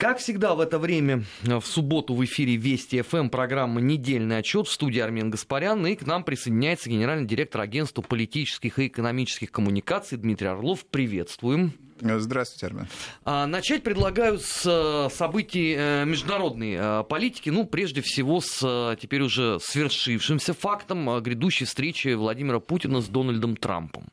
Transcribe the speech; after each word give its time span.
Как 0.00 0.16
всегда 0.16 0.54
в 0.54 0.60
это 0.60 0.78
время, 0.78 1.24
в 1.42 1.60
субботу 1.60 2.14
в 2.14 2.24
эфире 2.24 2.56
Вести 2.56 3.02
ФМ 3.02 3.28
программа 3.28 3.82
«Недельный 3.82 4.38
отчет» 4.38 4.66
в 4.66 4.72
студии 4.72 4.98
Армен 4.98 5.28
Гаспарян. 5.28 5.86
И 5.86 5.94
к 5.94 6.06
нам 6.06 6.24
присоединяется 6.24 6.88
генеральный 6.88 7.26
директор 7.26 7.60
агентства 7.60 8.00
политических 8.00 8.78
и 8.78 8.86
экономических 8.86 9.52
коммуникаций 9.52 10.16
Дмитрий 10.16 10.46
Орлов. 10.46 10.86
Приветствуем. 10.86 11.74
Здравствуйте, 12.00 12.68
Армен. 12.68 12.86
А, 13.26 13.46
начать 13.46 13.82
предлагаю 13.82 14.38
с 14.38 14.64
э, 14.64 15.14
событий 15.14 15.74
э, 15.76 16.06
международной 16.06 16.76
э, 16.80 17.04
политики. 17.04 17.50
Ну, 17.50 17.66
прежде 17.66 18.00
всего, 18.00 18.40
с 18.40 18.96
теперь 18.98 19.20
уже 19.20 19.60
свершившимся 19.60 20.54
фактом 20.54 21.20
грядущей 21.20 21.66
встречи 21.66 22.14
Владимира 22.14 22.58
Путина 22.58 23.02
с 23.02 23.06
Дональдом 23.08 23.54
Трампом. 23.54 24.06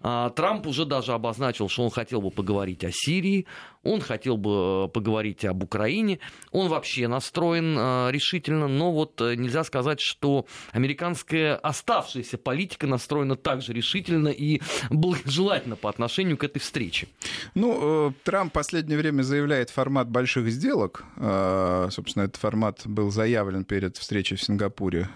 А, 0.00 0.30
Трамп 0.30 0.66
уже 0.66 0.84
даже 0.84 1.12
обозначил, 1.12 1.68
что 1.68 1.84
он 1.84 1.90
хотел 1.90 2.20
бы 2.20 2.30
поговорить 2.30 2.84
о 2.84 2.90
Сирии, 2.92 3.46
он 3.82 4.00
хотел 4.00 4.36
бы 4.36 4.86
э, 4.86 4.88
поговорить 4.88 5.44
об 5.44 5.62
Украине, 5.62 6.18
он 6.50 6.68
вообще 6.68 7.08
настроен 7.08 7.76
э, 7.78 8.08
решительно, 8.10 8.68
но 8.68 8.92
вот 8.92 9.20
э, 9.20 9.34
нельзя 9.34 9.64
сказать, 9.64 10.00
что 10.00 10.46
американская 10.72 11.56
оставшаяся 11.56 12.38
политика 12.38 12.86
настроена 12.86 13.36
также 13.36 13.72
решительно 13.72 14.28
и 14.28 14.60
благожелательно 14.90 15.76
по 15.76 15.88
отношению 15.88 16.36
к 16.36 16.44
этой 16.44 16.58
встрече. 16.58 17.08
Ну, 17.54 18.12
Трамп 18.24 18.50
в 18.50 18.54
последнее 18.54 18.98
время 18.98 19.22
заявляет 19.22 19.70
формат 19.70 20.08
больших 20.08 20.48
сделок. 20.50 21.04
Собственно, 21.16 22.24
этот 22.24 22.36
формат 22.36 22.82
был 22.86 23.10
заявлен 23.10 23.64
перед 23.64 23.96
встречей 23.96 24.36
в 24.36 24.42
Сингапуре 24.42 25.08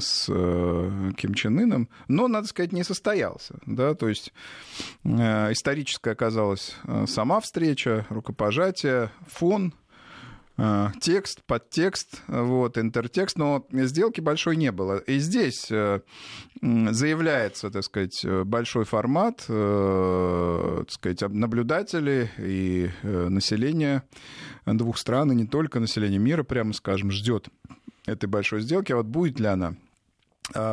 с 0.00 0.26
Ким 0.26 1.34
Чен 1.34 1.58
Ыном, 1.58 1.88
но, 2.08 2.28
надо 2.28 2.46
сказать, 2.46 2.72
не 2.72 2.84
состоялся. 2.84 3.58
Да? 3.66 3.94
То 3.94 4.08
есть 4.08 4.32
историческая 5.04 6.12
оказалась 6.12 6.76
сама 7.06 7.40
встреча, 7.40 8.03
рукопожатие, 8.08 9.10
фон, 9.26 9.74
э, 10.56 10.88
текст, 11.00 11.42
подтекст, 11.46 12.22
вот, 12.28 12.78
интертекст, 12.78 13.36
но 13.36 13.66
сделки 13.70 14.20
большой 14.20 14.56
не 14.56 14.72
было. 14.72 14.98
И 14.98 15.18
здесь 15.18 15.70
э, 15.70 16.00
заявляется, 16.60 17.70
так 17.70 17.84
сказать, 17.84 18.24
большой 18.44 18.84
формат, 18.84 19.44
э, 19.48 20.76
так 20.80 20.90
сказать, 20.90 21.22
наблюдатели 21.22 22.30
и 22.38 22.90
население 23.02 24.02
двух 24.66 24.98
стран, 24.98 25.32
и 25.32 25.34
не 25.34 25.46
только 25.46 25.80
население 25.80 26.18
мира, 26.18 26.42
прямо 26.42 26.72
скажем, 26.72 27.10
ждет 27.10 27.48
этой 28.06 28.26
большой 28.26 28.60
сделки. 28.60 28.92
А 28.92 28.96
вот 28.96 29.06
будет 29.06 29.40
ли 29.40 29.46
она? 29.46 29.74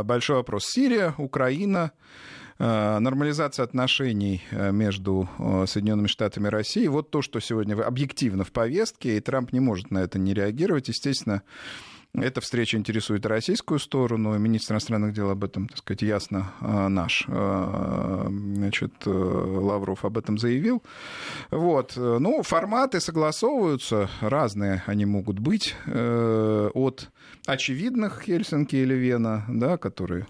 Большой 0.03 0.35
вопрос. 0.35 0.65
Сирия, 0.65 1.15
Украина, 1.17 1.91
Э, 1.93 2.40
нормализация 2.61 3.63
отношений 3.63 4.43
э, 4.51 4.71
между 4.71 5.27
э, 5.39 5.65
Соединенными 5.67 6.07
Штатами 6.07 6.47
и 6.47 6.51
Россией. 6.51 6.89
Вот 6.89 7.09
то, 7.09 7.23
что 7.23 7.39
сегодня 7.39 7.73
объективно 7.81 8.43
в 8.43 8.51
повестке, 8.51 9.17
и 9.17 9.19
Трамп 9.19 9.51
не 9.51 9.59
может 9.59 9.89
на 9.89 9.99
это 9.99 10.19
не 10.19 10.35
реагировать. 10.35 10.87
Естественно, 10.87 11.41
эта 12.13 12.39
встреча 12.39 12.77
интересует 12.77 13.25
российскую 13.25 13.79
сторону, 13.79 14.37
министр 14.37 14.73
иностранных 14.73 15.13
дел 15.13 15.31
об 15.31 15.43
этом, 15.43 15.67
так 15.69 15.77
сказать, 15.77 16.01
ясно 16.01 16.51
наш, 16.59 17.25
значит, 17.25 18.91
Лавров 19.05 20.03
об 20.03 20.17
этом 20.17 20.37
заявил. 20.37 20.83
Вот. 21.51 21.93
Ну, 21.95 22.43
форматы 22.43 22.99
согласовываются, 22.99 24.09
разные 24.19 24.83
они 24.87 25.05
могут 25.05 25.39
быть, 25.39 25.73
от 25.87 27.09
очевидных 27.45 28.23
Хельсинки 28.23 28.75
или 28.75 28.93
Вена, 28.93 29.45
да, 29.47 29.77
которые 29.77 30.27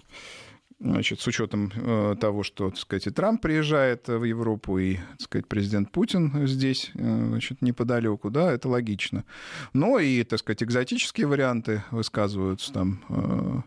значит, 0.82 1.20
с 1.20 1.26
учетом 1.26 1.72
э, 1.74 2.16
того, 2.20 2.42
что, 2.42 2.70
так 2.70 2.78
сказать, 2.78 3.06
и 3.06 3.10
Трамп 3.10 3.40
приезжает 3.40 4.08
в 4.08 4.24
Европу, 4.24 4.78
и, 4.78 4.96
так 4.96 5.20
сказать, 5.20 5.46
президент 5.46 5.92
Путин 5.92 6.46
здесь, 6.46 6.90
э, 6.94 7.26
значит, 7.28 7.62
неподалеку, 7.62 8.30
да, 8.30 8.52
это 8.52 8.68
логично. 8.68 9.24
Но 9.72 9.98
и, 9.98 10.24
так 10.24 10.40
сказать, 10.40 10.62
экзотические 10.62 11.26
варианты 11.26 11.84
высказываются 11.90 12.72
там, 12.72 13.00
э, 13.08 13.60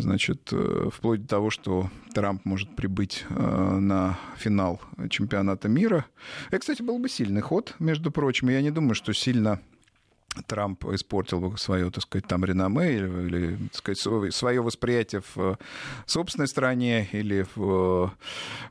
значит, 0.00 0.52
вплоть 0.92 1.22
до 1.22 1.28
того, 1.28 1.48
что 1.48 1.90
Трамп 2.12 2.44
может 2.44 2.76
прибыть 2.76 3.24
на 3.30 4.18
финал 4.36 4.82
чемпионата 5.08 5.66
мира. 5.66 6.04
Это, 6.48 6.58
кстати, 6.58 6.82
был 6.82 6.98
бы 6.98 7.08
сильный 7.08 7.40
ход, 7.40 7.74
между 7.78 8.10
прочим. 8.10 8.50
Я 8.50 8.60
не 8.60 8.70
думаю, 8.70 8.94
что 8.94 9.14
сильно 9.14 9.60
Трамп 10.46 10.84
испортил 10.86 11.40
бы 11.40 11.58
свое, 11.58 11.90
так 11.90 12.02
сказать, 12.02 12.26
там 12.26 12.44
реноме 12.44 12.94
или, 12.94 13.26
или 13.26 13.56
так 13.72 13.96
сказать, 13.96 14.34
свое 14.34 14.62
восприятие 14.62 15.22
в 15.34 15.58
собственной 16.06 16.48
стране 16.48 17.08
или 17.12 17.46
в 17.54 18.12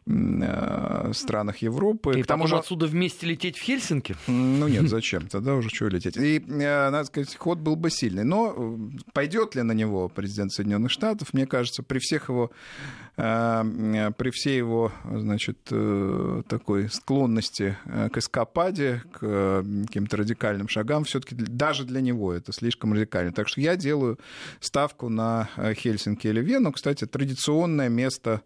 э, 0.07 1.11
странах 1.13 1.57
Европы. 1.57 2.19
И 2.19 2.23
К 2.23 2.27
тому 2.27 2.47
же 2.47 2.57
отсюда 2.57 2.87
вместе 2.87 3.27
лететь 3.27 3.57
в 3.57 3.61
Хельсинки? 3.61 4.15
Ну 4.27 4.67
нет, 4.67 4.83
зачем? 4.89 5.27
Тогда 5.27 5.53
уже 5.55 5.69
чего 5.69 5.89
лететь? 5.89 6.17
И, 6.17 6.39
э, 6.39 6.89
надо 6.89 7.05
сказать, 7.05 7.35
ход 7.35 7.59
был 7.59 7.75
бы 7.75 7.89
сильный. 7.89 8.23
Но 8.23 8.53
э, 8.55 8.77
пойдет 9.13 9.55
ли 9.55 9.61
на 9.61 9.73
него 9.73 10.09
президент 10.09 10.51
Соединенных 10.51 10.91
Штатов, 10.91 11.33
мне 11.33 11.45
кажется, 11.45 11.83
при 11.83 11.99
всех 11.99 12.29
его 12.29 12.51
э, 13.10 13.10
при 13.15 14.29
всей 14.31 14.57
его, 14.57 14.91
значит, 15.03 15.57
такой 16.47 16.89
склонности 16.89 17.77
к 18.11 18.17
эскападе, 18.17 19.03
к 19.11 19.63
каким-то 19.87 20.17
радикальным 20.17 20.67
шагам, 20.67 21.03
все-таки 21.03 21.35
даже 21.35 21.83
для 21.83 22.01
него 22.01 22.33
это 22.33 22.51
слишком 22.53 22.93
радикально. 22.93 23.31
Так 23.31 23.47
что 23.47 23.61
я 23.61 23.75
делаю 23.75 24.17
ставку 24.59 25.09
на 25.09 25.49
э, 25.57 25.73
Хельсинки 25.73 26.27
или 26.27 26.41
Вену. 26.41 26.71
Кстати, 26.71 27.05
традиционное 27.05 27.89
место 27.89 28.41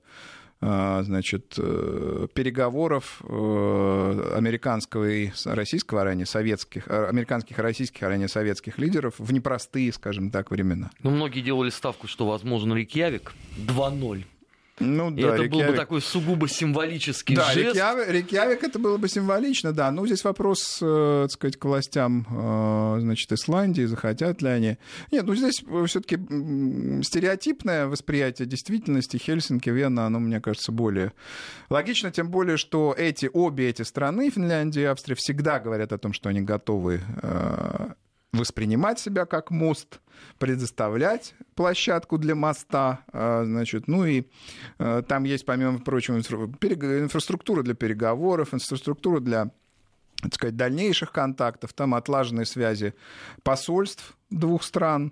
э, 0.62 1.02
значит, 1.04 1.56
э, 1.58 2.28
переговоров 2.34 3.22
американского 3.24 5.10
и 5.10 5.32
российского, 5.46 6.02
а 6.02 6.06
ранее 6.06 6.26
советских, 6.26 6.88
американских 6.88 7.60
и 7.60 7.62
российских, 7.62 8.04
а 8.04 8.10
ранее 8.10 8.28
советских 8.28 8.78
лидеров 8.78 9.16
в 9.18 9.32
непростые, 9.32 9.94
скажем 9.94 10.32
так, 10.32 10.52
времена. 10.52 10.92
Ну, 11.04 11.12
многие 11.12 11.42
делали 11.42 11.70
ставку, 11.70 12.08
что, 12.08 12.28
возможно, 12.28 12.74
Рикьявик 12.74 13.34
2-0 13.58 14.26
ну, 14.80 15.10
да, 15.10 15.36
это 15.36 15.44
Рейкьявик... 15.44 15.52
был 15.52 15.72
бы 15.72 15.78
такой 15.78 16.02
сугубо 16.02 16.50
символический 16.50 17.36
да, 17.36 17.52
жест. 17.52 17.76
Рейкьявик, 17.76 18.10
Рейкьявик 18.10 18.64
это 18.64 18.78
было 18.78 18.98
бы 18.98 19.08
символично, 19.08 19.72
да. 19.72 19.90
Ну, 19.92 20.06
здесь 20.06 20.24
вопрос, 20.24 20.80
э, 20.82 21.22
так 21.24 21.32
сказать, 21.32 21.58
к 21.58 21.64
властям, 21.66 22.28
э, 22.30 22.98
значит, 23.00 23.32
Исландии, 23.32 23.84
захотят 23.84 24.42
ли 24.42 24.50
они. 24.50 24.78
Нет, 25.12 25.26
ну, 25.26 25.34
здесь 25.34 25.64
все-таки 25.88 26.18
стереотипное 27.04 27.88
восприятие 27.88 28.48
действительности 28.48 29.16
Хельсинки, 29.18 29.70
Вена, 29.70 30.08
оно, 30.08 30.20
мне 30.20 30.42
кажется, 30.42 30.74
более 30.74 31.14
логично, 31.70 32.12
тем 32.12 32.30
более, 32.30 32.58
что 32.58 32.94
эти, 32.98 33.30
обе 33.32 33.70
эти 33.70 33.84
страны, 33.84 34.30
Финляндия 34.30 34.82
и 34.82 34.86
Австрия, 34.86 35.16
всегда 35.16 35.60
говорят 35.60 35.94
о 35.94 35.98
том, 35.98 36.12
что 36.12 36.30
они 36.30 36.42
готовы 36.42 37.02
э, 37.22 37.94
воспринимать 38.38 39.00
себя 39.00 39.26
как 39.26 39.52
мост, 39.52 40.00
предоставлять 40.40 41.36
площадку 41.56 42.18
для 42.18 42.36
моста, 42.36 43.02
а, 43.12 43.44
значит, 43.46 43.88
ну 43.88 44.06
и 44.06 44.26
а, 44.78 45.02
там 45.02 45.24
есть, 45.24 45.46
помимо 45.46 45.80
прочего, 45.80 46.18
инфраструктура 46.18 47.64
для 47.64 47.74
переговоров, 47.74 48.54
инфраструктура 48.54 49.20
для 49.20 49.52
так 50.22 50.34
сказать, 50.34 50.56
дальнейших 50.56 51.12
контактов, 51.12 51.74
там 51.74 51.94
отлаженные 51.94 52.46
связи 52.46 52.96
посольств 53.44 54.16
двух 54.30 54.64
стран, 54.64 55.12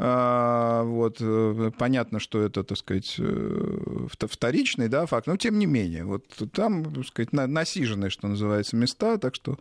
а, 0.00 0.84
вот, 0.84 1.16
э, 1.20 1.72
понятно, 1.76 2.20
что 2.20 2.40
это, 2.40 2.62
так 2.62 2.78
сказать, 2.78 3.16
э, 3.18 4.06
вторичный 4.08 4.86
да, 4.86 5.06
факт, 5.06 5.26
но 5.26 5.36
тем 5.36 5.58
не 5.58 5.66
менее, 5.66 6.04
вот 6.04 6.24
там, 6.52 6.84
так 6.94 7.04
сказать, 7.04 7.32
насиженные, 7.32 8.08
что 8.08 8.28
называется, 8.28 8.76
места, 8.76 9.18
так 9.18 9.34
что 9.34 9.58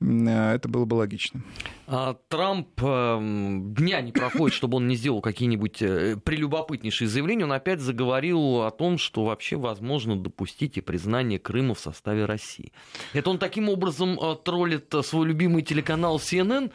это 0.00 0.68
было 0.68 0.84
бы 0.84 0.94
логично. 0.94 1.42
А 1.86 2.16
Трамп 2.28 2.68
дня 2.80 4.00
не 4.00 4.12
проходит, 4.12 4.54
чтобы 4.54 4.76
он 4.76 4.88
не 4.88 4.96
сделал 4.96 5.20
какие-нибудь 5.20 5.78
прелюбопытнейшие 5.78 7.08
заявления. 7.08 7.44
Он 7.44 7.52
опять 7.52 7.80
заговорил 7.80 8.62
о 8.62 8.70
том, 8.70 8.98
что 8.98 9.24
вообще 9.24 9.56
возможно 9.56 10.16
допустить 10.16 10.76
и 10.76 10.80
признание 10.80 11.38
Крыма 11.38 11.74
в 11.74 11.80
составе 11.80 12.24
России. 12.26 12.72
Это 13.12 13.30
он 13.30 13.38
таким 13.38 13.68
образом 13.68 14.18
троллит 14.44 14.94
свой 15.02 15.26
любимый 15.26 15.62
телеканал 15.62 16.18
CNN, 16.18 16.70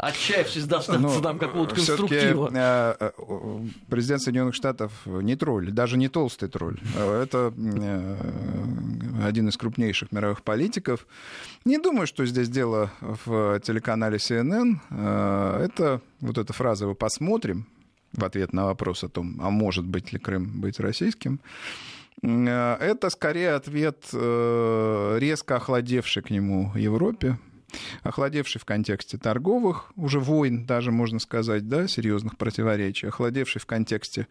отчаявшись 0.00 0.64
дождаться 0.64 0.98
ну, 0.98 1.20
там 1.20 1.38
какого-то 1.38 1.74
конструктива. 1.74 2.50
Э, 2.54 2.94
э, 2.98 3.10
президент 3.88 4.22
Соединенных 4.22 4.54
Штатов 4.54 4.92
не 5.04 5.36
тролль, 5.36 5.70
даже 5.70 5.98
не 5.98 6.08
толстый 6.08 6.48
тролль. 6.48 6.78
Это 6.96 7.52
э, 7.56 8.16
один 9.24 9.48
из 9.48 9.56
крупнейших 9.56 10.10
мировых 10.12 10.42
политиков. 10.42 11.06
Не 11.64 11.78
думаю, 11.78 12.06
что 12.06 12.24
здесь 12.24 12.48
дело 12.60 12.90
в 13.00 13.58
телеканале 13.60 14.18
CNN. 14.18 14.76
Это 15.64 16.00
вот 16.20 16.36
эта 16.36 16.52
фраза 16.52 16.86
«вы 16.86 16.94
посмотрим» 16.94 17.64
в 18.12 18.24
ответ 18.24 18.52
на 18.52 18.64
вопрос 18.64 19.04
о 19.04 19.08
том, 19.08 19.40
а 19.40 19.50
может 19.50 19.86
быть 19.86 20.12
ли 20.12 20.18
Крым 20.18 20.60
быть 20.60 20.80
российским. 20.80 21.40
Это 22.22 23.10
скорее 23.10 23.54
ответ 23.54 24.12
резко 24.12 25.56
охладевшей 25.56 26.22
к 26.22 26.30
нему 26.30 26.72
Европе, 26.76 27.38
охладевший 28.02 28.60
в 28.60 28.64
контексте 28.64 29.18
торговых 29.18 29.92
уже 29.96 30.20
войн, 30.20 30.64
даже 30.64 30.90
можно 30.90 31.18
сказать, 31.18 31.68
да, 31.68 31.88
серьезных 31.88 32.36
противоречий, 32.36 33.08
охладевший 33.08 33.60
в 33.60 33.66
контексте 33.66 34.26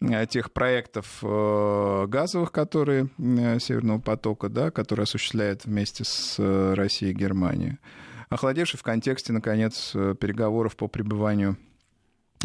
э, 0.00 0.26
тех 0.26 0.52
проектов 0.52 1.18
э, 1.22 2.06
газовых, 2.08 2.52
которые 2.52 3.08
э, 3.18 3.58
Северного 3.58 4.00
потока, 4.00 4.48
да, 4.48 4.70
которые 4.70 5.04
осуществляет 5.04 5.64
вместе 5.64 6.04
с 6.04 6.38
Россией 6.74 7.12
и 7.12 7.14
Германией. 7.14 7.78
Охладевший 8.28 8.78
в 8.78 8.82
контексте, 8.82 9.32
наконец, 9.32 9.92
переговоров 9.92 10.76
по 10.76 10.86
пребыванию 10.86 11.56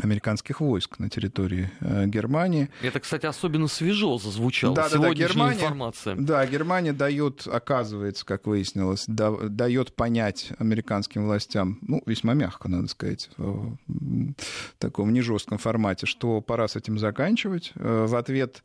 американских 0.01 0.59
войск 0.61 0.99
на 0.99 1.09
территории 1.09 1.69
э, 1.79 2.05
Германии. 2.07 2.69
Это, 2.81 2.99
кстати, 2.99 3.25
особенно 3.25 3.67
свежо 3.67 4.17
зазвучало. 4.17 4.75
Да, 4.75 4.89
да, 4.89 4.97
да, 4.97 5.13
Германия, 5.13 5.59
информация. 5.59 6.15
Да, 6.15 6.45
Германия 6.45 6.93
дает, 6.93 7.47
оказывается, 7.47 8.25
как 8.25 8.47
выяснилось, 8.47 9.05
да, 9.07 9.31
дает 9.31 9.95
понять 9.95 10.51
американским 10.57 11.25
властям, 11.25 11.77
ну, 11.81 12.01
весьма 12.05 12.33
мягко, 12.33 12.69
надо 12.69 12.87
сказать, 12.87 13.29
в 13.37 13.77
таком 14.79 15.13
нежестком 15.13 15.57
формате, 15.57 16.05
что 16.05 16.41
пора 16.41 16.67
с 16.67 16.75
этим 16.75 16.97
заканчивать. 16.97 17.71
Э, 17.75 18.05
в 18.07 18.15
ответ, 18.15 18.63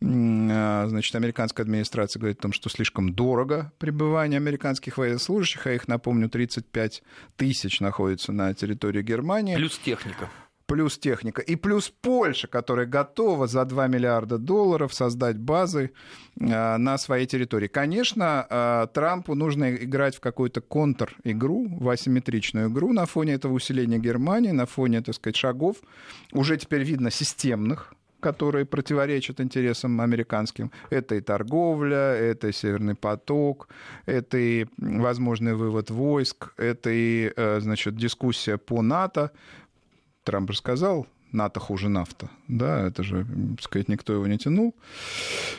э, 0.00 0.84
значит, 0.88 1.14
американская 1.14 1.64
администрация 1.64 2.20
говорит 2.20 2.38
о 2.38 2.42
том, 2.42 2.52
что 2.52 2.68
слишком 2.68 3.12
дорого 3.12 3.72
пребывание 3.78 4.36
американских 4.36 4.98
военнослужащих, 4.98 5.66
а 5.66 5.72
их, 5.72 5.88
напомню, 5.88 6.28
35 6.28 7.02
тысяч 7.36 7.80
находится 7.80 8.32
на 8.32 8.54
территории 8.54 9.02
Германии. 9.02 9.56
Плюс 9.56 9.78
техника 9.78 10.30
плюс 10.70 10.98
техника, 10.98 11.42
и 11.42 11.56
плюс 11.56 11.92
Польша, 12.00 12.46
которая 12.46 12.86
готова 12.86 13.46
за 13.46 13.64
2 13.64 13.88
миллиарда 13.88 14.38
долларов 14.38 14.94
создать 14.94 15.36
базы 15.36 15.90
э, 16.40 16.76
на 16.76 16.98
своей 16.98 17.26
территории. 17.26 17.66
Конечно, 17.66 18.46
э, 18.48 18.86
Трампу 18.94 19.34
нужно 19.34 19.74
играть 19.74 20.16
в 20.16 20.20
какую-то 20.20 20.60
контр-игру, 20.60 21.66
в 21.80 21.88
асимметричную 21.88 22.68
игру 22.68 22.92
на 22.92 23.06
фоне 23.06 23.32
этого 23.32 23.54
усиления 23.54 23.98
Германии, 23.98 24.52
на 24.52 24.66
фоне, 24.66 25.00
так 25.02 25.14
сказать, 25.16 25.36
шагов, 25.36 25.76
уже 26.32 26.56
теперь 26.56 26.84
видно 26.84 27.10
системных, 27.10 27.92
которые 28.20 28.64
противоречат 28.64 29.40
интересам 29.40 30.00
американским. 30.00 30.70
Это 30.90 31.16
и 31.16 31.20
торговля, 31.20 32.14
это 32.14 32.48
и 32.48 32.52
Северный 32.52 32.94
поток, 32.94 33.68
это 34.06 34.38
и 34.38 34.66
возможный 34.78 35.54
вывод 35.54 35.90
войск, 35.90 36.52
это 36.56 36.90
и, 36.90 37.32
э, 37.36 37.60
значит, 37.60 37.96
дискуссия 37.96 38.56
по 38.56 38.82
НАТО. 38.82 39.32
Трамп 40.30 40.50
рассказал, 40.50 41.08
НАТО 41.32 41.58
хуже 41.58 41.88
нафта. 41.88 42.30
Да, 42.46 42.86
это 42.86 43.02
же, 43.02 43.26
так 43.56 43.64
сказать, 43.64 43.88
никто 43.88 44.12
его 44.12 44.28
не 44.28 44.38
тянул 44.38 44.76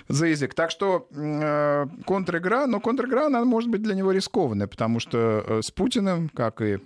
за 0.08 0.28
язык. 0.28 0.54
Так 0.54 0.72
что 0.72 1.10
э, 1.12 1.88
контр-игра, 2.06 2.68
но 2.68 2.80
контр-игра, 2.80 3.26
она 3.26 3.44
может 3.44 3.70
быть 3.70 3.84
для 3.84 3.96
него 3.96 4.14
рискованная, 4.14 4.68
потому 4.68 5.02
что 5.02 5.44
э, 5.46 5.62
с 5.62 5.72
Путиным, 5.72 6.30
как 6.30 6.62
и 6.62 6.80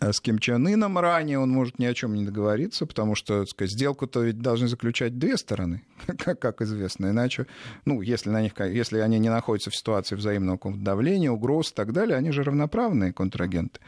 с 0.00 0.20
Ким 0.20 0.38
Чен 0.38 0.66
Ыном 0.66 0.98
ранее, 0.98 1.38
он 1.38 1.50
может 1.50 1.78
ни 1.78 1.84
о 1.84 1.94
чем 1.94 2.14
не 2.14 2.24
договориться, 2.24 2.86
потому 2.86 3.14
что, 3.14 3.44
сделку-то 3.60 4.22
ведь 4.22 4.38
должны 4.38 4.68
заключать 4.68 5.18
две 5.18 5.36
стороны, 5.36 5.82
как, 6.18 6.40
как 6.40 6.62
известно. 6.62 7.10
Иначе, 7.10 7.46
ну, 7.84 8.00
если, 8.00 8.30
на 8.30 8.42
них, 8.42 8.52
если 8.58 8.98
они 8.98 9.18
не 9.18 9.28
находятся 9.28 9.70
в 9.70 9.76
ситуации 9.76 10.16
взаимного 10.16 10.58
давления, 10.76 11.30
угроз 11.30 11.70
и 11.70 11.74
так 11.74 11.92
далее, 11.92 12.16
они 12.16 12.32
же 12.32 12.42
равноправные 12.42 13.12
контрагенты. 13.12 13.80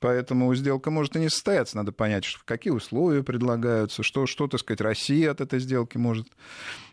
Поэтому 0.00 0.54
сделка 0.54 0.90
может 0.90 1.16
и 1.16 1.20
не 1.20 1.28
состояться. 1.28 1.76
Надо 1.76 1.92
понять, 1.92 2.26
какие 2.44 2.72
условия 2.72 3.22
предлагаются, 3.22 4.02
что, 4.02 4.26
что 4.26 4.46
так 4.48 4.60
сказать, 4.60 4.80
Россия 4.80 5.30
от 5.30 5.40
этой 5.40 5.60
сделки 5.60 5.96
может 5.96 6.28
Э, 6.28 6.85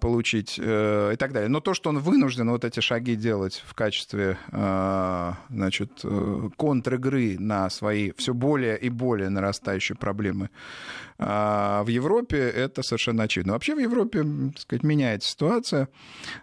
получить 0.00 0.60
э, 0.62 1.12
и 1.14 1.16
так 1.16 1.32
далее. 1.32 1.48
Но 1.48 1.60
то, 1.60 1.74
что 1.74 1.90
он 1.90 1.98
вынужден 1.98 2.50
вот 2.50 2.64
эти 2.64 2.80
шаги 2.80 3.16
делать 3.16 3.62
в 3.66 3.74
качестве 3.74 4.38
э, 4.52 5.32
значит, 5.48 6.04
контр-игры 6.56 7.36
на 7.38 7.70
свои 7.70 8.12
все 8.16 8.34
более 8.34 8.78
и 8.78 8.90
более 8.90 9.28
нарастающие 9.30 9.96
проблемы 9.96 10.50
в 11.18 11.86
Европе, 11.88 12.36
это 12.36 12.82
совершенно 12.82 13.22
очевидно. 13.22 13.54
Вообще 13.54 13.74
в 13.74 13.78
Европе, 13.78 14.22
так 14.52 14.60
сказать, 14.60 14.82
меняется 14.82 15.30
ситуация. 15.30 15.88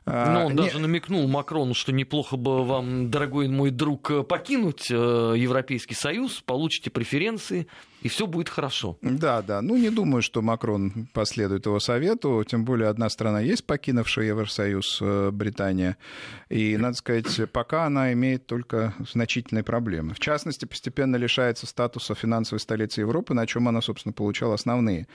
Но 0.07 0.47
он 0.47 0.53
Не... 0.53 0.57
даже 0.57 0.79
намекнул 0.79 1.27
Макрону, 1.27 1.75
что 1.75 1.91
неплохо 1.91 2.37
бы 2.37 2.65
вам, 2.65 3.11
дорогой 3.11 3.47
мой 3.49 3.69
друг, 3.69 4.11
покинуть 4.27 4.89
Европейский 4.89 5.93
Союз, 5.93 6.41
получите 6.41 6.89
преференции, 6.89 7.67
и 8.03 8.09
все 8.09 8.27
будет 8.27 8.49
хорошо. 8.49 8.97
Да, 9.01 9.41
да. 9.41 9.61
Ну, 9.61 9.77
не 9.77 9.89
думаю, 9.89 10.21
что 10.21 10.41
Макрон 10.41 11.07
последует 11.13 11.65
его 11.65 11.79
совету. 11.79 12.43
Тем 12.45 12.65
более 12.65 12.89
одна 12.89 13.09
страна 13.09 13.39
есть, 13.39 13.65
покинувшая 13.65 14.25
Евросоюз, 14.25 14.99
э, 15.01 15.31
Британия. 15.31 15.95
И, 16.49 16.75
надо 16.75 16.97
сказать, 16.97 17.49
пока 17.53 17.85
она 17.85 18.11
имеет 18.11 18.45
только 18.45 18.93
значительные 19.09 19.63
проблемы. 19.63 20.13
В 20.15 20.19
частности, 20.19 20.65
постепенно 20.65 21.15
лишается 21.15 21.65
статуса 21.65 22.13
финансовой 22.13 22.59
столицы 22.59 22.99
Европы, 22.99 23.33
на 23.33 23.47
чем 23.47 23.69
она, 23.69 23.79
собственно, 23.81 24.11
получала 24.11 24.55
основные 24.55 25.07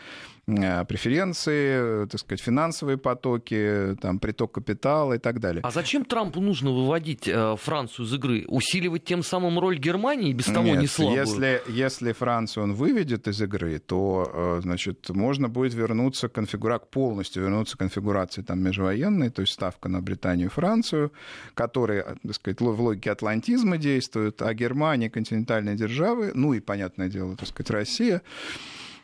преференции, 0.48 2.06
так 2.06 2.20
сказать, 2.20 2.40
финансовые 2.40 2.96
потоки, 2.96 3.96
там, 4.00 4.18
приток 4.18 4.52
капитала 4.52 5.14
и 5.14 5.18
так 5.18 5.40
далее. 5.40 5.60
А 5.62 5.70
зачем 5.70 6.04
Трампу 6.04 6.40
нужно 6.40 6.70
выводить 6.70 7.28
э, 7.28 7.56
Францию 7.56 8.06
из 8.06 8.14
игры? 8.14 8.44
Усиливать 8.48 9.04
тем 9.04 9.22
самым 9.22 9.58
роль 9.58 9.78
Германии, 9.78 10.32
без 10.32 10.46
того 10.46 10.68
Нет, 10.68 10.80
не 10.80 10.86
слабую? 10.86 11.18
Если, 11.18 11.62
если 11.68 12.12
Францию 12.12 12.64
он 12.64 12.74
выведет 12.74 13.28
из 13.28 13.42
игры, 13.42 13.78
то, 13.78 14.30
э, 14.32 14.60
значит, 14.62 15.10
можно 15.10 15.48
будет 15.48 15.74
вернуться 15.74 16.28
к 16.28 16.32
конфигура... 16.32 16.78
полностью 16.78 17.42
вернуться 17.42 17.76
к 17.76 17.80
конфигурации 17.80 18.42
там, 18.42 18.60
межвоенной, 18.60 19.30
то 19.30 19.42
есть 19.42 19.52
ставка 19.52 19.88
на 19.88 20.00
Британию 20.00 20.46
и 20.46 20.50
Францию, 20.50 21.12
которые, 21.54 22.00
э, 22.00 22.14
так 22.22 22.34
сказать, 22.34 22.60
в 22.60 22.80
логике 22.80 23.10
атлантизма 23.10 23.76
действуют, 23.76 24.40
а 24.40 24.54
Германия, 24.54 25.10
континентальные 25.10 25.76
державы, 25.76 26.32
ну 26.34 26.54
и, 26.54 26.60
понятное 26.60 27.08
дело, 27.08 27.36
так 27.36 27.48
сказать, 27.48 27.70
Россия, 27.70 28.22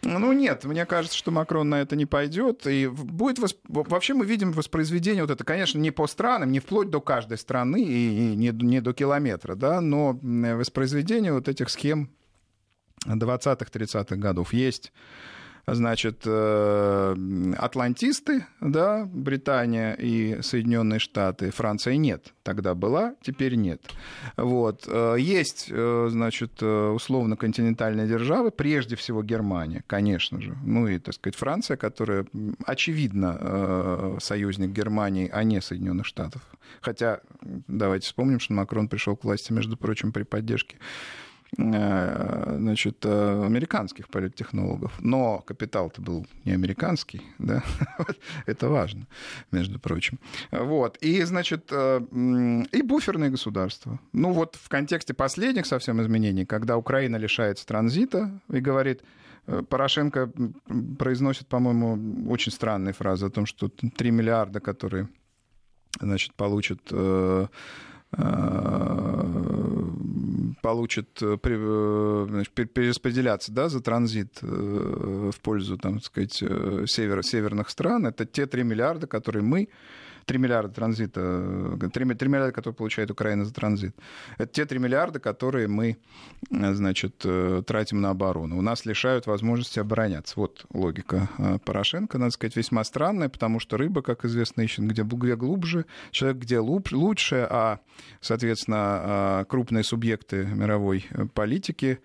ну 0.04 0.32
нет, 0.32 0.64
мне 0.64 0.86
кажется, 0.86 1.16
что 1.16 1.30
Макрон 1.30 1.70
на 1.70 1.80
это 1.80 1.96
не 1.96 2.06
пойдет. 2.06 2.66
И 2.66 2.86
будет 2.86 3.38
восп... 3.38 3.58
вообще 3.68 4.14
мы 4.14 4.26
видим 4.26 4.52
воспроизведение 4.52 5.22
вот 5.22 5.30
это, 5.30 5.44
конечно, 5.44 5.78
не 5.78 5.90
по 5.90 6.06
странам, 6.06 6.52
не 6.52 6.60
вплоть 6.60 6.90
до 6.90 7.00
каждой 7.00 7.38
страны 7.38 7.82
и 7.82 8.36
не, 8.36 8.50
не 8.50 8.80
до 8.80 8.92
километра, 8.92 9.54
да, 9.54 9.80
но 9.80 10.18
воспроизведение 10.22 11.32
вот 11.32 11.48
этих 11.48 11.70
схем 11.70 12.10
20-30-х 13.06 14.16
годов. 14.16 14.52
Есть 14.52 14.92
значит, 15.66 16.22
э, 16.26 17.54
атлантисты, 17.58 18.46
да, 18.60 19.06
Британия 19.06 19.94
и 19.94 20.42
Соединенные 20.42 20.98
Штаты, 20.98 21.50
Франция 21.50 21.96
нет. 21.96 22.32
Тогда 22.42 22.74
была, 22.74 23.14
теперь 23.22 23.54
нет. 23.54 23.82
Вот. 24.36 24.84
Э, 24.86 25.16
есть, 25.18 25.68
э, 25.70 26.08
значит, 26.10 26.62
условно 26.62 27.36
континентальные 27.36 28.06
державы, 28.06 28.50
прежде 28.50 28.96
всего 28.96 29.22
Германия, 29.22 29.82
конечно 29.86 30.40
же. 30.40 30.56
Ну 30.64 30.86
и, 30.88 30.98
так 30.98 31.14
сказать, 31.14 31.36
Франция, 31.36 31.76
которая, 31.76 32.26
очевидно, 32.66 34.18
союзник 34.20 34.70
Германии, 34.70 35.30
а 35.32 35.44
не 35.44 35.60
Соединенных 35.60 36.06
Штатов. 36.06 36.42
Хотя, 36.80 37.20
давайте 37.42 38.06
вспомним, 38.06 38.40
что 38.40 38.52
Макрон 38.54 38.88
пришел 38.88 39.16
к 39.16 39.24
власти, 39.24 39.52
между 39.52 39.76
прочим, 39.76 40.12
при 40.12 40.22
поддержке 40.24 40.76
значит, 41.56 43.04
э, 43.04 43.44
американских 43.44 44.08
политтехнологов. 44.08 44.92
Но 45.00 45.38
капитал-то 45.38 46.02
был 46.02 46.26
не 46.44 46.52
американский, 46.52 47.22
да? 47.38 47.62
это 48.46 48.68
важно, 48.68 49.06
между 49.52 49.78
прочим. 49.78 50.18
Вот. 50.50 50.98
И, 50.98 51.22
значит, 51.22 51.68
э, 51.70 52.00
и 52.72 52.82
буферные 52.82 53.30
государства. 53.30 53.98
Ну 54.12 54.32
вот 54.32 54.56
в 54.56 54.68
контексте 54.68 55.14
последних 55.14 55.66
совсем 55.66 56.00
изменений, 56.02 56.44
когда 56.44 56.76
Украина 56.76 57.16
лишается 57.16 57.66
транзита 57.66 58.40
и 58.50 58.60
говорит, 58.60 59.02
Порошенко 59.68 60.30
произносит, 60.98 61.46
по-моему, 61.48 62.30
очень 62.30 62.50
странные 62.50 62.94
фразы 62.94 63.26
о 63.26 63.30
том, 63.30 63.44
что 63.44 63.68
3 63.68 64.10
миллиарда, 64.10 64.60
которые 64.60 65.08
значит, 66.00 66.34
получат 66.34 66.80
э, 66.90 67.46
э, 71.20 72.26
значит, 72.28 72.52
перераспределяться 72.52 73.52
да, 73.52 73.68
за 73.68 73.80
транзит 73.80 74.38
э, 74.42 74.46
в 74.46 75.40
пользу, 75.40 75.76
там, 75.76 75.94
так 75.94 76.04
сказать, 76.04 76.34
север, 76.34 77.22
северных 77.22 77.70
стран, 77.70 78.06
это 78.06 78.24
те 78.24 78.46
3 78.46 78.62
миллиарда, 78.62 79.06
которые 79.06 79.42
мы 79.42 79.68
3 80.24 80.38
миллиарда 80.38 80.72
транзита, 80.72 81.78
3, 81.78 81.88
3 81.90 82.04
миллиарда, 82.04 82.52
которые 82.52 82.76
получает 82.76 83.10
Украина 83.10 83.44
за 83.44 83.52
транзит. 83.52 83.96
Это 84.38 84.52
те 84.52 84.64
3 84.64 84.78
миллиарда, 84.78 85.20
которые 85.20 85.68
мы, 85.68 85.98
значит, 86.50 87.22
э, 87.24 87.62
тратим 87.66 88.00
на 88.00 88.10
оборону. 88.10 88.58
У 88.58 88.62
нас 88.62 88.84
лишают 88.84 89.26
возможности 89.26 89.78
обороняться. 89.78 90.34
Вот 90.36 90.66
логика 90.72 91.28
э, 91.38 91.58
Порошенко, 91.64 92.18
надо 92.18 92.30
сказать, 92.30 92.56
весьма 92.56 92.84
странная, 92.84 93.28
потому 93.28 93.60
что 93.60 93.76
рыба, 93.76 94.02
как 94.02 94.24
известно, 94.24 94.62
ищет 94.62 94.84
где, 94.86 95.02
где 95.02 95.36
глубже, 95.36 95.86
человек 96.10 96.38
где 96.38 96.58
лучше, 96.58 97.46
а, 97.50 97.80
соответственно, 98.20 99.42
э, 99.42 99.44
крупные 99.48 99.84
субъекты 99.84 100.46
мировой 100.46 101.06
политики 101.34 102.00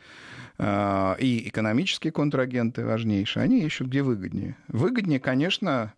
и 0.62 1.44
экономические 1.48 2.12
контрагенты 2.12 2.84
важнейшие, 2.84 3.44
они 3.44 3.62
ищут 3.62 3.88
где 3.88 4.02
выгоднее. 4.02 4.58
Выгоднее, 4.68 5.22
конечно, 5.22 5.94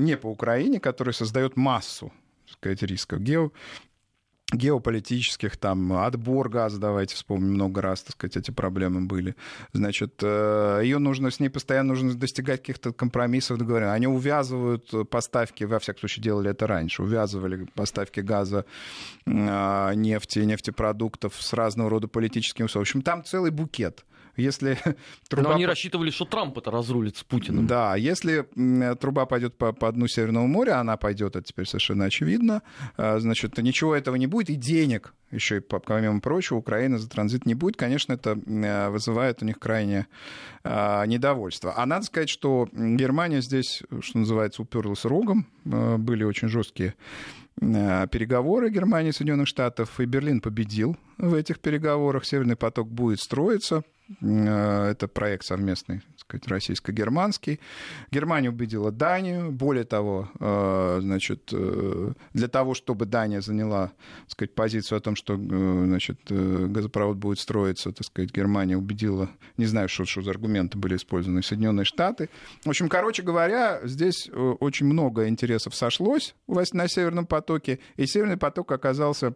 не 0.00 0.16
по 0.16 0.26
Украине, 0.26 0.80
который 0.80 1.14
создает 1.14 1.56
массу 1.56 2.12
так 2.46 2.58
сказать, 2.58 2.82
рисков. 2.82 3.20
Гео 3.20 3.52
геополитических, 4.52 5.56
там, 5.56 5.92
отбор 5.92 6.48
газа, 6.48 6.80
давайте 6.80 7.14
вспомним, 7.14 7.54
много 7.54 7.80
раз, 7.82 8.02
так 8.02 8.12
сказать, 8.14 8.36
эти 8.36 8.50
проблемы 8.50 9.02
были. 9.02 9.36
Значит, 9.72 10.14
э, 10.22 10.80
ее 10.82 10.98
нужно, 10.98 11.30
с 11.30 11.40
ней 11.40 11.48
постоянно 11.48 11.90
нужно 11.90 12.14
достигать 12.14 12.60
каких-то 12.60 12.92
компромиссов, 12.92 13.58
договоренностей. 13.58 13.96
Они 13.96 14.06
увязывают 14.08 15.08
поставки, 15.08 15.64
во 15.64 15.78
всяком 15.78 16.00
случае, 16.00 16.24
делали 16.24 16.50
это 16.50 16.66
раньше, 16.66 17.02
увязывали 17.02 17.66
поставки 17.74 18.20
газа, 18.20 18.64
э, 19.26 19.92
нефти, 19.94 20.40
нефтепродуктов 20.40 21.40
с 21.40 21.52
разного 21.52 21.88
рода 21.90 22.08
политическими 22.08 22.66
В 22.66 22.76
общем, 22.76 23.02
там 23.02 23.24
целый 23.24 23.50
букет. 23.50 24.04
Если 24.36 24.78
труба... 25.28 25.50
Но 25.50 25.54
они 25.54 25.66
рассчитывали, 25.66 26.10
что 26.10 26.24
Трамп 26.24 26.58
это 26.58 26.70
разрулит 26.70 27.16
с 27.16 27.24
Путиным. 27.24 27.66
Да, 27.66 27.96
если 27.96 28.46
труба 28.94 29.26
пойдет 29.26 29.56
по, 29.56 29.72
по 29.72 29.90
дну 29.92 30.06
Северного 30.06 30.46
моря, 30.46 30.80
она 30.80 30.96
пойдет, 30.96 31.36
это 31.36 31.46
теперь 31.46 31.66
совершенно 31.66 32.04
очевидно, 32.04 32.62
а, 32.96 33.18
значит, 33.18 33.56
ничего 33.58 33.94
этого 33.94 34.16
не 34.16 34.26
будет, 34.26 34.50
и 34.50 34.54
денег 34.54 35.14
еще 35.30 35.58
и, 35.58 35.60
помимо 35.60 36.20
прочего, 36.20 36.58
Украина 36.58 36.98
за 36.98 37.08
транзит 37.08 37.46
не 37.46 37.54
будет. 37.54 37.76
Конечно, 37.76 38.12
это 38.12 38.34
вызывает 38.90 39.42
у 39.42 39.46
них 39.46 39.58
крайнее 39.58 40.06
а, 40.64 41.04
недовольство. 41.06 41.74
А 41.76 41.86
надо 41.86 42.04
сказать, 42.04 42.28
что 42.28 42.68
Германия 42.72 43.40
здесь, 43.40 43.82
что 44.00 44.18
называется, 44.18 44.62
уперлась 44.62 45.04
рогом. 45.04 45.46
А, 45.70 45.96
были 45.98 46.24
очень 46.24 46.48
жесткие 46.48 46.94
переговоры 47.56 48.70
Германии 48.70 49.10
и 49.10 49.12
Соединенных 49.12 49.46
Штатов, 49.46 50.00
и 50.00 50.06
Берлин 50.06 50.40
победил 50.40 50.96
в 51.18 51.34
этих 51.34 51.60
переговорах. 51.60 52.24
Северный 52.24 52.56
поток 52.56 52.88
будет 52.88 53.20
строиться. 53.20 53.82
Э, 54.20 54.88
это 54.90 55.08
проект 55.08 55.44
совместный, 55.44 56.00
так 56.00 56.20
сказать, 56.20 56.48
российско-германский. 56.48 57.60
Германия 58.10 58.48
убедила 58.48 58.90
Данию. 58.90 59.52
Более 59.52 59.84
того, 59.84 60.28
э, 60.38 60.98
значит, 61.00 61.50
э, 61.52 62.12
для 62.32 62.48
того, 62.48 62.74
чтобы 62.74 63.06
Дания 63.06 63.40
заняла, 63.40 63.92
так 64.22 64.30
сказать, 64.30 64.54
позицию 64.54 64.98
о 64.98 65.00
том, 65.00 65.16
что, 65.20 65.36
значит, 65.36 66.18
газопровод 66.28 67.16
будет 67.16 67.38
строиться, 67.38 67.92
так 67.92 68.06
сказать, 68.06 68.32
Германия 68.32 68.76
убедила, 68.76 69.30
не 69.56 69.66
знаю, 69.66 69.88
что, 69.88 70.04
что 70.04 70.22
за 70.22 70.30
аргументы 70.30 70.78
были 70.78 70.96
использованы, 70.96 71.42
Соединенные 71.42 71.84
Штаты. 71.84 72.28
В 72.64 72.68
общем, 72.68 72.88
короче 72.88 73.22
говоря, 73.22 73.80
здесь 73.84 74.28
очень 74.32 74.86
много 74.86 75.28
интересов 75.28 75.74
сошлось 75.74 76.34
на 76.48 76.88
Северном 76.88 77.26
потоке, 77.26 77.78
и 77.96 78.06
Северный 78.06 78.36
поток 78.36 78.72
оказался 78.72 79.34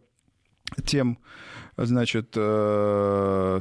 тем 0.83 1.19
значит, 1.77 2.35
э, 2.37 3.61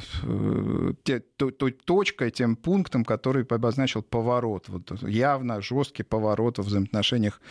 те, 1.03 1.20
той 1.20 1.72
точкой, 1.72 2.32
тем 2.32 2.55
пунктом, 2.55 3.05
который 3.05 3.43
обозначил 3.43 4.01
поворот, 4.03 4.70
вот, 4.70 4.91
явно 5.03 5.62
жесткий 5.62 6.03
поворот 6.03 6.60
в 6.60 6.63
взаимоотношениях 6.63 7.41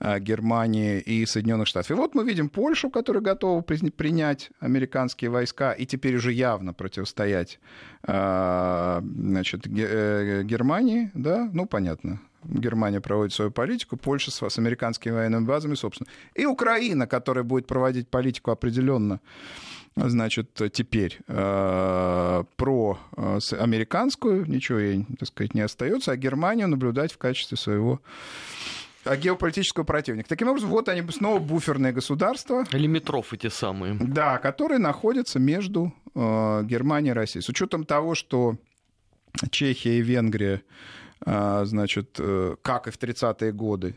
э, 0.00 0.18
Германии 0.18 1.00
и 1.00 1.24
Соединенных 1.26 1.68
Штатов. 1.68 1.90
И 1.92 1.94
вот 1.94 2.14
мы 2.14 2.24
видим 2.24 2.48
Польшу, 2.48 2.90
которая 2.90 3.22
готова 3.22 3.62
принять 3.62 4.50
американские 4.60 5.30
войска 5.30 5.72
и 5.72 5.86
теперь 5.86 6.16
уже 6.16 6.32
явно 6.32 6.72
противостоять 6.72 7.60
э, 8.06 9.00
значит, 9.02 9.66
Германии, 9.66 11.10
да, 11.14 11.48
ну, 11.52 11.66
понятно, 11.66 12.20
Германия 12.48 13.00
проводит 13.00 13.32
свою 13.32 13.50
политику, 13.50 13.96
Польша 13.96 14.30
с, 14.30 14.42
с 14.42 14.58
американскими 14.58 15.12
военными 15.12 15.44
базами, 15.44 15.74
собственно. 15.74 16.08
И 16.34 16.46
Украина, 16.46 17.06
которая 17.06 17.44
будет 17.44 17.66
проводить 17.66 18.08
политику 18.08 18.50
определенно 18.50 19.20
значит, 19.96 20.60
теперь 20.72 21.18
э, 21.26 22.44
про 22.56 22.98
э, 23.16 23.38
американскую, 23.58 24.46
ничего 24.46 24.78
ей, 24.78 25.06
так 25.18 25.28
сказать, 25.28 25.54
не 25.54 25.60
остается, 25.60 26.12
а 26.12 26.16
Германию 26.16 26.68
наблюдать 26.68 27.12
в 27.12 27.18
качестве 27.18 27.56
своего 27.56 28.00
э, 29.04 29.16
геополитического 29.16 29.84
противника. 29.84 30.28
Таким 30.28 30.48
образом, 30.48 30.70
вот 30.70 30.88
они 30.88 31.02
снова 31.10 31.40
буферные 31.40 31.92
государства. 31.92 32.64
Лимитров 32.70 33.32
эти 33.32 33.48
самые. 33.48 33.94
Да, 33.94 34.38
которые 34.38 34.78
находятся 34.78 35.38
между 35.38 35.92
э, 36.14 36.62
Германией 36.64 37.10
и 37.10 37.14
Россией. 37.14 37.42
С 37.42 37.48
учетом 37.48 37.84
того, 37.84 38.14
что 38.14 38.56
Чехия 39.50 39.98
и 39.98 40.02
Венгрия, 40.02 40.62
значит, 41.64 42.16
э, 42.18 42.56
как 42.62 42.86
и 42.86 42.90
в 42.90 42.98
30-е 42.98 43.52
годы, 43.52 43.94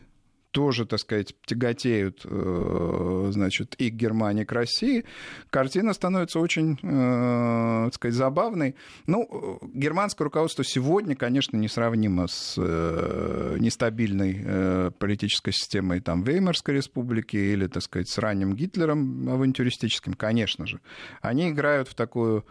тоже, 0.52 0.84
так 0.86 1.00
сказать, 1.00 1.34
тяготеют, 1.46 2.20
э, 2.24 3.28
значит, 3.32 3.74
и 3.76 3.90
к 3.90 3.94
Германии, 3.94 4.42
и 4.42 4.44
к 4.44 4.52
России, 4.52 5.04
картина 5.50 5.94
становится 5.94 6.38
очень, 6.38 6.78
э, 6.82 7.84
так 7.86 7.94
сказать, 7.94 8.14
забавной. 8.14 8.76
Ну, 9.06 9.58
германское 9.74 10.24
руководство 10.24 10.62
сегодня, 10.62 11.16
конечно, 11.16 11.56
несравнимо 11.56 12.28
с 12.28 12.54
э, 12.58 13.56
нестабильной 13.58 14.92
политической 14.98 15.52
системой 15.52 16.00
там, 16.00 16.22
Веймарской 16.22 16.74
республики 16.74 17.36
или, 17.36 17.66
так 17.66 17.82
сказать, 17.82 18.08
с 18.08 18.18
ранним 18.18 18.54
Гитлером 18.54 19.28
авантюристическим, 19.28 20.14
конечно 20.14 20.66
же. 20.66 20.80
Они 21.22 21.50
играют 21.50 21.88
в 21.88 21.94
такую 21.94 22.44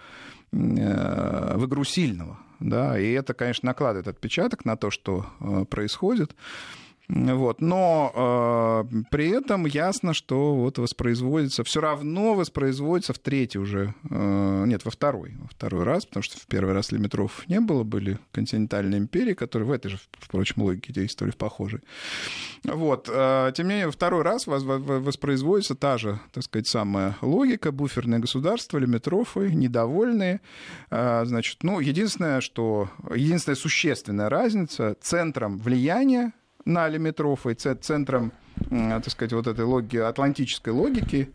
в 0.52 1.66
игру 1.66 1.86
сильного, 1.86 2.38
да, 2.60 3.00
и 3.00 3.10
это, 3.12 3.34
конечно, 3.34 3.68
накладывает 3.68 4.10
отпечаток 4.10 4.66
на 4.66 4.76
то, 4.76 4.92
что 4.92 5.28
происходит. 5.70 6.36
Вот. 7.14 7.60
Но 7.60 8.86
э, 8.90 9.04
при 9.12 9.30
этом 9.30 9.66
ясно, 9.66 10.14
что 10.14 10.56
вот 10.56 10.78
воспроизводится, 10.78 11.66
все 11.66 11.82
равно 11.82 12.36
воспроизводится 12.36 13.12
в 13.12 13.20
третий 13.20 13.60
уже, 13.60 13.94
э, 14.10 14.64
нет, 14.66 14.86
во 14.86 14.92
второй, 14.92 15.36
во 15.38 15.48
второй 15.50 15.84
раз, 15.84 16.06
потому 16.06 16.24
что 16.24 16.40
в 16.40 16.48
первый 16.48 16.74
раз 16.74 16.94
лимитров 16.94 17.44
не 17.50 17.60
было, 17.60 17.84
были 17.84 18.18
континентальные 18.32 19.00
империи, 19.00 19.34
которые 19.34 19.68
в 19.68 19.72
этой 19.74 19.90
же, 19.90 20.00
впрочем, 20.20 20.62
логике 20.62 20.94
действовали 20.94 21.34
в 21.34 21.36
похожей. 21.36 21.82
Вот. 22.64 23.10
Э, 23.12 23.52
тем 23.56 23.68
не 23.68 23.72
менее, 23.72 23.88
во 23.88 23.92
второй 23.92 24.22
раз 24.22 24.48
воспроизводится 24.48 25.76
та 25.76 25.98
же, 25.98 26.18
так 26.32 26.46
сказать, 26.46 26.68
самая 26.68 27.18
логика, 27.22 27.74
буферные 27.74 28.22
государства, 28.22 28.78
лимитрофы, 28.78 29.54
недовольные. 29.54 30.40
Э, 30.90 31.24
значит, 31.26 31.64
ну, 31.64 31.82
единственное, 31.82 32.40
что, 32.40 32.90
единственная 33.14 33.58
существенная 33.58 34.30
разница, 34.30 34.96
центром 35.02 35.58
влияния 35.58 36.32
на 36.66 36.88
лимитрофы, 36.88 37.54
центром, 37.54 38.32
так 38.70 39.10
сказать, 39.10 39.34
вот 39.34 39.48
этой 39.48 39.66
логики, 39.66 39.98
атлантической 39.98 40.74
логики, 40.74 41.32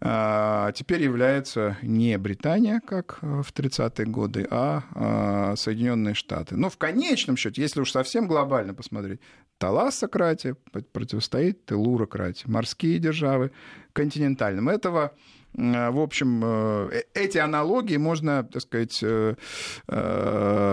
а, 0.00 0.70
теперь 0.72 1.02
является 1.02 1.76
не 1.82 2.16
Британия, 2.18 2.80
как 2.86 3.18
в 3.20 3.52
30-е 3.52 4.06
годы, 4.06 4.46
а, 4.48 4.84
а 4.94 5.56
Соединенные 5.56 6.14
Штаты. 6.14 6.56
Но 6.56 6.70
в 6.70 6.78
конечном 6.78 7.36
счете, 7.36 7.62
если 7.62 7.80
уж 7.80 7.90
совсем 7.90 8.28
глобально 8.28 8.74
посмотреть, 8.74 9.20
талассократия 9.58 10.56
противостоит 10.92 11.66
телурократии, 11.66 12.44
морские 12.46 13.00
державы 13.00 13.50
континентальным. 13.92 14.68
Этого 14.68 15.12
Э, 15.12 15.37
в 15.54 16.00
общем, 16.00 16.42
э, 16.44 16.88
э, 16.92 17.02
эти 17.14 17.38
аналогии 17.38 17.96
можно, 17.96 18.44
так 18.44 18.62
сказать, 18.62 19.04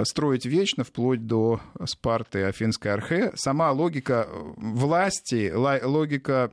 строить 0.08 0.46
вечно, 0.46 0.84
вплоть 0.84 1.26
до 1.26 1.60
Спарты, 1.86 2.44
Афинской 2.44 2.92
Архе. 2.92 3.32
Сама 3.36 3.72
логика 3.72 4.28
власти, 4.58 5.52
логика 5.54 6.52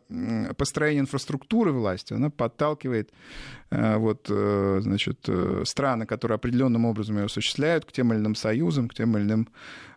построения 0.56 1.00
инфраструктуры 1.00 1.72
власти, 1.72 2.14
она 2.14 2.30
подталкивает 2.30 3.10
вот, 3.72 4.26
значит, 4.28 5.28
страны, 5.64 6.06
которые 6.06 6.36
определенным 6.36 6.84
образом 6.84 7.16
ее 7.16 7.24
осуществляют, 7.24 7.84
к 7.84 7.92
тем 7.92 8.12
или 8.12 8.20
иным 8.20 8.34
союзам, 8.34 8.88
к 8.88 8.94
тем 8.94 9.16
или 9.16 9.24
иным 9.24 9.48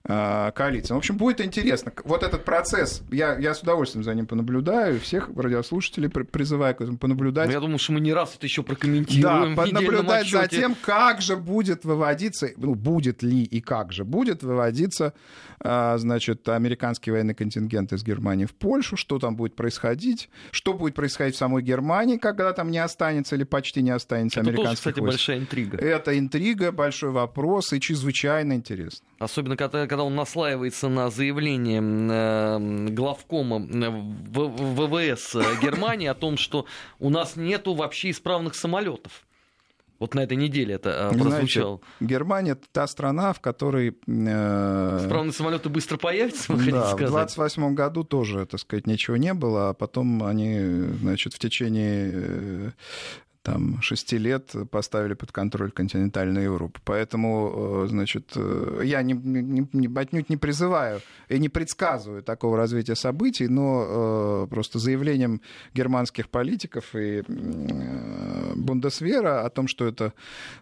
а, 0.07 0.51
коалициям. 0.51 0.97
В 0.97 0.99
общем, 0.99 1.17
будет 1.17 1.41
интересно. 1.41 1.91
Вот 2.03 2.21
этот 2.21 2.45
процесс, 2.45 3.01
я, 3.11 3.39
я 3.39 3.55
с 3.55 3.61
удовольствием 3.61 4.03
за 4.03 4.13
ним 4.13 4.27
понаблюдаю, 4.27 4.99
всех 4.99 5.31
радиослушателей 5.35 6.09
призываю 6.09 6.75
к 6.75 6.81
этому 6.81 6.99
понаблюдать. 6.99 7.51
Я 7.51 7.59
думаю, 7.59 7.79
что 7.79 7.93
мы 7.93 8.01
не 8.01 8.13
раз 8.13 8.35
это 8.35 8.45
еще 8.45 8.61
прокомментируем. 8.61 9.55
Да, 9.55 9.65
наблюдать 9.65 10.29
за 10.29 10.47
тем, 10.47 10.75
как 10.79 11.21
же 11.21 11.35
будет 11.35 11.85
выводиться, 11.85 12.51
ну, 12.57 12.75
будет 12.75 13.23
ли 13.23 13.43
и 13.43 13.61
как 13.61 13.91
же 13.91 14.05
будет 14.05 14.43
выводиться, 14.43 15.13
значит, 15.97 16.47
американский 16.49 17.11
военный 17.11 17.33
контингент 17.33 17.93
из 17.93 18.03
Германии 18.03 18.45
в 18.45 18.53
Польшу, 18.53 18.97
что 18.97 19.19
там 19.19 19.35
будет 19.35 19.55
происходить, 19.55 20.29
что 20.51 20.73
будет 20.73 20.95
происходить 20.95 21.35
в 21.35 21.37
самой 21.37 21.63
Германии, 21.63 22.17
когда 22.17 22.53
там 22.53 22.71
не 22.71 22.79
останется 22.79 23.35
или 23.35 23.43
почти 23.43 23.81
не 23.81 23.91
останется 23.91 24.39
это 24.39 24.49
американских 24.49 24.83
тоже, 24.83 24.93
кстати, 24.93 24.99
войск. 24.99 25.13
большая 25.13 25.39
интрига. 25.39 25.77
Это 25.77 26.17
интрига, 26.17 26.71
большой 26.71 27.11
вопрос 27.11 27.73
и 27.73 27.79
чрезвычайно 27.79 28.53
интересно. 28.53 29.05
Особенно, 29.19 29.55
когда 29.57 29.87
когда 29.87 30.03
он 30.03 30.15
наслаивается 30.15 30.89
на 30.89 31.09
заявление 31.09 31.81
э, 31.81 32.87
главкома 32.89 33.65
э, 33.65 33.89
ВВС 33.89 35.35
Германии 35.61 36.07
о 36.07 36.13
том, 36.13 36.37
что 36.37 36.65
у 36.99 37.09
нас 37.09 37.35
нету 37.35 37.73
вообще 37.73 38.11
исправных 38.11 38.55
самолетов. 38.55 39.25
Вот 39.99 40.13
на 40.13 40.21
этой 40.21 40.35
неделе 40.35 40.75
это 40.75 41.11
э, 41.13 41.17
прозвучало. 41.17 41.79
Знаете, 41.79 42.13
Германия 42.13 42.57
та 42.71 42.87
страна, 42.87 43.33
в 43.33 43.39
которой... 43.39 43.97
Э... 44.07 44.99
Исправные 45.01 45.33
самолеты 45.33 45.69
быстро 45.69 45.97
появятся, 45.97 46.53
вы 46.53 46.71
да, 46.71 46.87
сказать? 46.91 47.09
в 47.09 47.11
28 47.11 47.73
году 47.75 48.03
тоже, 48.03 48.45
так 48.45 48.59
сказать, 48.59 48.87
ничего 48.87 49.17
не 49.17 49.33
было, 49.33 49.69
а 49.69 49.73
потом 49.73 50.23
они, 50.23 50.59
значит, 51.01 51.33
в 51.33 51.39
течение 51.39 52.73
там, 53.45 53.79
шести 53.79 54.17
лет 54.17 54.55
поставили 54.71 55.13
под 55.13 55.31
контроль 55.31 55.71
континентальную 55.71 56.45
Европу. 56.45 56.79
Поэтому, 56.83 57.83
э, 57.83 57.87
значит, 57.89 58.31
э, 58.35 58.81
я 58.83 59.03
не, 59.03 59.13
не, 59.13 59.67
не, 59.71 59.99
отнюдь 59.99 60.29
не 60.29 60.37
призываю 60.37 60.99
и 61.29 61.37
не 61.37 61.47
предсказываю 61.47 62.23
такого 62.23 62.57
развития 62.57 62.95
событий, 62.95 63.47
но 63.47 64.45
э, 64.45 64.47
просто 64.49 64.79
заявлением 64.79 65.41
германских 65.75 66.29
политиков 66.29 66.95
и 66.95 67.21
Бундесвера 68.55 69.45
о 69.45 69.49
том, 69.51 69.67
что 69.67 69.85
это 69.85 70.13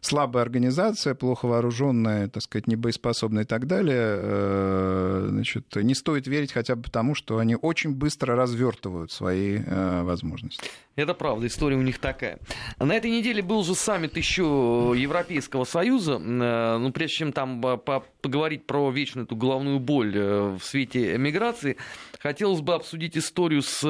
слабая 0.02 0.44
организация, 0.44 1.16
плохо 1.16 1.46
вооруженная, 1.46 2.28
так 2.28 2.44
сказать, 2.44 2.68
небоеспособная 2.68 3.44
и 3.44 3.48
так 3.48 3.66
далее, 3.66 5.30
значит, 5.30 5.74
не 5.78 5.96
стоит 5.96 6.28
верить 6.28 6.52
хотя 6.52 6.76
бы 6.76 6.84
потому, 6.84 7.16
что 7.16 7.38
они 7.38 7.56
очень 7.56 7.96
быстро 7.96 8.36
развертывают 8.36 9.12
свои 9.12 9.60
возможности. 10.04 10.70
Это 10.96 11.14
правда, 11.14 11.48
история 11.48 11.78
у 11.78 11.82
них 11.82 11.98
такая. 11.98 12.40
На 12.80 12.94
этой 12.94 13.12
неделе 13.12 13.42
был 13.42 13.64
же 13.64 13.76
саммит 13.76 14.18
еще 14.18 14.94
Европейского 14.96 15.64
Союза. 15.64 16.14
Э, 16.14 16.78
ну, 16.78 16.92
прежде 16.92 17.18
чем 17.18 17.34
там 17.34 17.62
поговорить 17.62 18.66
про 18.66 18.90
вечную 18.92 19.26
эту 19.26 19.36
головную 19.36 19.80
боль 19.80 20.14
э, 20.16 20.58
в 20.60 20.64
свете 20.64 21.18
миграции, 21.18 21.78
хотелось 22.20 22.62
бы 22.62 22.74
обсудить 22.74 23.18
историю 23.18 23.62
с 23.62 23.82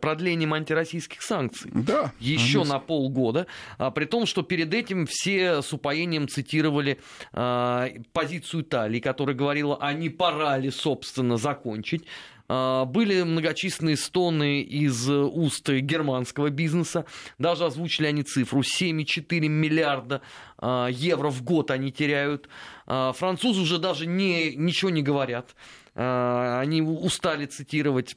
продлением 0.00 0.54
антироссийских 0.54 1.22
санкций. 1.22 1.70
Да. 1.74 2.12
Еще 2.20 2.64
на 2.64 2.78
полгода. 2.78 3.46
А 3.78 3.90
при 3.90 4.04
том, 4.04 4.26
что 4.26 4.42
перед 4.42 4.72
этим 4.72 5.06
все 5.06 5.62
с 5.62 5.72
упоением 5.72 6.28
цитировали 6.28 6.98
позицию 8.12 8.62
Италии, 8.62 9.00
которая 9.00 9.36
говорила, 9.36 9.78
а 9.80 9.92
не 9.92 10.08
пора 10.08 10.58
ли, 10.58 10.70
собственно, 10.70 11.36
закончить 11.36 12.04
а, 12.04 12.39
были 12.50 13.22
многочисленные 13.22 13.96
стоны 13.96 14.60
из 14.60 15.08
уст 15.08 15.68
германского 15.68 16.50
бизнеса. 16.50 17.04
Даже 17.38 17.64
озвучили 17.64 18.06
они 18.06 18.24
цифру 18.24 18.62
7,4 18.62 19.46
миллиарда 19.46 20.20
а, 20.58 20.88
евро 20.88 21.30
в 21.30 21.42
год 21.44 21.70
они 21.70 21.92
теряют. 21.92 22.48
А, 22.86 23.12
французы 23.12 23.60
уже 23.60 23.78
даже 23.78 24.06
не, 24.06 24.56
ничего 24.56 24.90
не 24.90 25.02
говорят. 25.02 25.54
Они 25.94 26.80
устали 26.82 27.46
цитировать 27.46 28.16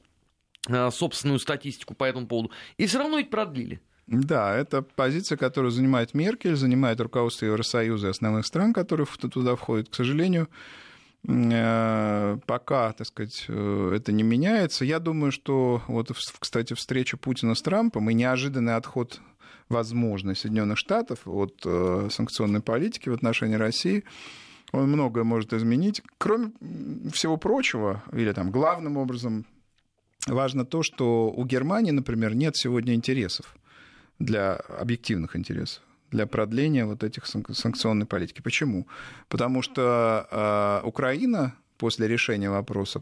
собственную 0.91 1.39
статистику 1.39 1.95
по 1.95 2.05
этому 2.05 2.27
поводу. 2.27 2.51
И 2.77 2.85
все 2.85 2.99
равно 2.99 3.17
ведь 3.17 3.29
продлили. 3.29 3.81
Да, 4.07 4.55
это 4.55 4.83
позиция, 4.83 5.37
которую 5.37 5.71
занимает 5.71 6.13
Меркель, 6.13 6.55
занимает 6.55 7.01
руководство 7.01 7.45
Евросоюза 7.45 8.07
и 8.07 8.09
основных 8.11 8.45
стран, 8.45 8.73
которые 8.73 9.07
туда 9.07 9.55
входят. 9.55 9.89
К 9.89 9.95
сожалению, 9.95 10.47
Э, 10.47 10.92
пока, 11.25 12.91
так 12.91 13.07
сказать, 13.07 13.45
э, 13.47 13.93
это 13.95 14.11
не 14.11 14.23
меняется. 14.23 14.83
Я 14.83 14.99
думаю, 14.99 15.31
что 15.31 15.81
вот, 15.87 16.11
кстати, 16.39 16.73
встреча 16.73 17.15
Путина 17.15 17.55
с 17.55 17.61
Трампом 17.61 18.09
и 18.09 18.13
неожиданный 18.13 18.75
отход 18.75 19.21
возможный 19.69 20.35
Соединенных 20.35 20.77
Штатов 20.77 21.25
от 21.25 21.61
э, 21.65 22.09
санкционной 22.11 22.61
политики 22.61 23.07
в 23.07 23.13
отношении 23.13 23.55
России, 23.55 24.03
он 24.73 24.89
многое 24.89 25.23
может 25.23 25.53
изменить. 25.53 26.01
Кроме 26.17 26.51
всего 27.13 27.37
прочего, 27.37 28.03
или 28.11 28.33
там 28.33 28.51
главным 28.51 28.97
образом, 28.97 29.45
важно 30.27 30.65
то, 30.65 30.83
что 30.83 31.31
у 31.31 31.45
Германии, 31.45 31.91
например, 31.91 32.35
нет 32.35 32.57
сегодня 32.57 32.95
интересов 32.95 33.55
для 34.19 34.55
объективных 34.55 35.37
интересов 35.37 35.83
для 36.13 36.27
продления 36.27 36.85
вот 36.85 37.03
этих 37.03 37.25
санкционной 37.25 38.05
политики. 38.05 38.41
Почему? 38.41 38.87
Потому 39.27 39.61
что 39.61 40.27
э, 40.31 40.87
Украина 40.87 41.55
после 41.77 42.07
решения 42.07 42.49
вопроса 42.49 43.01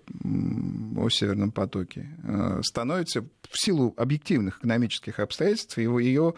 о 0.98 1.10
Северном 1.10 1.52
потоке 1.52 2.10
э, 2.24 2.62
становится 2.64 3.22
в 3.22 3.28
силу 3.54 3.94
объективных 3.98 4.60
экономических 4.60 5.20
обстоятельств 5.20 5.78
его, 5.78 6.00
ее 6.00 6.34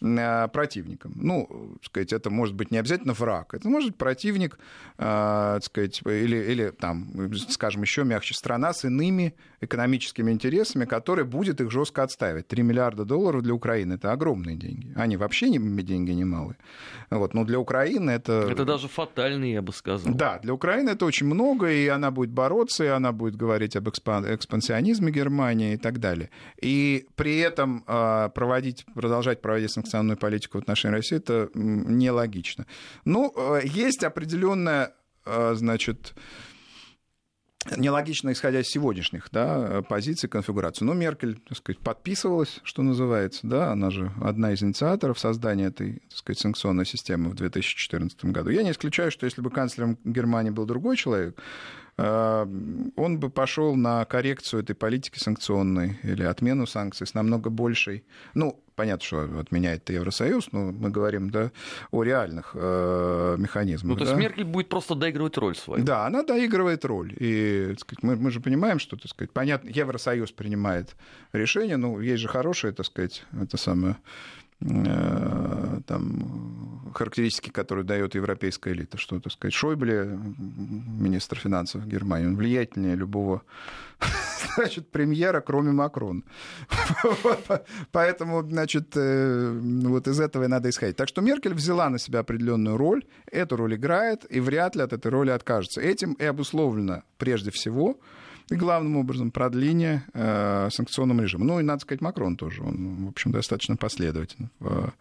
противником. 0.00 1.12
Ну, 1.16 1.78
сказать, 1.82 2.12
это 2.12 2.30
может 2.30 2.54
быть 2.54 2.70
не 2.70 2.78
обязательно 2.78 3.12
враг, 3.12 3.54
это 3.54 3.68
может 3.68 3.90
быть 3.90 3.98
противник, 3.98 4.58
э, 4.98 5.58
сказать, 5.62 6.02
или, 6.04 6.36
или 6.36 6.70
там, 6.70 7.30
скажем, 7.48 7.82
еще 7.82 8.04
мягче, 8.04 8.34
страна 8.34 8.72
с 8.72 8.84
иными 8.84 9.34
экономическими 9.60 10.30
интересами, 10.32 10.84
которая 10.84 11.24
будет 11.24 11.60
их 11.60 11.70
жестко 11.70 12.02
отстаивать. 12.02 12.46
3 12.48 12.62
миллиарда 12.62 13.04
долларов 13.04 13.42
для 13.42 13.54
Украины 13.54 13.94
это 13.94 14.12
огромные 14.12 14.56
деньги. 14.56 14.92
Они 14.96 15.16
вообще 15.16 15.48
не, 15.48 15.82
деньги 15.82 16.12
немалые. 16.12 16.56
Вот, 17.10 17.34
но 17.34 17.44
для 17.44 17.58
Украины 17.58 18.10
это... 18.10 18.48
Это 18.50 18.64
даже 18.64 18.88
фатальные, 18.88 19.54
я 19.54 19.62
бы 19.62 19.72
сказал. 19.72 20.14
Да, 20.14 20.38
для 20.38 20.52
Украины 20.52 20.90
это 20.90 21.06
очень 21.06 21.26
много, 21.26 21.70
и 21.70 21.88
она 21.88 22.10
будет 22.10 22.30
бороться, 22.30 22.84
и 22.84 22.88
она 22.88 23.12
будет 23.12 23.36
говорить 23.36 23.76
об 23.76 23.88
экспансионизме 23.88 25.12
Германии 25.12 25.74
и 25.74 25.76
так 25.76 25.98
далее. 25.98 26.30
И 26.60 27.06
при 27.16 27.38
этом 27.38 27.84
а, 27.86 28.28
проводить, 28.28 28.84
продолжать 28.94 29.40
проводить 29.40 29.70
санкционную 29.84 30.16
политику 30.16 30.58
в 30.58 30.62
отношении 30.62 30.96
России, 30.96 31.16
это 31.16 31.50
нелогично. 31.54 32.66
Ну, 33.04 33.32
а, 33.36 33.60
есть 33.60 34.02
определенная, 34.02 34.94
а, 35.24 35.54
значит, 35.54 36.14
нелогично, 37.76 38.32
исходя 38.32 38.60
из 38.60 38.68
сегодняшних 38.68 39.28
да, 39.30 39.82
позиций, 39.82 40.28
конфигурации. 40.28 40.84
Но 40.84 40.92
Меркель, 40.92 41.40
так 41.48 41.56
сказать, 41.56 41.80
подписывалась, 41.80 42.60
что 42.62 42.82
называется, 42.82 43.46
да, 43.46 43.72
она 43.72 43.90
же 43.90 44.12
одна 44.22 44.52
из 44.52 44.62
инициаторов 44.62 45.18
создания 45.18 45.66
этой, 45.66 46.02
так 46.08 46.18
сказать, 46.18 46.40
санкционной 46.40 46.86
системы 46.86 47.30
в 47.30 47.34
2014 47.34 48.24
году. 48.26 48.50
Я 48.50 48.62
не 48.62 48.70
исключаю, 48.70 49.10
что 49.10 49.24
если 49.24 49.40
бы 49.40 49.50
канцлером 49.50 49.98
Германии 50.04 50.50
был 50.50 50.66
другой 50.66 50.96
человек, 50.96 51.40
Э, 51.96 52.46
он 52.96 53.20
бы 53.20 53.30
пошел 53.30 53.76
на 53.76 54.04
коррекцию 54.04 54.62
этой 54.62 54.74
политики 54.74 55.18
санкционной 55.18 55.98
или 56.02 56.22
отмену 56.22 56.66
санкций 56.66 57.06
с 57.06 57.14
намного 57.14 57.50
большей, 57.50 58.04
ну, 58.34 58.60
понятно, 58.74 59.04
что 59.04 59.40
отменяет 59.40 59.88
Евросоюз, 59.90 60.52
но 60.52 60.72
мы 60.72 60.90
говорим 60.90 61.30
да, 61.30 61.50
о 61.90 62.02
реальных 62.02 62.52
э, 62.54 63.36
механизмах. 63.38 63.90
Ну, 63.90 63.96
то 63.96 64.04
да? 64.04 64.10
есть 64.10 64.22
Меркель 64.22 64.44
будет 64.44 64.68
просто 64.68 64.94
доигрывать 64.94 65.36
роль 65.38 65.56
свою. 65.56 65.84
Да, 65.84 66.06
она 66.06 66.22
доигрывает 66.22 66.84
роль. 66.84 67.14
И 67.18 67.74
сказать, 67.78 68.02
мы, 68.02 68.16
мы 68.16 68.30
же 68.30 68.40
понимаем, 68.40 68.78
что, 68.78 68.96
так 68.96 69.10
сказать, 69.10 69.30
понятно, 69.32 69.68
Евросоюз 69.68 70.32
принимает 70.32 70.96
решение, 71.32 71.76
ну, 71.76 72.00
есть 72.00 72.22
же 72.22 72.28
хорошее, 72.28 72.72
так 72.72 72.86
сказать, 72.86 73.24
это 73.40 73.56
самое 73.56 73.96
Э, 74.60 75.80
там, 75.86 76.90
характеристики, 76.94 77.50
которые 77.50 77.84
дает 77.84 78.14
европейская 78.14 78.72
элита, 78.72 78.96
что, 78.96 79.20
так 79.20 79.32
сказать, 79.32 79.52
Шойбле, 79.52 80.18
министр 80.38 81.38
финансов 81.38 81.86
Германии, 81.86 82.28
он 82.28 82.36
влиятельнее 82.36 82.94
любого 82.94 83.42
значит, 84.56 84.90
премьера, 84.90 85.40
кроме 85.40 85.72
Макрона. 85.72 86.22
Поэтому, 87.92 88.42
значит, 88.42 88.96
э, 88.96 89.58
вот 89.60 90.08
из 90.08 90.20
этого 90.20 90.44
и 90.44 90.46
надо 90.46 90.70
исходить. 90.70 90.96
Так 90.96 91.08
что 91.08 91.20
Меркель 91.20 91.54
взяла 91.54 91.88
на 91.88 91.98
себя 91.98 92.20
определенную 92.20 92.76
роль, 92.76 93.04
эту 93.30 93.56
роль 93.56 93.74
играет, 93.74 94.24
и 94.28 94.40
вряд 94.40 94.76
ли 94.76 94.82
от 94.82 94.92
этой 94.92 95.10
роли 95.10 95.30
откажется. 95.30 95.80
Этим 95.80 96.14
и 96.14 96.24
обусловлено 96.24 97.02
прежде 97.18 97.50
всего 97.50 97.98
и 98.50 98.56
главным 98.56 98.96
образом 98.96 99.30
продление 99.30 100.04
э, 100.12 100.68
санкционного 100.70 101.22
режима. 101.22 101.44
Ну 101.44 101.60
и, 101.60 101.62
надо 101.62 101.80
сказать, 101.80 102.00
Макрон 102.00 102.36
тоже, 102.36 102.62
он, 102.62 103.06
в 103.06 103.08
общем, 103.08 103.32
достаточно 103.32 103.76
последовательно 103.76 104.50
в 104.60 104.92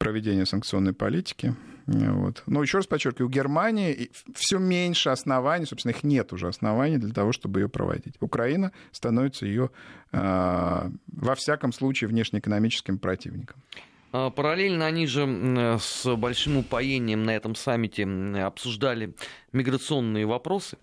проведении 0.00 0.44
санкционной 0.44 0.94
политики. 0.94 1.54
Вот. 1.86 2.42
Но 2.46 2.62
еще 2.62 2.78
раз 2.78 2.86
подчеркиваю, 2.86 3.28
у 3.28 3.30
Германии 3.30 4.10
все 4.34 4.58
меньше 4.58 5.10
оснований, 5.10 5.66
собственно, 5.66 5.92
их 5.92 6.02
нет 6.02 6.32
уже 6.32 6.48
оснований 6.48 6.96
для 6.96 7.12
того, 7.12 7.32
чтобы 7.32 7.60
ее 7.60 7.68
проводить. 7.68 8.14
Украина 8.20 8.72
становится 8.92 9.44
ее, 9.44 9.70
э, 10.12 10.18
во 10.18 11.34
всяком 11.34 11.72
случае, 11.72 12.08
внешнеэкономическим 12.08 12.98
противником. 12.98 13.62
А, 14.12 14.30
параллельно 14.30 14.86
они 14.86 15.06
же 15.06 15.78
с 15.80 16.16
большим 16.16 16.56
упоением 16.56 17.24
на 17.24 17.36
этом 17.36 17.54
саммите 17.54 18.04
обсуждали 18.42 19.14
миграционные 19.52 20.26
вопросы 20.26 20.78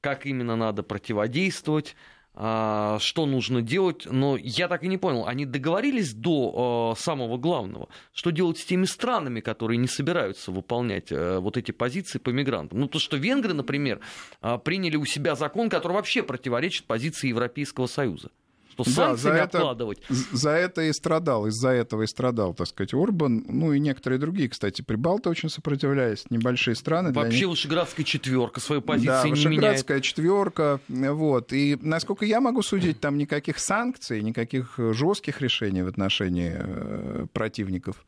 как 0.00 0.26
именно 0.26 0.56
надо 0.56 0.82
противодействовать, 0.82 1.94
а, 1.94 2.17
что 2.38 3.26
нужно 3.26 3.62
делать, 3.62 4.06
но 4.06 4.36
я 4.36 4.68
так 4.68 4.84
и 4.84 4.88
не 4.88 4.96
понял, 4.96 5.26
они 5.26 5.44
договорились 5.44 6.14
до 6.14 6.92
а, 6.94 6.96
самого 6.96 7.36
главного, 7.36 7.88
что 8.12 8.30
делать 8.30 8.58
с 8.58 8.64
теми 8.64 8.84
странами, 8.84 9.40
которые 9.40 9.76
не 9.78 9.88
собираются 9.88 10.52
выполнять 10.52 11.10
э, 11.10 11.38
вот 11.40 11.56
эти 11.56 11.72
позиции 11.72 12.18
по 12.18 12.30
мигрантам. 12.30 12.78
Ну, 12.78 12.86
то, 12.86 13.00
что 13.00 13.16
венгры, 13.16 13.54
например, 13.54 14.00
а, 14.40 14.58
приняли 14.58 14.94
у 14.94 15.04
себя 15.04 15.34
закон, 15.34 15.68
который 15.68 15.94
вообще 15.94 16.22
противоречит 16.22 16.84
позиции 16.84 17.28
Европейского 17.28 17.86
Союза 17.86 18.30
что 18.84 18.92
санкциями 18.92 19.36
да, 19.36 19.48
за 19.50 19.58
обкладывать. 19.58 19.98
Это, 19.98 20.36
за 20.36 20.50
это 20.50 20.82
и 20.82 20.92
страдал, 20.92 21.46
из-за 21.46 21.70
этого 21.70 22.02
и 22.02 22.06
страдал, 22.06 22.54
так 22.54 22.66
сказать, 22.66 22.94
Орбан. 22.94 23.44
Ну 23.48 23.72
и 23.72 23.80
некоторые 23.80 24.18
другие, 24.18 24.48
кстати, 24.48 24.82
прибалты 24.82 25.28
очень 25.28 25.48
сопротивлялись, 25.48 26.24
небольшие 26.30 26.74
страны. 26.74 27.12
Вообще 27.12 27.40
них... 27.40 27.48
Вышеградская 27.48 28.04
четверка 28.04 28.60
свою 28.60 28.82
позицию 28.82 29.22
да, 29.22 29.24
не 29.24 29.30
Вышеградская 29.32 30.00
четверка, 30.00 30.80
вот. 30.88 31.52
И 31.52 31.78
насколько 31.80 32.24
я 32.24 32.40
могу 32.40 32.62
судить, 32.62 33.00
там 33.00 33.18
никаких 33.18 33.58
санкций, 33.58 34.22
никаких 34.22 34.74
жестких 34.76 35.40
решений 35.40 35.82
в 35.82 35.88
отношении 35.88 36.52
э, 36.54 37.26
противников 37.32 38.04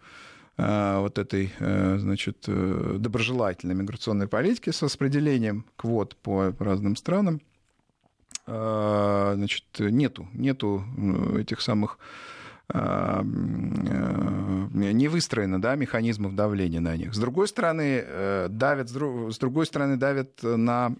э, 0.56 0.98
вот 0.98 1.18
этой, 1.18 1.52
э, 1.58 1.96
значит, 1.98 2.44
доброжелательной 2.46 3.74
миграционной 3.74 4.28
политики 4.28 4.70
с 4.70 4.82
распределением 4.82 5.64
квот 5.76 6.16
по 6.16 6.54
разным 6.58 6.96
странам 6.96 7.40
значит, 8.50 9.64
нету, 9.78 10.28
нету 10.32 10.84
э, 10.96 11.40
этих 11.40 11.60
самых 11.60 11.98
э, 12.72 13.22
не 13.22 15.08
выстроено 15.08 15.60
да, 15.60 15.74
механизмов 15.76 16.34
давления 16.34 16.80
на 16.80 16.96
них. 16.96 17.14
С 17.14 17.18
другой 17.18 17.48
стороны, 17.48 18.04
давят, 18.48 18.88
с 18.90 19.38
другой 19.38 19.66
стороны, 19.66 19.96
давят 19.96 20.42
на 20.42 20.94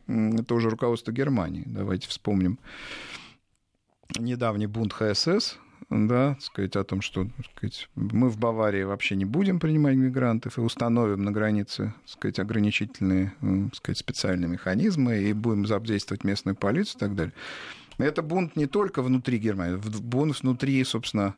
тоже 0.47 0.71
руководство 0.71 1.13
Германии. 1.13 1.65
Давайте 1.67 2.09
вспомним 2.09 2.59
недавний 4.19 4.67
бунт 4.67 4.93
ХСС, 4.93 5.59
да, 5.91 6.37
сказать 6.41 6.77
о 6.77 6.85
том, 6.85 7.03
что 7.03 7.29
сказать, 7.53 7.89
мы 7.97 8.29
в 8.29 8.39
Баварии 8.39 8.85
вообще 8.85 9.17
не 9.17 9.25
будем 9.25 9.59
принимать 9.59 9.97
мигрантов 9.97 10.57
и 10.57 10.61
установим 10.61 11.25
на 11.25 11.33
границе 11.33 11.95
сказать, 12.07 12.39
ограничительные 12.39 13.35
сказать, 13.75 13.99
специальные 13.99 14.49
механизмы 14.49 15.19
и 15.19 15.33
будем 15.33 15.67
задействовать 15.67 16.23
местную 16.23 16.55
полицию 16.55 16.97
и 16.97 17.01
так 17.01 17.15
далее. 17.17 17.35
Это 17.99 18.23
бунт 18.23 18.57
не 18.57 18.67
только 18.67 19.03
внутри 19.03 19.39
Германии, 19.39 19.81
бунт 20.01 20.41
внутри, 20.41 20.83
собственно, 20.85 21.35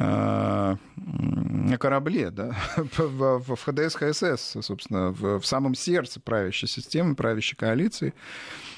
на 0.00 1.76
корабле, 1.78 2.30
да, 2.30 2.56
в, 2.76 3.38
в 3.38 3.56
ХДС, 3.56 3.94
ХСС, 3.94 4.56
собственно, 4.62 5.10
в, 5.10 5.40
в 5.40 5.46
самом 5.46 5.74
сердце 5.74 6.20
правящей 6.20 6.68
системы, 6.68 7.14
правящей 7.14 7.56
коалиции. 7.56 8.14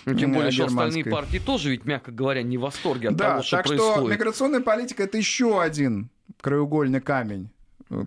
Ну, 0.05 0.15
тем 0.15 0.33
более, 0.33 0.51
что 0.51 0.67
остальные 0.67 1.05
партии 1.05 1.39
тоже 1.39 1.71
ведь, 1.71 1.85
мягко 1.85 2.11
говоря, 2.11 2.43
не 2.43 2.59
в 2.59 2.63
восторге 2.63 3.11
от 3.11 3.17
да, 3.17 3.31
того, 3.31 3.43
что 3.43 3.57
так 3.57 3.67
происходит. 3.67 3.95
что 3.95 4.09
миграционная 4.09 4.61
политика— 4.61 5.03
это 5.05 5.17
еще 5.17 5.63
один 5.63 6.11
краеугольный 6.41 7.01
камень 7.01 7.51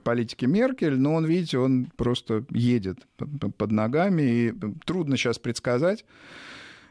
политики 0.03 0.45
Меркель, 0.45 0.97
но 0.97 1.13
он, 1.13 1.25
видите, 1.25 1.59
он 1.59 1.87
просто 1.95 2.43
едет 2.49 2.99
под 3.17 3.71
ногами, 3.71 4.21
и 4.23 4.53
трудно 4.85 5.15
сейчас 5.15 5.39
предсказать, 5.39 6.05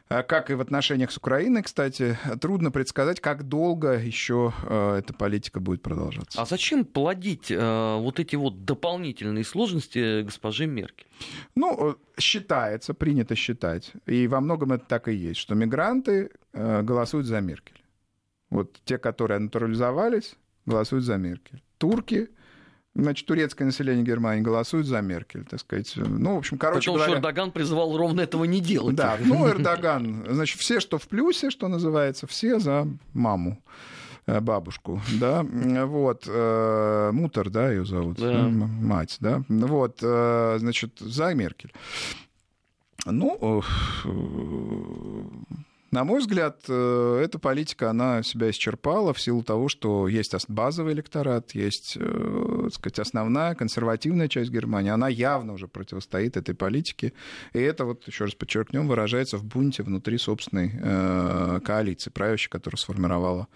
как 0.07 0.51
и 0.51 0.53
в 0.53 0.61
отношениях 0.61 1.11
с 1.11 1.17
Украиной, 1.17 1.63
кстати, 1.63 2.17
трудно 2.39 2.71
предсказать, 2.71 3.19
как 3.19 3.43
долго 3.43 3.93
еще 3.93 4.53
э, 4.63 4.97
эта 4.99 5.13
политика 5.13 5.59
будет 5.59 5.81
продолжаться. 5.81 6.41
А 6.41 6.45
зачем 6.45 6.85
плодить 6.85 7.49
э, 7.49 7.95
вот 7.99 8.19
эти 8.19 8.35
вот 8.35 8.65
дополнительные 8.65 9.43
сложности 9.43 10.21
госпожи 10.21 10.67
Меркель? 10.67 11.07
Ну, 11.55 11.91
э, 11.91 11.95
считается, 12.19 12.93
принято 12.93 13.35
считать, 13.35 13.93
и 14.05 14.27
во 14.27 14.41
многом 14.41 14.73
это 14.73 14.85
так 14.85 15.07
и 15.07 15.13
есть, 15.13 15.39
что 15.39 15.55
мигранты 15.55 16.29
голосуют 16.53 17.25
за 17.25 17.41
Меркель. 17.41 17.83
Вот 18.49 18.79
те, 18.85 18.97
которые 18.97 19.39
натурализовались, 19.39 20.35
голосуют 20.65 21.03
за 21.03 21.17
Меркель. 21.17 21.61
Турки 21.77 22.29
значит, 22.95 23.27
турецкое 23.27 23.65
население 23.65 24.03
Германии 24.03 24.41
голосует 24.41 24.85
за 24.85 25.01
Меркель, 25.01 25.43
так 25.43 25.59
сказать. 25.59 25.93
Ну, 25.95 26.35
в 26.35 26.37
общем, 26.39 26.57
короче 26.57 26.91
Потому 26.91 26.97
говоря... 26.97 27.11
что 27.11 27.19
Эрдоган 27.19 27.51
призывал 27.51 27.97
ровно 27.97 28.21
этого 28.21 28.45
не 28.45 28.61
делать. 28.61 28.95
Да, 28.95 29.17
ну, 29.23 29.47
Эрдоган, 29.47 30.25
значит, 30.29 30.59
все, 30.59 30.79
что 30.79 30.97
в 30.97 31.07
плюсе, 31.07 31.49
что 31.49 31.67
называется, 31.67 32.25
все 32.25 32.59
за 32.59 32.87
маму 33.13 33.61
э, 34.25 34.39
бабушку, 34.39 35.01
да, 35.19 35.43
вот, 35.43 36.23
э, 36.27 37.09
Мутер, 37.11 37.49
да, 37.49 37.69
ее 37.69 37.85
зовут, 37.85 38.17
да. 38.17 38.47
мать, 38.47 39.17
да, 39.19 39.43
вот, 39.49 39.99
э, 40.01 40.55
значит, 40.59 40.97
за 40.99 41.33
Меркель. 41.33 41.73
Ну, 43.05 43.61
на 45.95 46.03
мой 46.03 46.19
взгляд, 46.19 46.57
э, 46.67 47.21
эта 47.23 47.39
политика, 47.39 47.89
она 47.89 48.21
себя 48.21 48.49
исчерпала 48.49 49.13
в 49.13 49.21
силу 49.21 49.43
того, 49.43 49.69
что 49.69 50.09
есть 50.09 50.35
базовый 50.49 50.93
электорат, 50.93 51.55
есть, 51.55 51.95
э, 51.97 52.61
так 52.65 52.73
сказать, 52.73 52.99
основная 52.99 53.55
консервативная 53.55 54.27
часть 54.27 54.51
Германии. 54.51 54.91
Она 54.91 55.07
явно 55.07 55.53
уже 55.53 55.69
противостоит 55.69 56.35
этой 56.35 56.53
политике. 56.53 57.13
И 57.53 57.59
это, 57.59 57.85
вот 57.85 58.05
еще 58.07 58.25
раз 58.25 58.35
подчеркнем, 58.35 58.89
выражается 58.89 59.37
в 59.37 59.45
бунте 59.45 59.83
внутри 59.83 60.17
собственной 60.17 60.73
э, 60.73 61.61
коалиции, 61.63 62.09
правящей, 62.09 62.49
которую 62.49 62.77
сформировала 62.77 63.47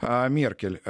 Меркель. 0.00 0.80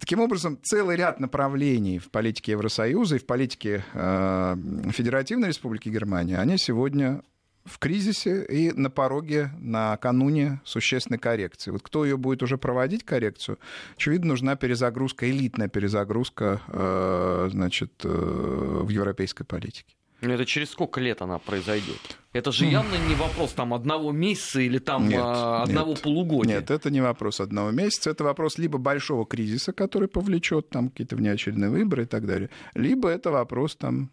Таким 0.00 0.20
образом, 0.20 0.58
целый 0.62 0.96
ряд 0.96 1.20
направлений 1.20 1.98
в 1.98 2.10
политике 2.10 2.52
Евросоюза 2.52 3.16
и 3.16 3.18
в 3.18 3.26
политике 3.26 3.84
Федеративной 3.92 5.48
Республики 5.48 5.90
Германия, 5.90 6.38
они 6.38 6.56
сегодня 6.56 7.22
в 7.68 7.78
кризисе 7.78 8.44
и 8.44 8.72
на 8.72 8.90
пороге, 8.90 9.50
накануне 9.58 10.60
существенной 10.64 11.18
коррекции. 11.18 11.70
Вот 11.70 11.82
кто 11.82 12.04
ее 12.04 12.16
будет 12.16 12.42
уже 12.42 12.58
проводить 12.58 13.04
коррекцию, 13.04 13.58
очевидно, 13.96 14.28
нужна 14.28 14.56
перезагрузка, 14.56 15.30
элитная 15.30 15.68
перезагрузка 15.68 16.60
э, 16.68 17.48
значит, 17.50 17.92
э, 18.04 18.08
в 18.08 18.88
европейской 18.88 19.44
политике. 19.44 19.94
Это 20.20 20.44
через 20.44 20.70
сколько 20.70 21.00
лет 21.00 21.22
она 21.22 21.38
произойдет? 21.38 22.18
Это 22.32 22.50
же 22.50 22.66
явно 22.66 22.96
не 23.08 23.14
вопрос 23.14 23.52
там 23.52 23.72
одного 23.72 24.10
месяца 24.10 24.60
или 24.60 24.78
там 24.78 25.08
нет, 25.08 25.20
а, 25.22 25.62
одного 25.62 25.90
нет, 25.90 26.02
полугодия. 26.02 26.56
Нет, 26.56 26.70
это 26.70 26.90
не 26.90 27.00
вопрос 27.00 27.40
одного 27.40 27.70
месяца, 27.70 28.10
это 28.10 28.24
вопрос 28.24 28.58
либо 28.58 28.78
большого 28.78 29.26
кризиса, 29.26 29.72
который 29.72 30.08
повлечет 30.08 30.70
там 30.70 30.90
какие-то 30.90 31.14
внеочередные 31.14 31.70
выборы 31.70 32.02
и 32.02 32.06
так 32.06 32.26
далее, 32.26 32.50
либо 32.74 33.08
это 33.08 33.30
вопрос 33.30 33.76
там 33.76 34.00
ну, 34.00 34.08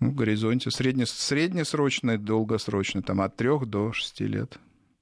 в 0.00 0.14
горизонте 0.14 0.70
средне, 0.70 1.06
среднесрочный, 1.06 2.18
долгосрочный, 2.18 3.02
там 3.02 3.20
от 3.20 3.36
трех 3.36 3.66
до 3.66 3.92
шести 3.92 4.26
лет. 4.26 4.58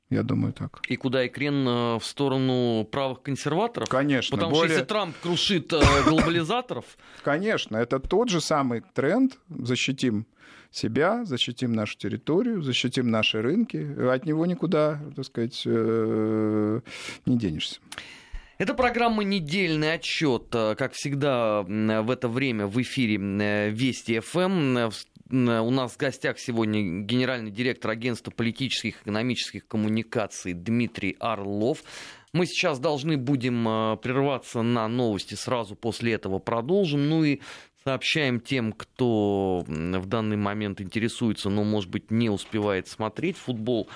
Я 0.08 0.22
думаю, 0.22 0.52
так. 0.52 0.80
И 0.88 0.94
куда 0.96 1.24
и 1.24 1.28
крен 1.28 1.66
э, 1.66 1.98
в 1.98 2.04
сторону 2.04 2.86
правых 2.90 3.22
консерваторов? 3.22 3.88
Конечно. 3.88 4.36
Потому 4.36 4.52
более... 4.52 4.68
что 4.68 4.74
если 4.74 4.86
Трамп 4.86 5.16
крушит 5.20 5.72
э, 5.72 5.80
глобализаторов... 6.06 6.84
Конечно, 7.24 7.76
это 7.76 7.98
тот 7.98 8.28
же 8.28 8.40
самый 8.40 8.82
тренд. 8.94 9.36
Защитим 9.48 10.26
себя, 10.70 11.24
защитим 11.24 11.72
нашу 11.72 11.98
территорию, 11.98 12.62
защитим 12.62 13.10
наши 13.10 13.42
рынки. 13.42 13.78
От 14.08 14.26
него 14.26 14.46
никуда, 14.46 15.00
так 15.16 15.24
сказать, 15.24 15.62
э, 15.66 16.80
не 17.26 17.36
денешься. 17.36 17.80
Это 18.58 18.72
программа 18.72 19.22
«Недельный 19.22 19.92
отчет». 19.92 20.46
Э, 20.54 20.74
как 20.76 20.94
всегда, 20.94 21.60
в 21.62 22.10
это 22.10 22.26
время 22.26 22.66
в 22.66 22.80
эфире 22.80 23.16
э, 23.16 23.68
Вести 23.68 24.18
ФМ. 24.20 24.78
Э, 24.78 24.90
у 25.28 25.70
нас 25.70 25.92
в 25.92 25.98
гостях 25.98 26.38
сегодня 26.38 27.02
генеральный 27.02 27.50
директор 27.50 27.90
агентства 27.90 28.30
политических 28.30 28.96
и 28.96 29.02
экономических 29.02 29.68
коммуникаций 29.68 30.54
Дмитрий 30.54 31.16
Орлов. 31.20 31.82
Мы 32.32 32.46
сейчас 32.46 32.78
должны 32.78 33.18
будем 33.18 33.98
прерваться 33.98 34.62
на 34.62 34.88
новости, 34.88 35.34
сразу 35.34 35.74
после 35.74 36.14
этого 36.14 36.38
продолжим. 36.38 37.10
Ну 37.10 37.24
и 37.24 37.40
сообщаем 37.84 38.40
тем, 38.40 38.72
кто 38.72 39.64
в 39.66 40.06
данный 40.06 40.36
момент 40.36 40.80
интересуется, 40.80 41.50
но, 41.50 41.62
может 41.62 41.90
быть, 41.90 42.10
не 42.10 42.30
успевает 42.30 42.88
смотреть 42.88 43.36
футбол 43.36 43.88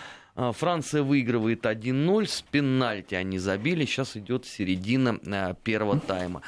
Франция 0.53 1.03
выигрывает 1.03 1.67
1-0, 1.67 2.27
с 2.27 2.43
пенальти 2.43 3.15
они 3.15 3.39
забили, 3.39 3.85
сейчас 3.85 4.17
идет 4.17 4.47
середина 4.47 5.19
а, 5.27 5.55
первого 5.55 6.01
тайма. 6.01 6.43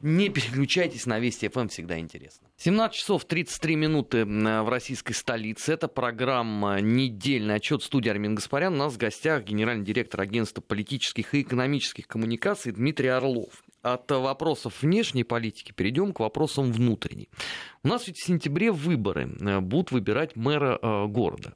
Не 0.00 0.28
переключайтесь 0.28 1.06
на 1.06 1.18
Вести 1.18 1.48
ФМ, 1.48 1.66
всегда 1.68 1.98
интересно. 1.98 2.46
17 2.58 2.96
часов 2.96 3.24
33 3.24 3.74
минуты 3.74 4.24
в 4.24 4.68
российской 4.68 5.12
столице. 5.12 5.72
Это 5.72 5.88
программа 5.88 6.80
«Недельный 6.80 7.56
отчет» 7.56 7.82
студии 7.82 8.08
Армин 8.08 8.36
Гаспарян. 8.36 8.74
У 8.74 8.76
нас 8.76 8.94
в 8.94 8.96
гостях 8.96 9.42
генеральный 9.42 9.84
директор 9.84 10.20
агентства 10.20 10.60
политических 10.60 11.34
и 11.34 11.42
экономических 11.42 12.06
коммуникаций 12.06 12.70
Дмитрий 12.70 13.08
Орлов. 13.08 13.64
От 13.82 14.08
вопросов 14.10 14.82
внешней 14.82 15.24
политики 15.24 15.72
перейдем 15.72 16.12
к 16.12 16.20
вопросам 16.20 16.72
внутренней. 16.72 17.28
У 17.82 17.88
нас 17.88 18.06
ведь 18.06 18.18
в 18.18 18.24
сентябре 18.24 18.70
выборы. 18.70 19.36
Э, 19.40 19.58
будут 19.58 19.90
выбирать 19.90 20.36
мэра 20.36 20.78
э, 20.80 21.06
города. 21.06 21.54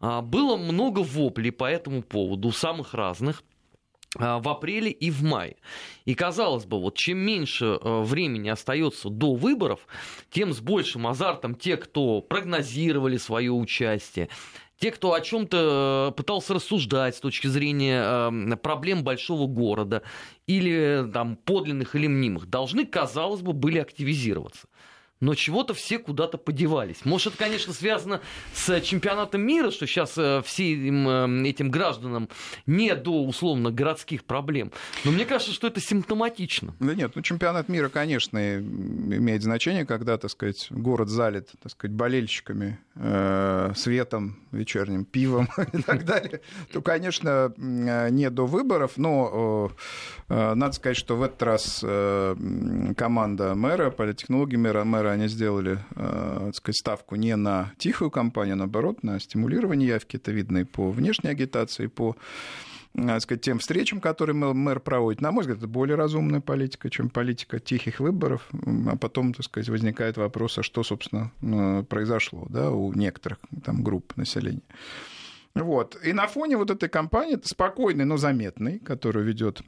А, 0.00 0.22
было 0.22 0.56
много 0.56 1.00
воплей 1.00 1.52
по 1.52 1.64
этому 1.64 2.02
поводу, 2.02 2.52
самых 2.52 2.94
разных 2.94 3.42
а, 4.18 4.38
в 4.38 4.48
апреле 4.48 4.90
и 4.90 5.10
в 5.10 5.22
мае. 5.22 5.56
И 6.04 6.14
казалось 6.14 6.64
бы, 6.64 6.80
вот 6.80 6.96
чем 6.96 7.18
меньше 7.18 7.64
э, 7.80 8.02
времени 8.02 8.48
остается 8.48 9.08
до 9.08 9.34
выборов, 9.34 9.80
тем 10.30 10.52
с 10.52 10.60
большим 10.60 11.06
азартом 11.06 11.54
те, 11.54 11.76
кто 11.76 12.20
прогнозировали 12.20 13.16
свое 13.16 13.52
участие, 13.52 14.28
те, 14.78 14.90
кто 14.90 15.14
о 15.14 15.20
чем-то 15.20 16.10
э, 16.10 16.16
пытался 16.16 16.54
рассуждать 16.54 17.16
с 17.16 17.20
точки 17.20 17.46
зрения 17.46 18.02
э, 18.04 18.56
проблем 18.56 19.02
большого 19.02 19.46
города 19.46 20.02
или 20.46 21.08
там 21.12 21.36
подлинных 21.36 21.94
или 21.94 22.06
мнимых, 22.06 22.46
должны, 22.46 22.84
казалось 22.84 23.40
бы, 23.40 23.52
были 23.52 23.78
активизироваться 23.78 24.68
но 25.20 25.34
чего-то 25.34 25.74
все 25.74 25.98
куда-то 25.98 26.38
подевались. 26.38 27.04
Может, 27.04 27.34
это, 27.34 27.44
конечно, 27.44 27.72
связано 27.72 28.20
с 28.54 28.80
чемпионатом 28.82 29.40
мира, 29.40 29.70
что 29.70 29.86
сейчас 29.86 30.16
э, 30.18 30.42
всем 30.44 31.08
э, 31.08 31.48
этим 31.48 31.70
гражданам 31.70 32.28
не 32.66 32.94
до, 32.94 33.24
условно, 33.24 33.70
городских 33.70 34.24
проблем. 34.24 34.72
Но 35.04 35.12
мне 35.12 35.24
кажется, 35.24 35.54
что 35.54 35.68
это 35.68 35.80
симптоматично. 35.80 36.74
Да 36.80 36.94
нет, 36.94 37.12
ну 37.14 37.22
чемпионат 37.22 37.68
мира, 37.68 37.88
конечно, 37.88 38.58
имеет 38.58 39.42
значение, 39.42 39.86
когда, 39.86 40.18
так 40.18 40.30
сказать, 40.30 40.66
город 40.70 41.08
залит, 41.08 41.50
так 41.62 41.72
сказать, 41.72 41.96
болельщиками, 41.96 42.78
э, 42.94 43.72
светом 43.74 44.38
вечерним, 44.52 45.04
пивом 45.04 45.48
и 45.72 45.82
так 45.82 46.04
далее, 46.04 46.40
то, 46.72 46.82
конечно, 46.82 47.52
не 47.56 48.30
до 48.30 48.46
выборов, 48.46 48.92
но 48.96 49.72
надо 50.28 50.72
сказать, 50.72 50.96
что 50.96 51.16
в 51.16 51.22
этот 51.22 51.42
раз 51.42 51.80
команда 51.80 53.54
мэра, 53.54 53.90
политтехнологи 53.90 54.56
мэра, 54.56 54.84
мэра 54.84 55.05
заранее 55.06 55.28
сделали 55.28 55.78
так 55.94 56.54
сказать, 56.54 56.76
ставку 56.76 57.16
не 57.16 57.36
на 57.36 57.72
тихую 57.78 58.10
кампанию, 58.10 58.54
а 58.54 58.56
наоборот, 58.56 59.02
на 59.02 59.20
стимулирование 59.20 59.88
явки. 59.88 60.16
Это 60.16 60.32
видно 60.32 60.58
и 60.58 60.64
по 60.64 60.90
внешней 60.90 61.30
агитации, 61.30 61.84
и 61.84 61.88
по 61.88 62.16
так 62.94 63.20
сказать, 63.20 63.42
тем 63.42 63.58
встречам, 63.58 64.00
которые 64.00 64.34
мэр 64.34 64.80
проводит. 64.80 65.20
На 65.20 65.30
мой 65.30 65.42
взгляд, 65.42 65.58
это 65.58 65.68
более 65.68 65.96
разумная 65.96 66.40
политика, 66.40 66.88
чем 66.88 67.10
политика 67.10 67.60
тихих 67.60 68.00
выборов. 68.00 68.48
А 68.86 68.96
потом, 68.96 69.34
так 69.34 69.44
сказать, 69.44 69.68
возникает 69.68 70.16
вопрос, 70.16 70.58
а 70.58 70.62
что, 70.62 70.82
собственно, 70.82 71.30
произошло 71.90 72.46
да, 72.48 72.70
у 72.70 72.92
некоторых 72.94 73.38
там, 73.62 73.84
групп 73.84 74.16
населения. 74.16 74.62
Вот. 75.54 75.98
И 76.02 76.14
на 76.14 76.26
фоне 76.26 76.56
вот 76.56 76.70
этой 76.70 76.88
кампании, 76.88 77.38
спокойной, 77.42 78.06
но 78.06 78.16
заметной, 78.16 78.78
которую 78.78 79.26
ведет 79.26 79.60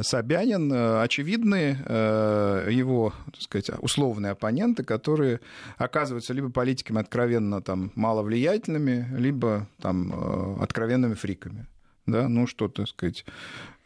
Собянин, 0.00 0.72
э, 0.72 1.02
очевидные 1.02 1.78
э, 1.84 2.68
его, 2.70 3.14
так 3.32 3.42
сказать, 3.42 3.70
условные 3.80 4.32
оппоненты, 4.32 4.84
которые 4.84 5.40
оказываются 5.76 6.34
либо 6.34 6.50
политиками 6.50 7.00
откровенно 7.00 7.62
там, 7.62 7.90
маловлиятельными, 7.94 9.08
либо 9.16 9.66
там, 9.80 10.12
э, 10.12 10.62
откровенными 10.62 11.14
фриками 11.14 11.66
да, 12.08 12.28
ну 12.28 12.46
что, 12.46 12.68
так 12.68 12.88
сказать, 12.88 13.24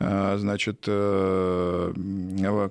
а, 0.04 0.36
значит, 0.36 0.84
э, 0.86 1.92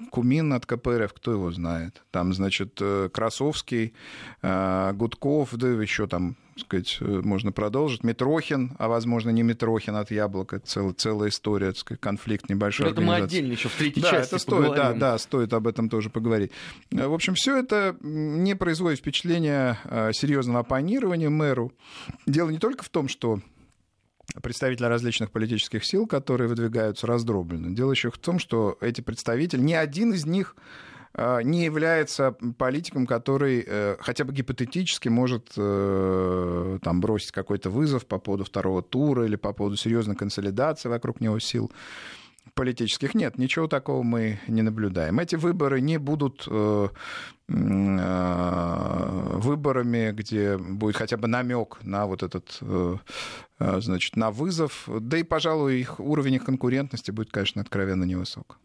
Кумин 0.09 0.53
от 0.53 0.65
КПРФ, 0.65 1.13
кто 1.13 1.31
его 1.31 1.51
знает, 1.51 2.01
там, 2.11 2.33
значит, 2.33 2.77
э, 2.81 3.09
Красовский, 3.11 3.93
а, 4.41 4.91
Гудков, 4.93 5.49
да 5.53 5.69
еще 5.69 6.07
там, 6.07 6.35
сказать, 6.57 6.97
э, 6.99 7.21
можно 7.23 7.51
продолжить, 7.51 8.03
Митрохин, 8.03 8.75
а 8.79 8.89
возможно 8.89 9.29
не 9.29 9.43
Митрохин 9.43 9.95
от 9.95 10.11
Яблока, 10.11 10.59
целая, 10.59 10.93
целая 10.93 11.29
история, 11.29 11.67
так 11.67 11.77
сказать, 11.77 12.01
конфликт 12.01 12.49
небольшой 12.49 12.91
Это 12.91 12.99
мы 13.01 13.15
отдельно 13.15 13.53
еще 13.53 13.69
в 13.69 13.75
третьей 13.75 14.01
да, 14.01 14.11
части 14.11 14.35
это 14.35 14.41
стоит, 14.41 14.75
да, 14.75 14.93
да, 14.93 15.17
стоит 15.17 15.53
об 15.53 15.67
этом 15.67 15.89
тоже 15.89 16.09
поговорить. 16.09 16.51
В 16.91 17.13
общем, 17.13 17.35
все 17.35 17.57
это 17.57 17.95
не 18.01 18.55
производит 18.55 18.99
впечатления 18.99 19.77
серьезного 20.13 20.59
оппонирования 20.59 21.29
мэру. 21.29 21.71
Дело 22.25 22.49
не 22.49 22.59
только 22.59 22.83
в 22.83 22.89
том, 22.89 23.07
что 23.07 23.39
представители 24.41 24.85
различных 24.85 25.31
политических 25.31 25.83
сил, 25.83 26.07
которые 26.07 26.47
выдвигаются 26.47 27.07
раздробленно. 27.07 27.75
Дело 27.75 27.91
еще 27.91 28.11
в 28.11 28.17
том, 28.17 28.39
что 28.39 28.77
эти 28.81 29.01
представители, 29.01 29.61
ни 29.61 29.73
один 29.73 30.13
из 30.13 30.25
них 30.25 30.55
а, 31.13 31.39
не 31.39 31.65
является 31.65 32.35
политиком, 32.57 33.05
который 33.05 33.63
э, 33.65 33.97
хотя 33.99 34.23
бы 34.23 34.33
гипотетически 34.33 35.09
может 35.09 35.51
э, 35.57 36.79
там, 36.81 37.01
бросить 37.01 37.31
какой-то 37.31 37.69
вызов 37.69 38.05
по 38.05 38.17
поводу 38.17 38.45
второго 38.45 38.81
тура 38.81 39.25
или 39.25 39.35
по 39.35 39.51
поводу 39.51 39.75
серьезной 39.75 40.15
консолидации 40.15 40.87
вокруг 40.87 41.19
него 41.19 41.37
сил 41.39 41.71
политических. 42.53 43.13
Нет, 43.13 43.37
ничего 43.37 43.67
такого 43.67 44.03
мы 44.03 44.39
не 44.47 44.61
наблюдаем. 44.61 45.19
Эти 45.19 45.35
выборы 45.35 45.81
не 45.81 45.97
будут 45.97 46.47
э, 46.49 46.87
э, 47.49 49.29
выборами, 49.33 50.11
где 50.11 50.57
будет 50.57 50.95
хотя 50.95 51.17
бы 51.17 51.27
намек 51.27 51.79
на 51.83 52.05
вот 52.05 52.23
этот, 52.23 52.57
э, 52.61 52.95
значит, 53.79 54.15
на 54.15 54.31
вызов. 54.31 54.87
Да 54.87 55.17
и, 55.17 55.23
пожалуй, 55.23 55.79
их 55.79 55.99
уровень 55.99 56.35
их 56.35 56.45
конкурентности 56.45 57.11
будет, 57.11 57.31
конечно, 57.31 57.61
откровенно 57.61 58.03
невысок. 58.03 58.57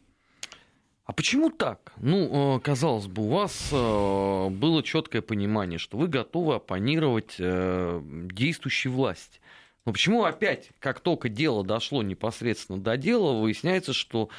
А 1.05 1.13
почему 1.13 1.51
так? 1.51 1.93
Ну, 1.99 2.61
казалось 2.65 3.07
бы, 3.07 3.23
у 3.23 3.29
вас 3.29 3.71
было 3.71 4.83
четкое 4.83 5.23
понимание, 5.23 5.79
что 5.79 5.97
вы 5.99 6.09
готовы 6.09 6.57
оппонировать 6.57 7.37
действующей 7.39 8.91
власти. 8.91 9.41
Но 9.85 9.93
почему 9.93 10.25
опять, 10.25 10.71
как 10.81 10.99
только 10.99 11.29
дело 11.29 11.63
дошло 11.65 12.03
непосредственно 12.03 12.81
до 12.81 12.97
дела, 12.97 13.41
выясняется, 13.41 13.93
что 13.93 14.31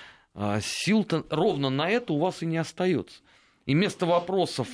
сил-то 0.61 1.25
ровно 1.29 1.69
на 1.69 1.89
это 1.89 2.11
у 2.11 2.19
вас 2.19 2.43
и 2.43 2.45
не 2.45 2.57
остается. 2.57 3.21
И 3.65 3.73
вместо 3.73 4.05
вопросов 4.05 4.67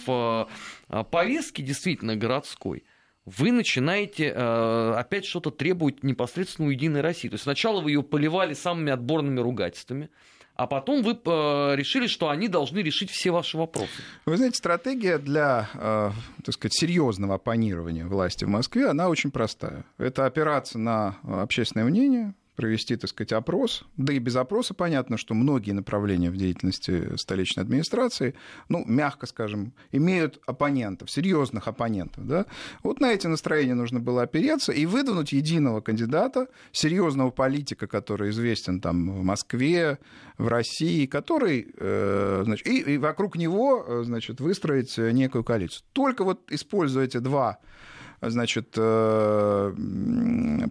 повестки 1.11 1.61
действительно 1.61 2.15
городской, 2.15 2.83
вы 3.25 3.51
начинаете 3.51 4.31
опять 4.31 5.25
что-то 5.25 5.51
требовать 5.51 6.03
непосредственно 6.03 6.67
у 6.67 6.71
Единой 6.71 7.01
России. 7.01 7.29
То 7.29 7.35
есть 7.35 7.43
сначала 7.43 7.81
вы 7.81 7.91
ее 7.91 8.03
поливали 8.03 8.53
самыми 8.53 8.91
отборными 8.91 9.39
ругательствами, 9.39 10.09
а 10.55 10.67
потом 10.67 11.01
вы 11.01 11.13
э, 11.13 11.75
решили, 11.75 12.05
что 12.05 12.29
они 12.29 12.47
должны 12.47 12.79
решить 12.79 13.09
все 13.09 13.31
ваши 13.31 13.57
вопросы. 13.57 13.89
Вы 14.25 14.37
знаете, 14.37 14.57
стратегия 14.57 15.17
для, 15.17 15.69
э, 15.73 16.11
так 16.43 16.53
сказать, 16.53 16.73
серьезного 16.73 17.35
оппонирования 17.35 18.05
власти 18.05 18.45
в 18.45 18.49
Москве, 18.49 18.87
она 18.87 19.09
очень 19.09 19.31
простая. 19.31 19.83
Это 19.97 20.25
опираться 20.25 20.77
на 20.77 21.17
общественное 21.23 21.85
мнение, 21.85 22.35
провести, 22.55 22.95
так 22.95 23.09
сказать, 23.09 23.33
опрос. 23.33 23.85
Да 23.97 24.13
и 24.13 24.19
без 24.19 24.35
опроса 24.35 24.73
понятно, 24.73 25.17
что 25.17 25.33
многие 25.33 25.71
направления 25.71 26.29
в 26.29 26.37
деятельности 26.37 27.15
столичной 27.17 27.63
администрации, 27.63 28.35
ну, 28.69 28.83
мягко 28.85 29.25
скажем, 29.25 29.73
имеют 29.91 30.39
оппонентов, 30.45 31.09
серьезных 31.09 31.67
оппонентов. 31.67 32.25
Да? 32.27 32.45
Вот 32.83 32.99
на 32.99 33.11
эти 33.11 33.27
настроения 33.27 33.73
нужно 33.73 33.99
было 33.99 34.23
опереться 34.23 34.71
и 34.71 34.85
выдвинуть 34.85 35.33
единого 35.33 35.81
кандидата, 35.81 36.47
серьезного 36.71 37.31
политика, 37.31 37.87
который 37.87 38.29
известен 38.29 38.81
там 38.81 39.11
в 39.11 39.23
Москве, 39.23 39.99
в 40.37 40.47
России, 40.47 41.05
который, 41.05 41.73
э, 41.77 42.41
значит, 42.45 42.67
и, 42.67 42.79
и 42.79 42.97
вокруг 42.97 43.35
него, 43.35 43.83
э, 43.87 44.03
значит, 44.03 44.39
выстроить 44.39 44.97
некую 44.97 45.43
коалицию. 45.43 45.83
Только 45.93 46.23
вот 46.23 46.51
используя 46.51 47.05
эти 47.05 47.17
два 47.17 47.59
значит, 48.29 48.73
э, 48.77 49.73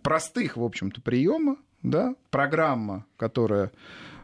простых, 0.02 0.56
в 0.56 0.62
общем-то, 0.62 1.00
приема, 1.00 1.56
да, 1.82 2.14
программа, 2.30 3.04
которая 3.16 3.70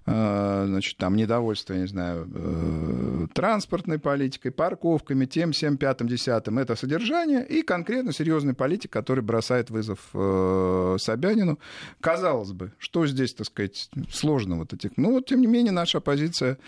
э, 0.06 0.64
значит, 0.66 0.96
там 0.96 1.16
недовольство, 1.16 1.74
я 1.74 1.80
не 1.80 1.86
знаю, 1.86 2.28
э, 2.32 3.26
транспортной 3.32 3.98
политикой, 3.98 4.50
парковками, 4.50 5.26
тем, 5.26 5.52
всем, 5.52 5.76
пятым, 5.76 6.08
десятым, 6.08 6.58
это 6.58 6.76
содержание, 6.76 7.46
и 7.46 7.62
конкретно 7.62 8.12
серьезный 8.12 8.54
политик, 8.54 8.90
который 8.92 9.22
бросает 9.22 9.70
вызов 9.70 9.98
э, 10.14 10.96
Собянину. 10.98 11.58
Казалось 12.00 12.52
бы, 12.52 12.72
что 12.78 13.06
здесь, 13.06 13.34
так 13.34 13.46
сказать, 13.46 13.90
сложного 14.10 14.60
вот 14.60 14.72
этих. 14.72 14.96
Ну, 14.96 15.12
вот, 15.12 15.26
тем 15.26 15.40
не 15.40 15.46
менее, 15.46 15.72
наша 15.72 15.98
оппозиция, 15.98 16.58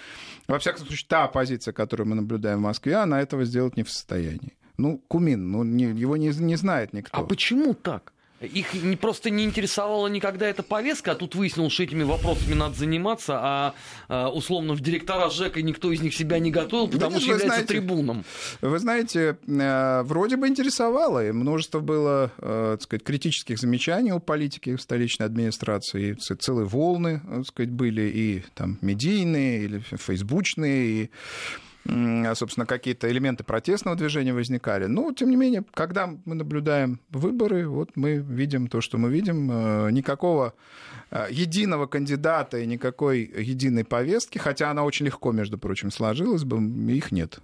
во 0.49 0.59
всяком 0.59 0.87
случае, 0.87 1.07
та 1.09 1.25
оппозиция, 1.25 1.73
которую 1.73 2.09
мы 2.09 2.17
наблюдаем 2.17 2.59
в 2.59 2.63
Москве, 2.63 2.97
она 2.97 3.21
этого 3.21 3.45
сделать 3.45 3.77
не 3.77 3.85
в 3.85 3.91
состоянии. 3.91 4.57
Ну, 4.77 5.03
Кумин, 5.09 5.51
ну, 5.51 5.63
не, 5.63 5.85
его 5.85 6.17
не, 6.17 6.29
не 6.29 6.57
знает 6.57 6.95
никто. 6.95 7.19
А 7.19 7.23
почему 7.23 7.75
так? 7.75 8.13
Их 8.41 8.73
не, 8.73 8.97
просто 8.97 9.29
не 9.29 9.45
интересовала 9.45 10.07
никогда 10.07 10.49
эта 10.49 10.63
повестка, 10.63 11.13
а 11.13 11.15
тут 11.15 11.35
выяснилось, 11.35 11.75
что 11.75 11.83
этими 11.83 12.05
вопросами 12.05 12.55
надо 12.55 12.75
заниматься, 12.75 13.39
а, 13.39 13.75
а 14.09 14.31
условно 14.31 14.73
в 14.73 14.81
директора 14.81 15.29
ЖЭКа 15.29 15.61
никто 15.61 15.93
из 15.93 16.01
них 16.01 16.15
себя 16.15 16.39
не 16.39 16.51
готовил, 16.51 16.89
потому 16.89 17.13
да, 17.13 17.21
что 17.21 17.33
является 17.33 17.47
знаете, 17.49 17.67
трибуном. 17.67 18.25
Вы 18.63 18.79
знаете, 18.79 19.37
э, 19.47 20.03
вроде 20.05 20.37
бы 20.37 20.49
интересовало, 20.49 21.27
и 21.27 21.33
множество 21.33 21.81
было, 21.81 22.33
э, 22.39 22.77
так 22.79 22.83
сказать, 22.83 23.05
критических 23.05 23.59
замечаний 23.59 24.13
у 24.13 24.21
политики 24.21 24.75
в 24.75 24.81
столичной 24.81 25.27
администрации, 25.27 26.15
целые 26.15 26.67
волны, 26.67 27.21
так 27.29 27.47
сказать, 27.47 27.71
были 27.71 28.03
и 28.03 28.45
там 28.55 28.79
медийные, 28.81 29.65
или 29.65 29.79
фейсбучные, 29.81 30.87
и 30.87 31.11
собственно, 31.87 32.67
какие-то 32.67 33.11
элементы 33.11 33.45
протестного 33.45 33.97
движения 33.97 34.33
возникали. 34.33 34.87
Но, 34.87 35.13
тем 35.13 35.31
не 35.31 35.37
менее, 35.37 35.65
когда 35.73 36.07
мы 36.07 36.35
наблюдаем 36.35 37.01
выборы, 37.11 37.67
вот 37.69 37.91
мы 37.97 38.17
видим 38.17 38.69
то, 38.69 38.81
что 38.81 38.99
мы 38.99 39.11
видим. 39.11 39.51
Э, 39.51 39.91
никакого 39.91 40.55
э, 41.11 41.27
единого 41.31 41.87
кандидата 41.87 42.59
и 42.59 42.67
никакой 42.67 43.21
единой 43.23 43.85
повестки, 43.85 44.39
хотя 44.39 44.71
она 44.71 44.85
очень 44.85 45.07
легко, 45.07 45.33
между 45.33 45.59
прочим, 45.59 45.91
сложилась 45.91 46.45
бы, 46.45 46.59
их 46.93 47.13
нет. 47.13 47.41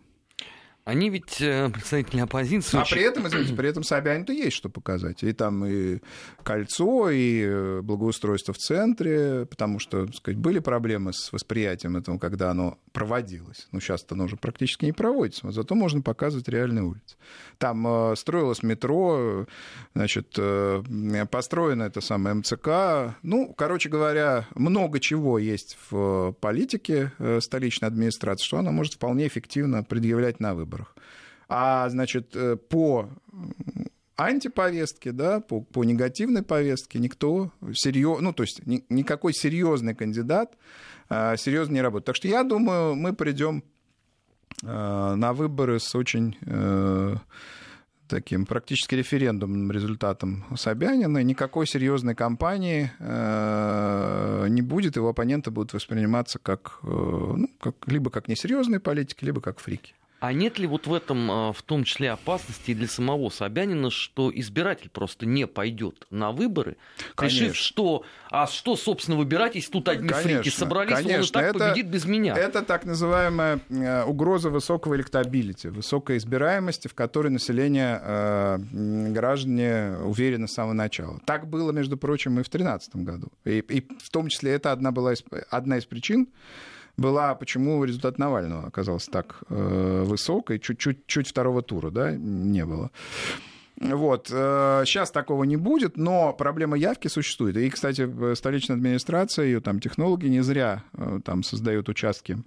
Они 0.86 1.10
ведь 1.10 1.40
э, 1.40 1.68
представители 1.68 2.20
оппозиции. 2.20 2.78
А 2.78 2.82
очень... 2.82 2.94
при 2.94 3.04
этом, 3.04 3.26
извините, 3.26 3.54
при 3.54 3.68
этом 3.68 3.82
Собянин-то 3.82 4.32
есть 4.32 4.56
что 4.56 4.68
показать. 4.68 5.24
И 5.24 5.32
там 5.32 5.66
и 5.66 5.98
кольцо, 6.44 7.10
и 7.10 7.42
э, 7.42 7.80
благоустройство 7.82 8.54
в 8.54 8.58
центре, 8.58 9.46
потому 9.46 9.80
что, 9.80 10.06
так 10.06 10.14
сказать, 10.14 10.38
были 10.38 10.60
проблемы 10.60 11.12
с 11.12 11.32
восприятием 11.32 11.96
этого, 11.96 12.18
когда 12.18 12.52
оно 12.52 12.78
проводилось. 12.92 13.66
Ну, 13.72 13.80
сейчас 13.80 14.06
оно 14.10 14.26
уже 14.26 14.36
практически 14.36 14.84
не 14.84 14.92
проводится, 14.92 15.46
но 15.46 15.50
зато 15.50 15.74
можно 15.74 16.02
показывать 16.02 16.48
реальные 16.48 16.84
улицы. 16.84 17.16
Там 17.58 17.84
э, 17.84 18.14
строилось 18.14 18.62
метро, 18.62 19.46
значит, 19.92 20.38
построено 21.32 21.82
это 21.82 22.00
самое 22.00 22.36
МЦК. 22.36 23.16
Ну, 23.24 23.52
короче 23.58 23.88
говоря, 23.88 24.46
много 24.54 25.00
чего 25.00 25.40
есть 25.40 25.76
в 25.90 26.30
политике 26.40 27.10
столичной 27.40 27.88
администрации, 27.88 28.44
что 28.44 28.58
она 28.58 28.70
может 28.70 28.94
вполне 28.94 29.26
эффективно 29.26 29.82
предъявлять 29.82 30.38
на 30.38 30.54
выбор 30.54 30.75
выборах. 30.76 30.94
А, 31.48 31.88
значит, 31.88 32.34
э, 32.34 32.56
по 32.56 33.08
антиповестке, 34.16 35.12
да, 35.12 35.40
по, 35.40 35.60
по 35.60 35.84
негативной 35.84 36.42
повестке 36.42 36.98
никто 36.98 37.52
серьез, 37.74 38.20
ну, 38.20 38.32
то 38.32 38.42
есть 38.42 38.66
ни, 38.66 38.84
никакой 38.88 39.32
серьезный 39.32 39.94
кандидат 39.94 40.56
а, 41.08 41.36
серьезно 41.36 41.74
не 41.74 41.82
работает. 41.82 42.06
Так 42.06 42.16
что 42.16 42.28
я 42.28 42.42
думаю, 42.42 42.94
мы 42.94 43.12
придем 43.12 43.62
а, 44.64 45.14
на 45.14 45.32
выборы 45.32 45.78
с 45.78 45.94
очень 45.94 46.36
а, 46.46 47.16
таким 48.08 48.46
практически 48.46 48.94
референдумным 48.94 49.70
результатом 49.70 50.44
Собянина. 50.56 51.22
Никакой 51.22 51.66
серьезной 51.66 52.14
кампании 52.14 52.90
э, 52.98 54.46
не 54.48 54.62
будет, 54.62 54.96
его 54.96 55.08
оппоненты 55.08 55.50
будут 55.50 55.72
восприниматься 55.72 56.38
как, 56.38 56.78
э, 56.82 56.86
ну, 56.86 57.50
как, 57.60 57.74
либо 57.86 58.10
как 58.10 58.28
несерьезные 58.28 58.80
политики, 58.80 59.24
либо 59.24 59.40
как 59.40 59.58
фрики. 59.58 59.94
А 60.18 60.32
нет 60.32 60.58
ли 60.58 60.66
вот 60.66 60.86
в 60.86 60.94
этом 60.94 61.30
а, 61.30 61.52
в 61.52 61.62
том 61.62 61.84
числе 61.84 62.10
опасности 62.10 62.70
и 62.70 62.74
для 62.74 62.88
самого 62.88 63.28
Собянина, 63.28 63.90
что 63.90 64.32
избиратель 64.34 64.88
просто 64.88 65.26
не 65.26 65.46
пойдет 65.46 66.06
на 66.10 66.32
выборы, 66.32 66.76
конечно. 67.14 67.44
решив, 67.44 67.56
что 67.56 68.04
а 68.30 68.46
что, 68.46 68.76
собственно, 68.76 69.16
выбирать, 69.16 69.54
если 69.54 69.70
тут 69.70 69.88
одни 69.88 70.08
конечно, 70.08 70.42
фрики 70.42 70.48
собрались, 70.48 70.94
конечно. 70.94 71.18
он 71.18 71.24
и 71.24 71.28
так 71.28 71.44
это, 71.44 71.58
победит 71.58 71.86
без 71.86 72.06
меня. 72.06 72.34
Это 72.34 72.62
так 72.62 72.84
называемая 72.84 73.60
э, 73.68 74.04
угроза 74.04 74.50
высокого 74.50 74.96
электабилити, 74.96 75.68
высокой 75.68 76.16
избираемости, 76.16 76.88
в 76.88 76.94
которой 76.94 77.28
население, 77.28 78.00
э, 78.02 78.58
граждане 79.10 79.96
уверены 80.02 80.48
с 80.48 80.52
самого 80.52 80.72
начала. 80.72 81.20
Так 81.24 81.46
было, 81.46 81.72
между 81.72 81.96
прочим, 81.96 82.40
и 82.40 82.42
в 82.42 82.50
2013 82.50 82.96
году. 82.96 83.28
И, 83.44 83.58
и 83.58 83.80
в 83.80 84.10
том 84.10 84.28
числе 84.28 84.52
это 84.52 84.72
одна 84.72 84.92
была 84.92 85.12
из, 85.12 85.22
одна 85.50 85.78
из 85.78 85.84
причин, 85.84 86.28
была, 86.96 87.34
почему 87.34 87.84
результат 87.84 88.18
Навального 88.18 88.66
оказался 88.66 89.10
так 89.10 89.42
э, 89.48 90.02
высок, 90.06 90.50
и 90.50 90.60
чуть-чуть 90.60 91.06
чуть 91.06 91.28
второго 91.28 91.62
тура 91.62 91.90
да, 91.90 92.12
не 92.12 92.64
было. 92.64 92.90
Вот. 93.78 94.28
Сейчас 94.28 95.10
э, 95.10 95.12
такого 95.12 95.44
не 95.44 95.56
будет, 95.56 95.96
но 95.96 96.32
проблема 96.32 96.76
явки 96.76 97.08
существует. 97.08 97.56
И, 97.56 97.68
кстати, 97.68 98.34
столичная 98.34 98.76
администрация, 98.76 99.44
ее 99.44 99.60
там 99.60 99.80
технологи 99.80 100.26
не 100.26 100.40
зря 100.40 100.82
э, 100.94 101.20
там 101.24 101.42
создают 101.42 101.88
участки 101.90 102.38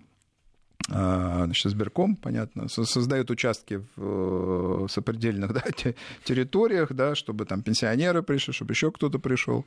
э, 0.90 1.42
значит, 1.46 1.72
сберком, 1.72 2.16
понятно, 2.16 2.68
создают 2.68 3.30
участки 3.30 3.84
в 3.96 4.88
сопредельных 4.88 5.54
да, 5.84 5.94
территориях, 6.24 6.94
да, 6.94 7.14
чтобы 7.14 7.46
там 7.46 7.62
пенсионеры 7.62 8.24
пришли, 8.24 8.52
чтобы 8.52 8.74
еще 8.74 8.92
кто-то 8.92 9.20
пришел. 9.20 9.66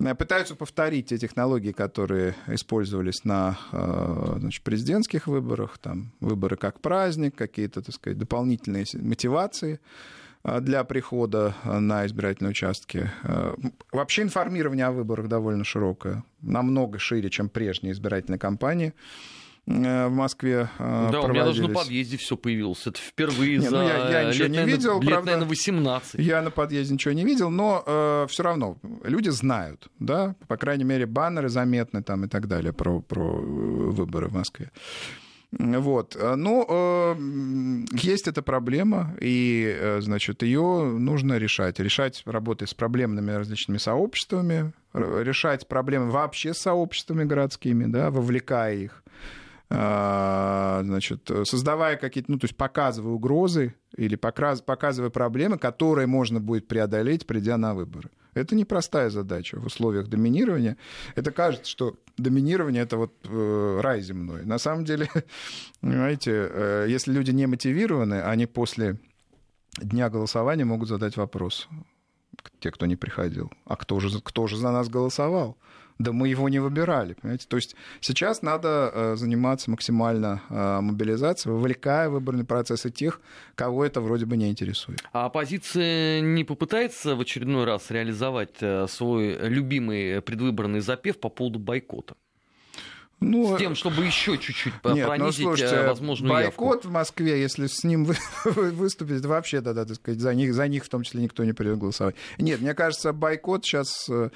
Э, 0.00 0.14
пытаются 0.14 0.54
повторить 0.54 1.06
те 1.06 1.18
технологии, 1.18 1.72
которые 1.72 2.34
использовались 2.48 3.24
на 3.24 3.58
э, 3.72 4.36
значит, 4.38 4.62
президентских 4.62 5.26
выборах, 5.26 5.78
там, 5.78 6.12
выборы 6.20 6.56
как 6.56 6.80
праздник, 6.80 7.34
какие-то, 7.34 7.82
так 7.82 7.94
сказать, 7.94 8.18
дополнительные 8.18 8.84
мотивации 8.94 9.80
э, 10.44 10.60
для 10.60 10.84
прихода 10.84 11.54
на 11.64 12.06
избирательные 12.06 12.50
участки. 12.50 13.10
Вообще 13.92 14.22
информирование 14.22 14.86
о 14.86 14.92
выборах 14.92 15.28
довольно 15.28 15.64
широкое, 15.64 16.24
намного 16.40 16.98
шире, 16.98 17.30
чем 17.30 17.48
прежние 17.48 17.92
избирательные 17.92 18.38
кампании. 18.38 18.94
Э, 19.66 20.08
в 20.08 20.12
Москве 20.12 20.68
э, 20.78 21.08
Да, 21.12 21.20
у 21.20 21.28
меня 21.28 21.44
даже 21.44 21.62
на 21.62 21.72
подъезде 21.72 22.16
все 22.16 22.36
появилось. 22.36 22.86
Это 22.86 22.98
впервые 22.98 23.58
не, 23.58 23.68
за 23.68 23.76
ну, 23.76 23.82
я, 23.86 24.22
я 24.22 24.24
ничего 24.24 24.48
лет, 24.48 24.66
не 24.66 24.72
видел, 24.72 25.00
лет, 25.00 25.10
правда, 25.10 25.26
наверное, 25.26 25.48
18. 25.48 26.14
Я 26.18 26.42
на 26.42 26.50
подъезде 26.50 26.94
ничего 26.94 27.14
не 27.14 27.24
видел, 27.24 27.48
но 27.48 27.82
э, 27.86 28.26
все 28.28 28.42
равно 28.42 28.76
люди 29.04 29.28
знают, 29.28 29.86
да, 30.00 30.34
по 30.48 30.56
крайней 30.56 30.84
мере, 30.84 31.06
баннеры 31.06 31.48
заметны 31.48 32.02
там 32.02 32.24
и 32.24 32.28
так 32.28 32.48
далее 32.48 32.72
про, 32.72 33.00
про 33.00 33.24
выборы 33.24 34.28
в 34.28 34.34
Москве. 34.34 34.72
Вот. 35.52 36.16
Но 36.18 36.66
э, 36.68 37.14
есть 37.92 38.26
эта 38.26 38.42
проблема, 38.42 39.14
и, 39.20 39.76
э, 39.78 40.00
значит, 40.00 40.42
ее 40.42 40.82
нужно 40.98 41.38
решать. 41.38 41.78
Решать 41.78 42.22
работой 42.24 42.66
с 42.66 42.74
проблемными 42.74 43.30
различными 43.30 43.78
сообществами, 43.78 44.72
решать 44.92 45.68
проблемы 45.68 46.10
вообще 46.10 46.52
с 46.52 46.58
сообществами 46.58 47.24
городскими, 47.24 47.84
да, 47.84 48.10
вовлекая 48.10 48.74
их 48.74 49.02
значит, 49.72 51.30
создавая 51.44 51.96
какие-то, 51.96 52.30
ну, 52.30 52.38
то 52.38 52.44
есть 52.44 52.56
показывая 52.56 53.12
угрозы 53.12 53.74
или 53.96 54.16
показывая 54.16 55.10
проблемы, 55.10 55.58
которые 55.58 56.06
можно 56.06 56.40
будет 56.40 56.68
преодолеть, 56.68 57.26
придя 57.26 57.56
на 57.56 57.74
выборы. 57.74 58.10
Это 58.34 58.54
непростая 58.54 59.10
задача 59.10 59.58
в 59.60 59.66
условиях 59.66 60.08
доминирования. 60.08 60.78
Это 61.16 61.32
кажется, 61.32 61.70
что 61.70 61.96
доминирование— 62.16 62.82
это 62.84 62.96
вот 62.96 63.12
э, 63.24 63.80
рай 63.82 64.00
земной. 64.00 64.44
На 64.44 64.58
самом 64.58 64.84
деле, 64.84 65.08
понимаете, 65.80 66.48
э, 66.50 66.86
если 66.88 67.12
люди 67.12 67.30
не 67.30 67.46
мотивированы, 67.46 68.22
они 68.22 68.46
после 68.46 68.98
дня 69.76 70.08
голосования 70.08 70.64
могут 70.64 70.88
задать 70.88 71.16
вопрос, 71.16 71.68
те, 72.58 72.70
кто 72.70 72.86
не 72.86 72.96
приходил, 72.96 73.50
а 73.66 73.76
кто 73.76 74.00
же, 74.00 74.20
кто 74.22 74.46
же 74.46 74.56
за 74.56 74.70
нас 74.70 74.88
голосовал? 74.88 75.58
Да 75.98 76.12
мы 76.12 76.28
его 76.28 76.48
не 76.48 76.58
выбирали, 76.58 77.14
понимаете? 77.14 77.46
То 77.48 77.56
есть 77.56 77.76
сейчас 78.00 78.42
надо 78.42 78.90
э, 78.92 79.16
заниматься 79.16 79.70
максимально 79.70 80.42
э, 80.48 80.80
мобилизацией, 80.80 81.54
вовлекая 81.54 82.08
выборные 82.08 82.44
процессы 82.44 82.90
тех, 82.90 83.20
кого 83.54 83.84
это 83.84 84.00
вроде 84.00 84.26
бы 84.26 84.36
не 84.36 84.50
интересует. 84.50 85.02
А 85.12 85.26
оппозиция 85.26 86.20
не 86.20 86.44
попытается 86.44 87.16
в 87.16 87.20
очередной 87.20 87.64
раз 87.64 87.90
реализовать 87.90 88.56
э, 88.60 88.86
свой 88.88 89.36
любимый 89.48 90.20
предвыборный 90.22 90.80
запев 90.80 91.18
по 91.20 91.28
поводу 91.28 91.58
бойкота? 91.58 92.14
Ну, 93.22 93.56
с 93.56 93.58
тем, 93.58 93.74
чтобы 93.74 94.04
еще 94.04 94.36
чуть-чуть 94.38 94.74
нет, 94.84 95.06
пронизить 95.06 95.44
ну, 95.44 95.56
слушайте, 95.56 95.86
возможную 95.86 96.32
бойкот 96.32 96.76
явку. 96.76 96.88
в 96.88 96.92
Москве, 96.92 97.40
если 97.40 97.66
с 97.66 97.84
ним 97.84 98.04
вы, 98.04 98.16
выступить, 98.44 99.24
вообще 99.24 99.60
тогда, 99.60 99.84
так 99.84 99.96
сказать, 99.96 100.20
за 100.20 100.34
них, 100.34 100.54
за 100.54 100.68
них 100.68 100.84
в 100.84 100.88
том 100.88 101.02
числе 101.02 101.22
никто 101.22 101.44
не 101.44 101.52
придет 101.52 101.78
голосовать. 101.78 102.14
Нет, 102.38 102.60
мне 102.60 102.74
кажется, 102.74 103.12
бойкот 103.12 103.64
сейчас... 103.64 104.08
Э, 104.08 104.30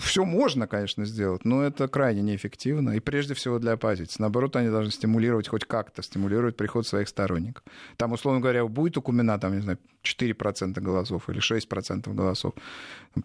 Все 0.00 0.24
можно, 0.24 0.66
конечно, 0.66 1.04
сделать, 1.04 1.44
но 1.44 1.62
это 1.62 1.88
крайне 1.88 2.22
неэффективно. 2.22 2.90
И 2.90 3.00
прежде 3.00 3.34
всего 3.34 3.58
для 3.58 3.72
оппозиции. 3.72 4.16
Наоборот, 4.20 4.56
они 4.56 4.68
должны 4.68 4.92
стимулировать 4.92 5.48
хоть 5.48 5.64
как-то, 5.64 6.02
стимулировать 6.02 6.56
приход 6.56 6.86
своих 6.86 7.08
сторонников. 7.08 7.62
Там, 7.96 8.12
условно 8.12 8.40
говоря, 8.40 8.66
будет 8.66 8.96
у 8.96 9.02
Кумина, 9.02 9.38
там, 9.38 9.54
не 9.54 9.62
знаю, 9.62 9.78
4% 10.02 10.80
голосов 10.80 11.28
или 11.28 11.40
6% 11.40 12.12
голосов. 12.14 12.54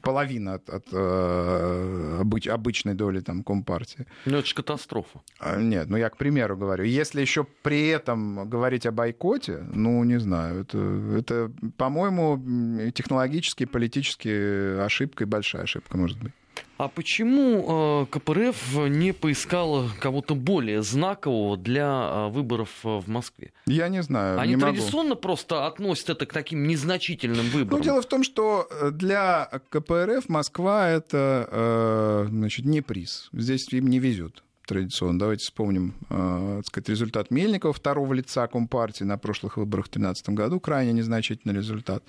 Половина 0.01 0.55
от, 0.55 0.69
от 0.69 0.87
э, 0.91 2.23
обычной 2.49 2.93
доли 2.93 3.21
там, 3.21 3.43
Компартии. 3.43 4.05
Ну, 4.25 4.37
это 4.37 4.47
же 4.47 4.55
катастрофа 4.55 5.06
катастрофу. 5.07 5.23
А, 5.39 5.57
нет, 5.57 5.89
ну 5.89 5.97
я 5.97 6.09
к 6.09 6.17
примеру 6.17 6.57
говорю. 6.57 6.83
Если 6.83 7.21
еще 7.21 7.45
при 7.61 7.87
этом 7.87 8.49
говорить 8.49 8.85
о 8.85 8.91
бойкоте, 8.91 9.63
ну 9.73 10.03
не 10.03 10.19
знаю, 10.19 10.61
это, 10.61 10.77
это 11.17 11.51
по-моему, 11.77 12.91
технологически, 12.91 13.65
политически 13.65 14.79
ошибка 14.79 15.23
и 15.23 15.27
большая 15.27 15.63
ошибка 15.63 15.97
может 15.97 16.17
быть. 16.19 16.33
А 16.77 16.87
почему 16.87 18.03
э, 18.03 18.05
КПРФ 18.11 18.87
не 18.89 19.11
поискала 19.11 19.89
кого-то 19.99 20.35
более 20.35 20.83
знакового 20.83 21.55
для 21.55 21.85
э, 21.85 22.29
выборов 22.29 22.69
э, 22.83 22.99
в 22.99 23.07
Москве? 23.07 23.51
Я 23.65 23.89
не 23.89 24.01
знаю. 24.03 24.39
Они 24.39 24.55
не 24.55 24.59
традиционно 24.59 25.09
могу. 25.09 25.21
просто 25.21 25.67
относят 25.67 26.09
это 26.09 26.25
к 26.25 26.33
таким 26.33 26.67
незначительным 26.67 27.47
выборам. 27.49 27.79
Ну, 27.79 27.83
дело 27.83 28.01
в 28.01 28.05
том, 28.05 28.23
что 28.23 28.67
для 28.91 29.49
КПРФ 29.69 30.29
Москва 30.29 30.89
это 30.89 32.27
значит, 32.29 32.65
не 32.65 32.81
приз. 32.81 33.29
Здесь 33.33 33.67
им 33.69 33.87
не 33.87 33.99
везет 33.99 34.43
традиционно. 34.67 35.17
Давайте 35.17 35.43
вспомним 35.43 35.95
э, 36.09 36.57
так 36.57 36.67
сказать, 36.67 36.89
результат 36.89 37.31
Мельникова, 37.31 37.73
второго 37.73 38.13
лица 38.13 38.47
Компартии 38.47 39.03
на 39.03 39.17
прошлых 39.17 39.57
выборах 39.57 39.87
в 39.87 39.91
2013 39.91 40.29
году. 40.29 40.59
Крайне 40.59 40.93
незначительный 40.93 41.55
результат. 41.55 42.03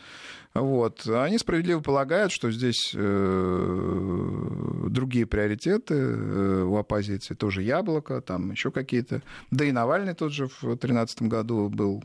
Вот. 0.55 1.07
Они 1.07 1.39
справедливо 1.39 1.81
полагают, 1.81 2.33
что 2.33 2.51
здесь 2.51 2.93
э, 2.95 4.87
другие 4.89 5.27
приоритеты 5.27 5.95
э, 5.95 6.63
у 6.65 6.77
оппозиции. 6.77 7.35
Тоже 7.35 7.63
яблоко, 7.63 8.21
там 8.21 8.51
еще 8.51 8.71
какие-то. 8.71 9.23
Да 9.51 9.65
и 9.65 9.73
Навальный 9.73 10.15
тот 10.15 10.33
же 10.33 10.49
в 10.49 10.61
2013 10.63 11.23
году 11.23 11.69
был 11.69 12.03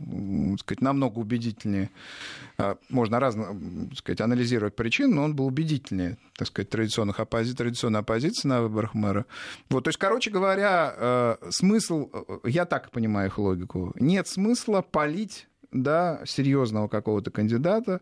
так 0.51 0.59
сказать, 0.59 0.81
намного 0.81 1.19
убедительнее. 1.19 1.89
А, 2.57 2.77
можно 2.89 3.19
разно 3.19 3.57
так 3.89 3.97
сказать, 3.97 4.21
анализировать 4.21 4.75
причины, 4.75 5.15
но 5.15 5.23
он 5.23 5.35
был 5.35 5.47
убедительнее 5.47 6.17
так 6.35 6.47
сказать, 6.47 6.69
традиционных 6.69 7.19
оппози... 7.19 7.53
традиционной 7.53 7.99
оппозиции 7.99 8.47
на 8.47 8.61
выборах 8.61 8.93
мэра. 8.93 9.25
Вот, 9.69 9.83
то 9.83 9.89
есть, 9.89 9.99
короче 9.99 10.31
говоря, 10.31 10.42
э, 10.95 11.35
смысл, 11.49 12.09
я 12.43 12.65
так 12.65 12.91
понимаю 12.91 13.29
их 13.29 13.37
логику, 13.37 13.93
нет 13.95 14.27
смысла 14.27 14.81
полить 14.81 15.47
да, 15.71 16.21
серьезного 16.25 16.87
какого-то 16.87 17.31
кандидата 17.31 18.01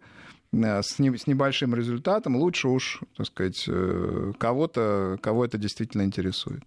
э, 0.52 0.82
с, 0.82 1.00
не, 1.00 1.16
с 1.18 1.28
небольшим 1.28 1.76
результатом, 1.76 2.36
лучше 2.36 2.68
уж, 2.68 3.02
так 3.18 3.28
сказать, 3.28 3.64
э, 3.68 4.34
кого-то, 4.38 5.18
кого 5.22 5.46
это 5.46 5.58
действительно 5.58 6.04
интересует. 6.04 6.64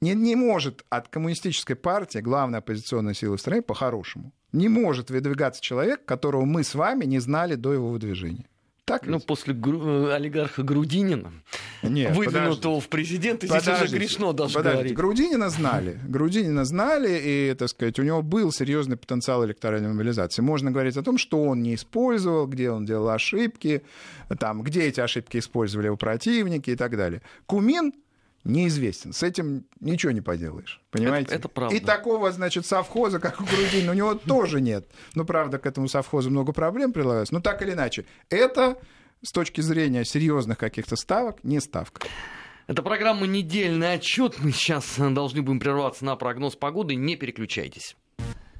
Не, 0.00 0.14
не 0.14 0.36
может 0.36 0.84
от 0.90 1.08
коммунистической 1.08 1.76
партии, 1.76 2.18
главной 2.18 2.58
оппозиционной 2.58 3.14
силы 3.14 3.36
в 3.36 3.40
стране, 3.40 3.62
по-хорошему, 3.62 4.32
не 4.52 4.68
может 4.68 5.10
выдвигаться 5.10 5.62
человек, 5.62 6.04
которого 6.04 6.44
мы 6.44 6.64
с 6.64 6.74
вами 6.74 7.04
не 7.04 7.18
знали 7.18 7.54
до 7.54 7.72
его 7.72 7.90
выдвижения. 7.90 8.46
Так 8.86 9.04
ну, 9.04 9.18
после 9.18 9.52
гру- 9.52 10.06
э, 10.06 10.14
олигарха 10.14 10.62
Грудинина, 10.62 11.32
Нет, 11.82 12.14
выдвинутого 12.14 12.80
в 12.80 12.88
президенты, 12.88 13.48
здесь 13.48 13.66
уже 13.66 13.88
грешно 13.88 14.32
даже 14.32 14.54
подождите. 14.54 14.94
говорить. 14.94 14.94
Грудинина 14.94 15.50
знали. 15.50 15.98
Грудинина 16.06 16.64
знали, 16.64 17.20
и, 17.20 17.54
так 17.58 17.68
сказать, 17.68 17.98
у 17.98 18.04
него 18.04 18.22
был 18.22 18.52
серьезный 18.52 18.96
потенциал 18.96 19.44
электоральной 19.44 19.92
мобилизации. 19.92 20.40
Можно 20.40 20.70
говорить 20.70 20.96
о 20.96 21.02
том, 21.02 21.18
что 21.18 21.42
он 21.42 21.64
не 21.64 21.74
использовал, 21.74 22.46
где 22.46 22.70
он 22.70 22.84
делал 22.86 23.08
ошибки, 23.08 23.82
там, 24.38 24.62
где 24.62 24.82
эти 24.84 25.00
ошибки 25.00 25.38
использовали 25.38 25.86
его 25.86 25.96
противники 25.96 26.70
и 26.70 26.76
так 26.76 26.96
далее. 26.96 27.22
Кумин 27.46 27.92
неизвестен. 28.46 29.12
С 29.12 29.22
этим 29.22 29.66
ничего 29.80 30.12
не 30.12 30.20
поделаешь. 30.20 30.80
Понимаете? 30.90 31.28
Это, 31.28 31.34
это 31.36 31.48
правда. 31.48 31.74
И 31.76 31.80
такого, 31.80 32.32
значит, 32.32 32.66
совхоза, 32.66 33.18
как 33.18 33.40
у 33.40 33.44
Грудинина, 33.44 33.92
у 33.92 33.94
него 33.94 34.14
тоже 34.14 34.60
нет. 34.60 34.88
Ну, 35.14 35.24
правда, 35.24 35.58
к 35.58 35.66
этому 35.66 35.88
совхозу 35.88 36.30
много 36.30 36.52
проблем 36.52 36.92
прилагается. 36.92 37.34
Но 37.34 37.40
так 37.40 37.62
или 37.62 37.72
иначе, 37.72 38.06
это 38.30 38.78
с 39.22 39.32
точки 39.32 39.60
зрения 39.60 40.04
серьезных 40.04 40.58
каких-то 40.58 40.96
ставок 40.96 41.42
не 41.42 41.60
ставка. 41.60 42.06
Это 42.66 42.82
программа 42.82 43.26
«Недельный 43.26 43.94
отчет». 43.94 44.38
Мы 44.40 44.50
сейчас 44.50 44.96
должны 44.98 45.42
будем 45.42 45.60
прерваться 45.60 46.04
на 46.04 46.16
прогноз 46.16 46.56
погоды. 46.56 46.96
Не 46.96 47.14
переключайтесь. 47.16 47.96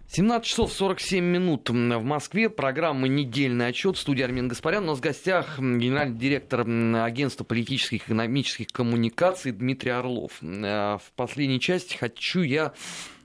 17 0.08 0.48
часов 0.48 0.72
47 0.72 1.24
минут 1.24 1.68
в 1.68 1.72
Москве. 1.74 2.48
Программа 2.48 3.08
«Недельный 3.08 3.66
отчет». 3.66 3.96
Студия 3.96 4.26
Армин 4.26 4.46
Гаспарян. 4.46 4.84
У 4.84 4.86
нас 4.86 4.98
в 4.98 5.00
гостях 5.00 5.58
генеральный 5.58 6.16
директор 6.16 6.60
агентства 6.60 7.42
политических 7.42 8.02
и 8.02 8.04
экономических 8.04 8.68
коммуникаций 8.68 9.50
Дмитрий 9.50 9.90
Орлов. 9.90 10.40
Э, 10.42 10.98
в 10.98 11.12
последней 11.16 11.58
части 11.58 11.96
хочу 11.96 12.42
я 12.42 12.72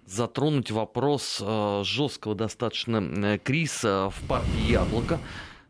затронуть 0.07 0.71
вопрос 0.71 1.39
э, 1.39 1.83
жесткого 1.85 2.33
достаточно 2.33 2.97
э, 2.97 3.37
кризиса 3.37 4.09
в 4.09 4.27
партии 4.27 4.71
«Яблоко». 4.71 5.19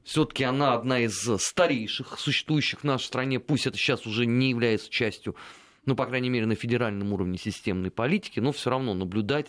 Все-таки 0.05 0.45
она 0.45 0.73
одна 0.73 1.01
из 1.01 1.29
старейших 1.39 2.19
существующих 2.19 2.79
в 2.79 2.83
нашей 2.85 3.05
стране. 3.05 3.41
Пусть 3.41 3.67
это 3.67 3.77
сейчас 3.77 4.07
уже 4.07 4.25
не 4.25 4.49
является 4.49 4.89
частью, 4.89 5.35
ну, 5.85 5.93
по 5.93 6.05
крайней 6.05 6.29
мере, 6.29 6.45
на 6.45 6.55
федеральном 6.55 7.11
уровне 7.11 7.37
системной 7.37 7.91
политики, 7.91 8.39
но 8.39 8.53
все 8.53 8.69
равно 8.69 8.93
наблюдать 8.93 9.47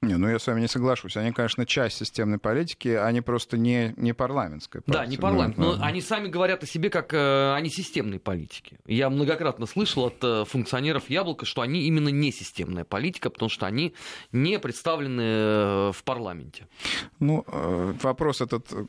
не, 0.00 0.16
ну 0.16 0.28
я 0.28 0.38
с 0.38 0.46
вами 0.46 0.60
не 0.60 0.68
соглашусь. 0.68 1.16
Они, 1.16 1.32
конечно, 1.32 1.66
часть 1.66 1.96
системной 1.96 2.38
политики, 2.38 2.88
они 2.88 3.20
просто 3.20 3.58
не, 3.58 3.94
не 3.96 4.14
парламентская 4.14 4.80
партия. 4.80 5.02
Да, 5.02 5.06
не 5.06 5.16
парламент. 5.16 5.58
Но, 5.58 5.74
но 5.74 5.84
они 5.84 6.00
сами 6.00 6.28
говорят 6.28 6.62
о 6.62 6.66
себе 6.66 6.88
как 6.88 7.12
э, 7.12 7.52
они 7.54 7.68
системные 7.68 8.20
политики. 8.20 8.78
Я 8.86 9.10
многократно 9.10 9.66
слышал 9.66 10.06
от 10.06 10.22
э, 10.22 10.44
функционеров 10.46 11.10
Яблока, 11.10 11.46
что 11.46 11.62
они 11.62 11.82
именно 11.82 12.10
не 12.10 12.30
системная 12.30 12.84
политика, 12.84 13.28
потому 13.28 13.48
что 13.48 13.66
они 13.66 13.92
не 14.30 14.60
представлены 14.60 15.20
э, 15.20 15.92
в 15.92 16.04
парламенте. 16.04 16.68
Ну, 17.18 17.44
э, 17.48 17.94
вопрос 18.00 18.40
этот, 18.40 18.72
э, 18.72 18.84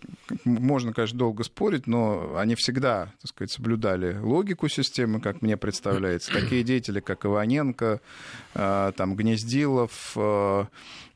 можно, 0.45 0.93
конечно, 0.93 1.18
долго 1.18 1.43
спорить, 1.43 1.88
но 1.88 2.36
они 2.38 2.53
всегда, 2.53 3.14
так 3.20 3.30
сказать, 3.30 3.51
соблюдали 3.51 4.16
логику 4.20 4.70
системы, 4.70 5.20
как 5.22 5.41
мне 5.41 5.57
представляется. 5.57 6.32
Такие 6.32 6.64
деятели, 6.64 6.99
как 6.99 7.26
Иваненко, 7.26 7.99
э, 8.53 8.91
там, 8.95 9.16
Гнездилов, 9.16 10.12
э, 10.16 10.66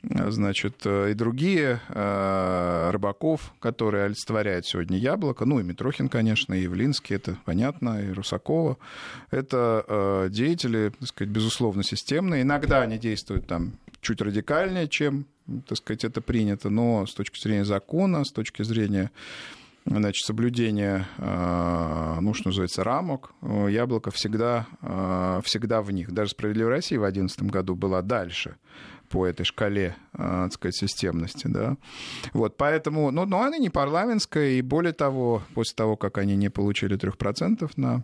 значит, 0.04 0.82
э, 0.86 1.12
и 1.12 1.14
другие, 1.14 1.80
э, 1.88 2.89
Рыбаков, 2.91 3.54
которые 3.60 4.06
олицетворяют 4.06 4.66
сегодня 4.66 4.97
Яблоко, 4.97 5.45
ну 5.45 5.60
и 5.60 5.64
Митрохин, 5.64 6.10
конечно, 6.10 6.54
и 6.54 6.64
Явлинский, 6.64 7.16
это 7.16 7.38
понятно, 7.45 8.01
и 8.01 8.12
Русакова. 8.12 8.78
Это 9.32 9.86
э, 9.88 10.28
деятели, 10.30 10.91
так 10.99 11.08
сказать, 11.08 11.32
безусловно, 11.32 11.84
системные. 11.84 12.41
Иногда 12.41 12.82
они 12.82 12.97
действуют 12.97 13.47
там 13.47 13.74
чуть 14.01 14.22
радикальнее, 14.22 14.89
чем, 14.89 15.26
так 15.68 15.78
сказать, 15.78 16.04
это 16.04 16.20
принято, 16.20 16.70
но 16.70 17.06
с 17.06 17.14
точки 17.14 17.39
зрения 17.39 17.66
закона, 17.66 18.26
с 18.26 18.32
точки 18.32 18.64
зрения 18.64 19.12
значит, 19.86 20.26
соблюдения, 20.26 21.08
ну, 21.18 22.34
что 22.34 22.49
называется, 22.49 22.86
рамок, 22.86 23.32
яблоко 23.41 24.12
всегда, 24.12 24.66
всегда 25.43 25.82
в 25.82 25.91
них. 25.91 26.12
Даже 26.14 26.32
«Справедливая 26.32 26.76
Россия» 26.76 26.97
в 26.99 27.01
2011 27.01 27.43
году 27.51 27.76
была 27.76 28.01
дальше 28.01 28.56
по 29.14 29.28
этой 29.28 29.43
шкале, 29.43 29.95
а, 30.14 30.45
так 30.45 30.53
сказать, 30.53 30.76
системности, 30.76 31.45
да. 31.45 31.78
Вот, 32.34 32.57
поэтому, 32.57 33.11
ну, 33.11 33.26
но 33.26 33.43
она 33.43 33.59
не 33.59 33.70
парламентская, 33.70 34.53
и 34.53 34.61
более 34.64 34.93
того, 34.93 35.43
после 35.53 35.76
того, 35.76 35.95
как 35.97 36.18
они 36.18 36.36
не 36.36 36.49
получили 36.49 36.97
3% 36.97 37.70
на 37.76 38.03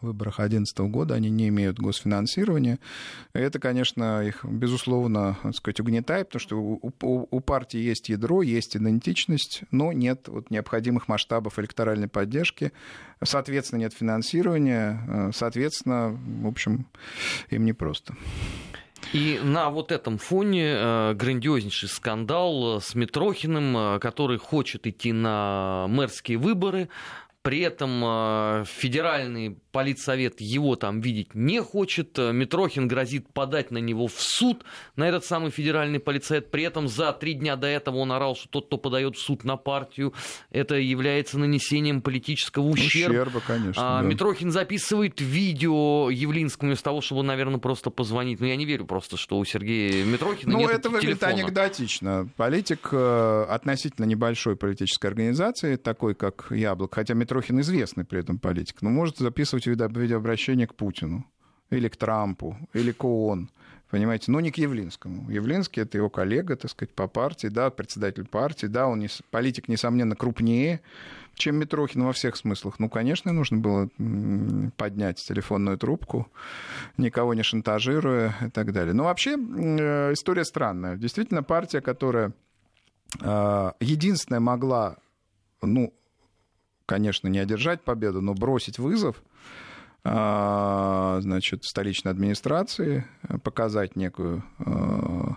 выборах 0.00 0.36
2011 0.36 0.78
года, 0.92 1.14
они 1.14 1.30
не 1.30 1.48
имеют 1.48 1.80
госфинансирования. 1.80 2.78
Это, 3.32 3.58
конечно, 3.58 4.24
их, 4.24 4.44
безусловно, 4.44 5.36
так 5.42 5.56
сказать, 5.56 5.80
угнетает, 5.80 6.28
потому 6.28 6.40
что 6.40 6.60
у, 6.60 6.92
у, 7.02 7.26
у 7.28 7.40
партии 7.40 7.80
есть 7.80 8.08
ядро, 8.08 8.42
есть 8.42 8.76
идентичность, 8.76 9.64
но 9.72 9.92
нет 9.92 10.28
вот 10.28 10.48
необходимых 10.48 11.08
масштабов 11.08 11.58
электоральной 11.58 12.06
поддержки, 12.06 12.70
соответственно, 13.20 13.80
нет 13.80 13.92
финансирования, 13.92 15.00
э, 15.08 15.30
соответственно, 15.34 16.16
в 16.40 16.46
общем, 16.46 16.86
им 17.50 17.64
непросто. 17.64 18.14
И 19.12 19.40
на 19.42 19.70
вот 19.70 19.92
этом 19.92 20.18
фоне 20.18 20.74
э, 20.76 21.14
грандиознейший 21.14 21.88
скандал 21.88 22.80
с 22.80 22.94
Митрохиным, 22.94 23.76
э, 23.76 23.98
который 24.00 24.38
хочет 24.38 24.86
идти 24.86 25.12
на 25.12 25.86
мэрские 25.88 26.38
выборы, 26.38 26.88
при 27.42 27.60
этом 27.60 28.02
э, 28.04 28.64
федеральный 28.66 29.58
политсовет 29.74 30.40
его 30.40 30.76
там 30.76 31.00
видеть 31.00 31.34
не 31.34 31.60
хочет. 31.60 32.16
Э, 32.16 32.32
Митрохин 32.32 32.86
грозит 32.86 33.28
подать 33.32 33.72
на 33.72 33.78
него 33.78 34.06
в 34.06 34.14
суд, 34.20 34.64
на 34.94 35.08
этот 35.08 35.24
самый 35.24 35.50
федеральный 35.50 35.98
политсовет. 35.98 36.52
При 36.52 36.62
этом 36.62 36.86
за 36.86 37.12
три 37.12 37.34
дня 37.34 37.56
до 37.56 37.66
этого 37.66 37.96
он 37.96 38.12
орал, 38.12 38.36
что 38.36 38.48
тот, 38.48 38.66
кто 38.66 38.78
подает 38.78 39.16
в 39.16 39.20
суд 39.20 39.42
на 39.42 39.56
партию, 39.56 40.14
это 40.50 40.76
является 40.76 41.40
нанесением 41.40 42.02
политического 42.02 42.68
ущерба. 42.68 43.14
Ущерба, 43.14 43.42
конечно. 43.44 43.98
А, 43.98 44.00
да. 44.00 44.08
Митрохин 44.08 44.52
записывает 44.52 45.20
видео 45.20 46.08
Явлинскому 46.08 46.70
вместо 46.70 46.84
того, 46.84 47.00
чтобы, 47.00 47.24
наверное, 47.24 47.58
просто 47.58 47.90
позвонить. 47.90 48.38
Но 48.38 48.46
я 48.46 48.54
не 48.54 48.66
верю 48.66 48.84
просто, 48.84 49.16
что 49.16 49.38
у 49.38 49.44
Сергея 49.44 50.04
Митрохина 50.04 50.52
ну, 50.52 50.60
нет 50.60 50.70
это 50.70 50.88
выглядит 50.88 51.18
телефона. 51.18 51.42
анекдотично. 51.42 52.28
Политик 52.36 52.90
э, 52.92 53.46
относительно 53.50 54.04
небольшой 54.04 54.54
политической 54.54 55.06
организации, 55.06 55.74
такой 55.74 56.14
как 56.14 56.46
Яблок, 56.50 56.94
хотя 56.94 57.14
Митрохин 57.14 57.60
известный 57.60 58.04
при 58.04 58.20
этом 58.20 58.38
политик, 58.38 58.80
но 58.80 58.90
может 58.90 59.18
записывать 59.18 59.63
делать 59.64 59.96
видеообращение 59.96 60.66
к 60.66 60.74
Путину 60.74 61.26
или 61.70 61.88
к 61.88 61.96
Трампу, 61.96 62.56
или 62.72 62.92
к 62.92 63.04
ООН. 63.04 63.50
Понимаете, 63.90 64.32
но 64.32 64.40
не 64.40 64.50
к 64.50 64.58
Явлинскому. 64.58 65.30
Явлинский 65.30 65.82
это 65.82 65.98
его 65.98 66.10
коллега, 66.10 66.56
так 66.56 66.70
сказать, 66.70 66.92
по 66.94 67.06
партии, 67.06 67.46
да, 67.46 67.70
председатель 67.70 68.26
партии, 68.26 68.66
да, 68.66 68.88
он 68.88 68.98
не, 68.98 69.08
политик, 69.30 69.68
несомненно, 69.68 70.16
крупнее, 70.16 70.80
чем 71.34 71.56
Митрохин 71.56 72.02
во 72.02 72.12
всех 72.12 72.36
смыслах. 72.36 72.80
Ну, 72.80 72.88
конечно, 72.88 73.32
нужно 73.32 73.58
было 73.58 73.88
поднять 74.76 75.24
телефонную 75.24 75.78
трубку, 75.78 76.26
никого 76.96 77.34
не 77.34 77.42
шантажируя 77.42 78.34
и 78.44 78.50
так 78.50 78.72
далее. 78.72 78.94
Но 78.94 79.04
вообще 79.04 79.36
э, 79.36 80.12
история 80.12 80.44
странная. 80.44 80.96
Действительно, 80.96 81.44
партия, 81.44 81.80
которая 81.80 82.32
э, 83.20 83.72
единственная 83.80 84.40
могла, 84.40 84.96
ну, 85.62 85.92
конечно, 86.86 87.28
не 87.28 87.38
одержать 87.38 87.82
победу, 87.82 88.20
но 88.20 88.34
бросить 88.34 88.78
вызов 88.78 89.22
а, 90.06 91.18
значит, 91.22 91.64
столичной 91.64 92.12
администрации, 92.12 93.06
показать 93.42 93.96
некую 93.96 94.44
а, 94.58 95.36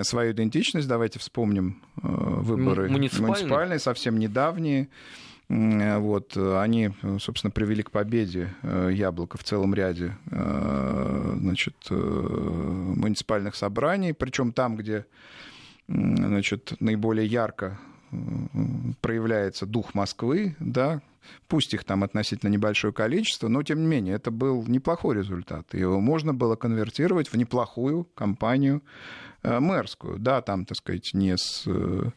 свою 0.00 0.32
идентичность. 0.32 0.88
Давайте 0.88 1.18
вспомним 1.18 1.82
а, 2.02 2.08
выборы 2.08 2.88
муниципальные, 2.88 3.34
муниципальные 3.34 3.78
совсем 3.78 4.18
недавние. 4.18 4.88
Вот, 5.48 6.34
они, 6.34 6.92
собственно, 7.18 7.50
привели 7.50 7.82
к 7.82 7.90
победе 7.90 8.54
Яблоко 8.62 9.36
в 9.36 9.44
целом 9.44 9.74
ряде 9.74 10.16
значит, 10.30 11.74
муниципальных 11.90 13.54
собраний, 13.54 14.14
причем 14.14 14.52
там, 14.52 14.76
где 14.76 15.04
значит, 15.88 16.72
наиболее 16.80 17.26
ярко 17.26 17.78
проявляется 19.00 19.66
дух 19.66 19.94
Москвы, 19.94 20.56
да, 20.60 21.00
пусть 21.48 21.74
их 21.74 21.84
там 21.84 22.04
относительно 22.04 22.50
небольшое 22.50 22.92
количество, 22.92 23.48
но 23.48 23.62
тем 23.62 23.80
не 23.80 23.86
менее 23.86 24.14
это 24.14 24.30
был 24.30 24.64
неплохой 24.66 25.16
результат. 25.16 25.72
Его 25.74 26.00
можно 26.00 26.34
было 26.34 26.56
конвертировать 26.56 27.28
в 27.28 27.36
неплохую 27.36 28.04
кампанию 28.14 28.82
э, 29.42 29.60
мэрскую. 29.60 30.18
Да, 30.18 30.42
там, 30.42 30.64
так 30.64 30.76
сказать, 30.76 31.10
не 31.14 31.36
с 31.36 31.64
э, 31.66 32.10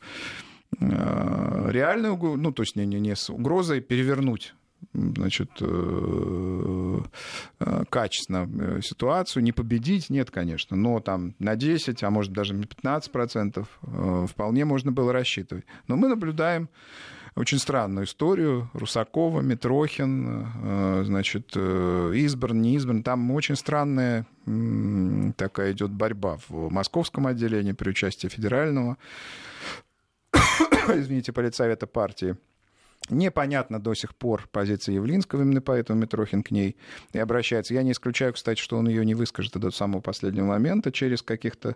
э, 0.79 1.67
реальной, 1.71 2.17
ну, 2.17 2.51
то 2.51 2.63
есть 2.63 2.75
не, 2.75 2.85
не, 2.85 2.99
не 2.99 3.15
с 3.15 3.29
угрозой 3.29 3.81
перевернуть 3.81 4.53
значит, 4.93 5.49
э, 5.61 6.99
э, 7.59 7.83
качественно 7.89 8.49
э, 8.59 8.81
ситуацию, 8.81 9.43
не 9.43 9.51
победить, 9.51 10.09
нет, 10.09 10.31
конечно, 10.31 10.75
но 10.75 10.99
там 10.99 11.35
на 11.39 11.55
10, 11.55 12.03
а 12.03 12.09
может 12.09 12.33
даже 12.33 12.53
на 12.53 12.65
15 12.65 13.11
процентов 13.11 13.79
вполне 14.29 14.65
можно 14.65 14.91
было 14.91 15.13
рассчитывать. 15.13 15.65
Но 15.87 15.95
мы 15.95 16.07
наблюдаем 16.07 16.69
очень 17.35 17.59
странную 17.59 18.05
историю. 18.05 18.69
Русакова, 18.73 19.41
Митрохин, 19.41 21.03
значит, 21.03 21.55
избран, 21.55 22.61
не 22.61 22.75
избран. 22.75 23.03
Там 23.03 23.29
очень 23.31 23.55
странная 23.57 24.25
такая 25.35 25.73
идет 25.73 25.91
борьба 25.91 26.37
в 26.47 26.71
московском 26.71 27.27
отделении 27.27 27.73
при 27.73 27.89
участии 27.89 28.27
федерального, 28.27 28.97
извините, 30.87 31.33
политсовета 31.33 31.87
партии 31.87 32.37
Непонятно 33.09 33.79
до 33.79 33.93
сих 33.93 34.15
пор 34.15 34.47
позиция 34.51 34.95
Явлинского, 34.95 35.41
именно 35.43 35.61
поэтому 35.61 35.99
Митрохин 36.01 36.41
к 36.41 36.49
ней 36.49 36.75
и 37.13 37.19
обращается. 37.19 37.73
Я 37.75 37.83
не 37.83 37.91
исключаю, 37.91 38.33
кстати, 38.33 38.59
что 38.59 38.77
он 38.77 38.87
ее 38.87 39.05
не 39.05 39.13
выскажет 39.13 39.53
до 39.57 39.69
самого 39.69 40.01
последнего 40.01 40.45
момента, 40.45 40.91
через 40.91 41.21
каких-то 41.21 41.75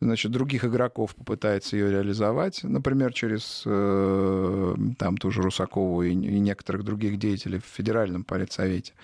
значит, 0.00 0.32
других 0.32 0.64
игроков 0.64 1.14
попытается 1.14 1.76
ее 1.76 1.90
реализовать, 1.90 2.64
например, 2.64 3.12
через 3.12 3.62
э, 3.66 4.74
там 4.98 5.16
ту 5.18 5.30
же 5.30 5.42
Русакову 5.42 6.02
и, 6.02 6.10
и 6.10 6.40
некоторых 6.40 6.84
других 6.84 7.18
деятелей 7.18 7.58
в 7.58 7.64
федеральном 7.64 8.24
политсовете. 8.24 8.94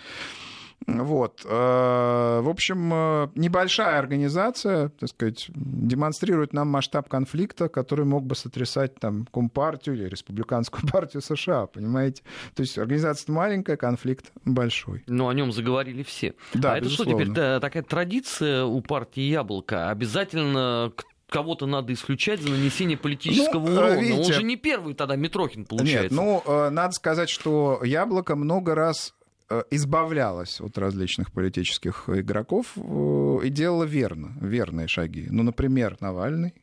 Вот. 0.86 1.42
Э, 1.44 2.40
в 2.42 2.48
общем, 2.48 2.90
э, 2.92 3.28
небольшая 3.34 3.98
организация, 3.98 4.88
так 4.90 5.08
сказать, 5.10 5.46
демонстрирует 5.54 6.52
нам 6.52 6.68
масштаб 6.68 7.08
конфликта, 7.08 7.68
который 7.68 8.04
мог 8.04 8.24
бы 8.24 8.34
сотрясать 8.34 8.94
там 8.94 9.26
Компартию 9.32 9.96
или 9.96 10.04
Республиканскую 10.08 10.82
партию 10.90 11.20
США, 11.22 11.66
понимаете? 11.66 12.22
То 12.54 12.62
есть 12.62 12.78
организация 12.78 13.32
маленькая, 13.32 13.76
конфликт 13.76 14.32
большой. 14.44 15.04
Но 15.06 15.28
о 15.28 15.34
нем 15.34 15.52
заговорили 15.52 16.02
все. 16.02 16.34
Да, 16.54 16.74
а 16.74 16.80
безусловно. 16.80 17.10
это 17.12 17.24
что 17.24 17.32
теперь 17.34 17.60
такая 17.60 17.82
традиция 17.82 18.64
у 18.64 18.80
партии 18.80 19.22
Яблоко? 19.22 19.90
Обязательно 19.90 20.92
кого-то 21.28 21.66
надо 21.66 21.92
исключать 21.92 22.40
за 22.40 22.50
нанесение 22.50 22.96
политического 22.96 23.66
Ну, 23.68 23.74
урона. 23.76 24.00
видите- 24.00 24.18
Он 24.28 24.32
же 24.32 24.42
не 24.42 24.56
первый 24.56 24.94
тогда 24.94 25.16
Митрохин 25.16 25.66
получается. 25.66 26.02
Нет, 26.04 26.12
ну, 26.12 26.42
э, 26.46 26.70
надо 26.70 26.92
сказать, 26.92 27.28
что 27.28 27.80
Яблоко 27.84 28.34
много 28.36 28.74
раз 28.74 29.14
э, 29.50 29.62
избавлялось 29.70 30.60
от 30.60 30.78
различных 30.78 31.32
политических 31.32 32.08
игроков 32.08 32.72
э, 32.76 33.38
и 33.44 33.50
делала 33.50 33.84
верно, 33.84 34.32
верные 34.40 34.88
шаги. 34.88 35.26
Ну, 35.30 35.42
например, 35.42 35.96
Навальный, 36.00 36.54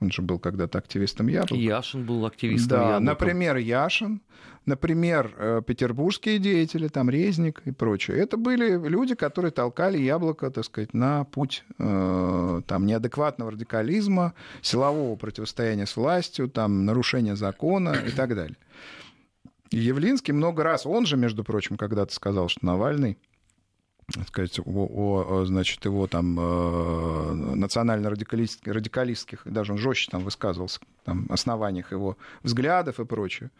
он 0.00 0.10
же 0.10 0.22
был 0.22 0.38
когда-то 0.38 0.78
активистом 0.78 1.28
Яблока. 1.28 1.54
Яшин 1.54 2.04
был 2.04 2.26
активистом 2.26 2.68
Да, 2.78 2.82
Яблока. 2.82 3.00
например, 3.00 3.56
Яшин, 3.56 4.20
например, 4.66 5.34
э, 5.38 5.62
петербургские 5.66 6.38
деятели, 6.38 6.88
там 6.88 7.08
Резник 7.08 7.62
и 7.64 7.70
прочее. 7.70 8.18
Это 8.18 8.36
были 8.36 8.76
люди, 8.88 9.14
которые 9.14 9.50
толкали 9.50 9.98
яблоко, 9.98 10.50
так 10.50 10.64
сказать, 10.64 10.92
на 10.92 11.24
путь 11.24 11.64
э, 11.78 12.60
там, 12.66 12.86
неадекватного 12.86 13.52
радикализма, 13.52 14.34
силового 14.60 15.16
противостояния 15.16 15.86
с 15.86 15.96
властью, 15.96 16.48
там, 16.50 16.84
нарушения 16.84 17.36
закона 17.36 17.94
и 18.06 18.10
так 18.10 18.34
далее. 18.34 18.56
И 19.70 19.78
Явлинский 19.78 20.32
много 20.32 20.62
раз, 20.62 20.86
он 20.86 21.06
же, 21.06 21.16
между 21.16 21.44
прочим, 21.44 21.76
когда-то 21.76 22.14
сказал, 22.14 22.48
что 22.48 22.64
Навальный 22.64 23.18
сказать, 24.28 24.58
о, 24.58 24.62
о, 24.64 25.44
значит, 25.46 25.84
его 25.84 26.06
там 26.06 26.38
э, 26.38 27.32
национально-радикалистских, 27.54 28.72
радикалистских, 28.72 29.42
даже 29.46 29.72
он 29.72 29.78
жестче 29.78 30.10
там 30.10 30.22
высказывался, 30.22 30.80
там, 31.04 31.26
основаниях 31.30 31.92
его 31.92 32.16
взглядов 32.42 33.00
и 33.00 33.04
прочее. 33.04 33.50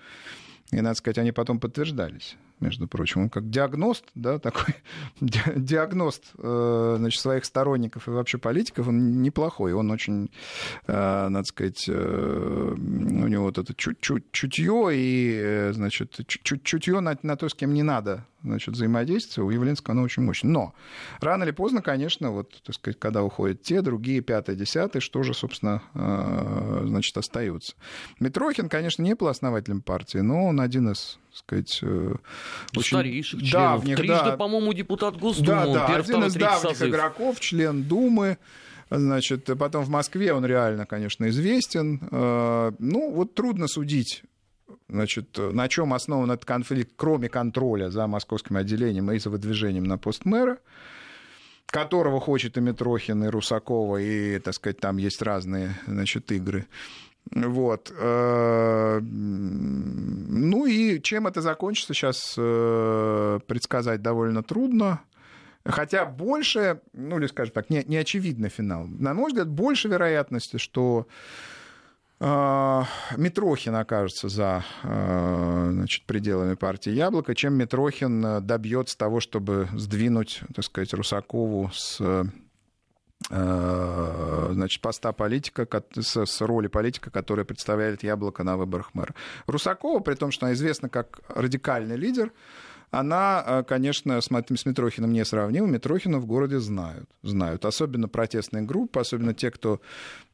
И, 0.70 0.80
надо 0.80 0.96
сказать, 0.96 1.18
они 1.18 1.32
потом 1.32 1.60
подтверждались, 1.60 2.36
между 2.64 2.88
прочим. 2.88 3.22
Он 3.22 3.30
как 3.30 3.48
диагност, 3.50 4.04
да, 4.14 4.38
такой 4.38 4.74
ди- 5.20 5.38
диагност 5.56 6.32
э, 6.38 6.94
значит, 6.98 7.20
своих 7.20 7.44
сторонников 7.44 8.08
и 8.08 8.10
вообще 8.10 8.38
политиков, 8.38 8.88
он 8.88 9.22
неплохой. 9.22 9.72
Он 9.72 9.90
очень, 9.90 10.30
э, 10.86 11.28
надо 11.28 11.44
сказать, 11.44 11.84
э, 11.88 12.74
у 12.76 13.26
него 13.28 13.44
вот 13.44 13.58
это 13.58 13.74
чуть- 13.74 14.00
чуть- 14.00 14.30
чутье 14.32 14.90
и, 14.92 15.70
значит, 15.72 16.18
чуть- 16.26 16.62
чутье 16.64 17.00
на, 17.00 17.16
на 17.22 17.36
то, 17.36 17.48
с 17.48 17.54
кем 17.54 17.74
не 17.74 17.82
надо 17.82 18.26
значит, 18.42 18.74
взаимодействие, 18.74 19.44
у 19.46 19.50
Явленского 19.50 19.92
оно 19.92 20.02
очень 20.02 20.22
мощное. 20.22 20.50
Но 20.50 20.74
рано 21.20 21.44
или 21.44 21.50
поздно, 21.52 21.80
конечно, 21.80 22.30
вот, 22.30 22.60
так 22.62 22.74
сказать, 22.74 22.98
когда 22.98 23.22
уходят 23.22 23.62
те, 23.62 23.80
другие, 23.80 24.20
пятые, 24.20 24.54
десятые, 24.54 25.00
что 25.00 25.22
же, 25.22 25.32
собственно, 25.32 25.80
значит, 26.84 27.16
остается. 27.16 27.74
Митрохин, 28.20 28.68
конечно, 28.68 29.02
не 29.02 29.14
был 29.14 29.28
основателем 29.28 29.80
партии, 29.80 30.18
но 30.18 30.44
он 30.44 30.60
один 30.60 30.90
из, 30.90 31.18
сказать, 31.36 31.78
э, 31.82 32.14
очень 32.76 32.96
Старейших 32.96 33.40
членов. 33.42 33.80
давних, 33.80 33.96
Трижды, 33.96 34.24
да, 34.24 34.36
по-моему, 34.36 34.72
депутат 34.72 35.16
Госдумы. 35.16 35.46
да, 35.48 35.66
да, 35.66 35.86
первый, 35.86 36.00
один 36.00 36.04
второй, 36.12 36.28
из 36.28 36.34
давних 36.34 36.60
созыв. 36.60 36.88
игроков, 36.88 37.40
член 37.40 37.82
Думы. 37.82 38.38
Значит, 38.90 39.48
потом 39.58 39.84
в 39.84 39.88
Москве 39.88 40.32
он 40.32 40.44
реально, 40.44 40.86
конечно, 40.86 41.28
известен. 41.28 42.00
Э, 42.10 42.72
Ну, 42.78 43.10
вот 43.10 43.34
трудно 43.34 43.66
судить, 43.66 44.22
значит, 44.88 45.36
на 45.38 45.68
чем 45.68 45.92
основан 45.94 46.30
этот 46.30 46.44
конфликт, 46.44 46.92
кроме 46.96 47.28
контроля 47.28 47.90
за 47.90 48.06
московским 48.06 48.56
отделением 48.56 49.10
и 49.10 49.18
за 49.18 49.30
выдвижением 49.30 49.84
на 49.84 49.98
пост 49.98 50.24
мэра 50.24 50.58
которого 51.66 52.20
хочет 52.20 52.56
и 52.56 52.60
Митрохин, 52.60 53.24
и 53.24 53.26
Русакова, 53.26 53.96
и, 53.96 54.38
так 54.38 54.54
сказать, 54.54 54.78
там 54.78 54.96
есть 54.96 55.20
разные, 55.22 55.74
значит, 55.88 56.30
игры. 56.30 56.66
Вот. 57.30 57.92
Э, 57.98 59.00
Ну 59.00 60.66
и 60.66 61.00
чем 61.00 61.26
это 61.26 61.40
закончится, 61.40 61.94
сейчас 61.94 62.34
э, 62.36 63.40
предсказать 63.46 64.02
довольно 64.02 64.42
трудно. 64.42 65.00
Хотя 65.64 66.04
больше, 66.04 66.80
ну 66.92 67.18
или 67.18 67.26
скажем 67.26 67.54
так, 67.54 67.70
не, 67.70 67.82
не 67.84 67.96
очевидный 67.96 68.50
финал. 68.50 68.86
На 68.86 69.14
мой 69.14 69.28
взгляд, 69.28 69.48
больше 69.48 69.88
вероятности, 69.88 70.58
что 70.58 71.06
э, 72.20 72.82
Митрохин 73.16 73.74
окажется 73.74 74.28
за 74.28 74.62
значит, 74.82 76.04
пределами 76.04 76.54
партии 76.54 76.90
Яблоко, 76.90 77.34
чем 77.34 77.54
Митрохин 77.54 78.46
добьется 78.46 78.98
того, 78.98 79.20
чтобы 79.20 79.68
сдвинуть, 79.72 80.42
так 80.54 80.64
сказать, 80.64 80.92
Русакову 80.92 81.70
с 81.72 81.98
значит, 83.28 84.82
поста 84.82 85.12
политика, 85.12 85.66
с, 85.94 86.26
с 86.26 86.40
роли 86.40 86.68
политика, 86.68 87.10
которая 87.10 87.44
представляет 87.44 88.02
Яблоко 88.02 88.44
на 88.44 88.56
выборах 88.56 88.94
мэра. 88.94 89.14
Русакова, 89.46 90.00
при 90.00 90.14
том, 90.14 90.30
что 90.30 90.46
она 90.46 90.54
известна 90.54 90.88
как 90.88 91.20
радикальный 91.28 91.96
лидер, 91.96 92.32
она, 92.94 93.42
э, 93.46 93.62
конечно, 93.64 94.20
с 94.20 94.26
с 94.26 94.66
Митрохиным 94.66 95.12
не 95.12 95.24
сравнима. 95.24 95.66
Митрохина 95.66 96.18
в 96.18 96.26
городе 96.26 96.58
знают. 96.60 97.08
Знают. 97.22 97.64
Особенно 97.64 98.08
протестные 98.08 98.62
группы, 98.62 99.00
особенно 99.00 99.34
те, 99.34 99.50
кто 99.50 99.80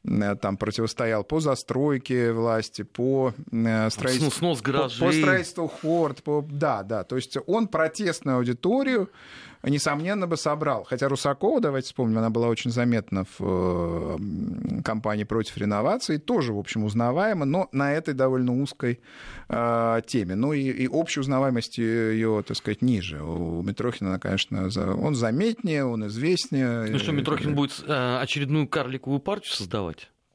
там 0.03 0.57
противостоял 0.57 1.23
по 1.23 1.39
застройке 1.39 2.31
власти, 2.33 2.81
по 2.81 3.33
э, 3.51 3.89
строительству... 3.91 4.29
Снос- 4.29 4.57
снос 4.57 4.59
по- 4.59 4.63
По, 4.65 4.71
гаражей. 4.71 5.21
строительству 5.21 5.67
хорд, 5.67 6.23
по... 6.23 6.45
да, 6.49 6.83
да. 6.83 7.03
То 7.03 7.15
есть 7.17 7.37
он 7.45 7.67
протестную 7.67 8.37
аудиторию, 8.37 9.09
несомненно, 9.63 10.25
бы 10.25 10.37
собрал. 10.37 10.85
Хотя 10.85 11.07
Русакова, 11.07 11.61
давайте 11.61 11.85
вспомним, 11.85 12.17
она 12.17 12.31
была 12.31 12.47
очень 12.47 12.71
заметна 12.71 13.25
в 13.37 13.41
э, 13.41 14.81
кампании 14.83 15.23
против 15.23 15.55
реновации, 15.57 16.17
тоже, 16.17 16.51
в 16.53 16.57
общем, 16.57 16.83
узнаваема, 16.83 17.45
но 17.45 17.69
на 17.71 17.93
этой 17.93 18.15
довольно 18.15 18.59
узкой 18.59 18.99
э, 19.49 20.01
теме. 20.07 20.33
Ну 20.33 20.53
и, 20.53 20.61
и 20.61 20.87
общей 20.87 21.19
узнаваемости 21.19 21.79
ее, 21.79 22.43
так 22.47 22.57
сказать, 22.57 22.81
ниже. 22.81 23.21
У 23.21 23.61
Митрохина, 23.61 24.09
она, 24.09 24.19
конечно, 24.19 24.67
он 24.99 25.13
заметнее, 25.13 25.85
он 25.85 26.07
известнее. 26.07 26.87
Ну 26.89 26.97
что, 26.97 27.11
Митрохин 27.11 27.53
будет 27.53 27.83
э, 27.85 28.17
очередную 28.19 28.67
карликовую 28.67 29.19
партию 29.19 29.53
создавать? 29.53 29.90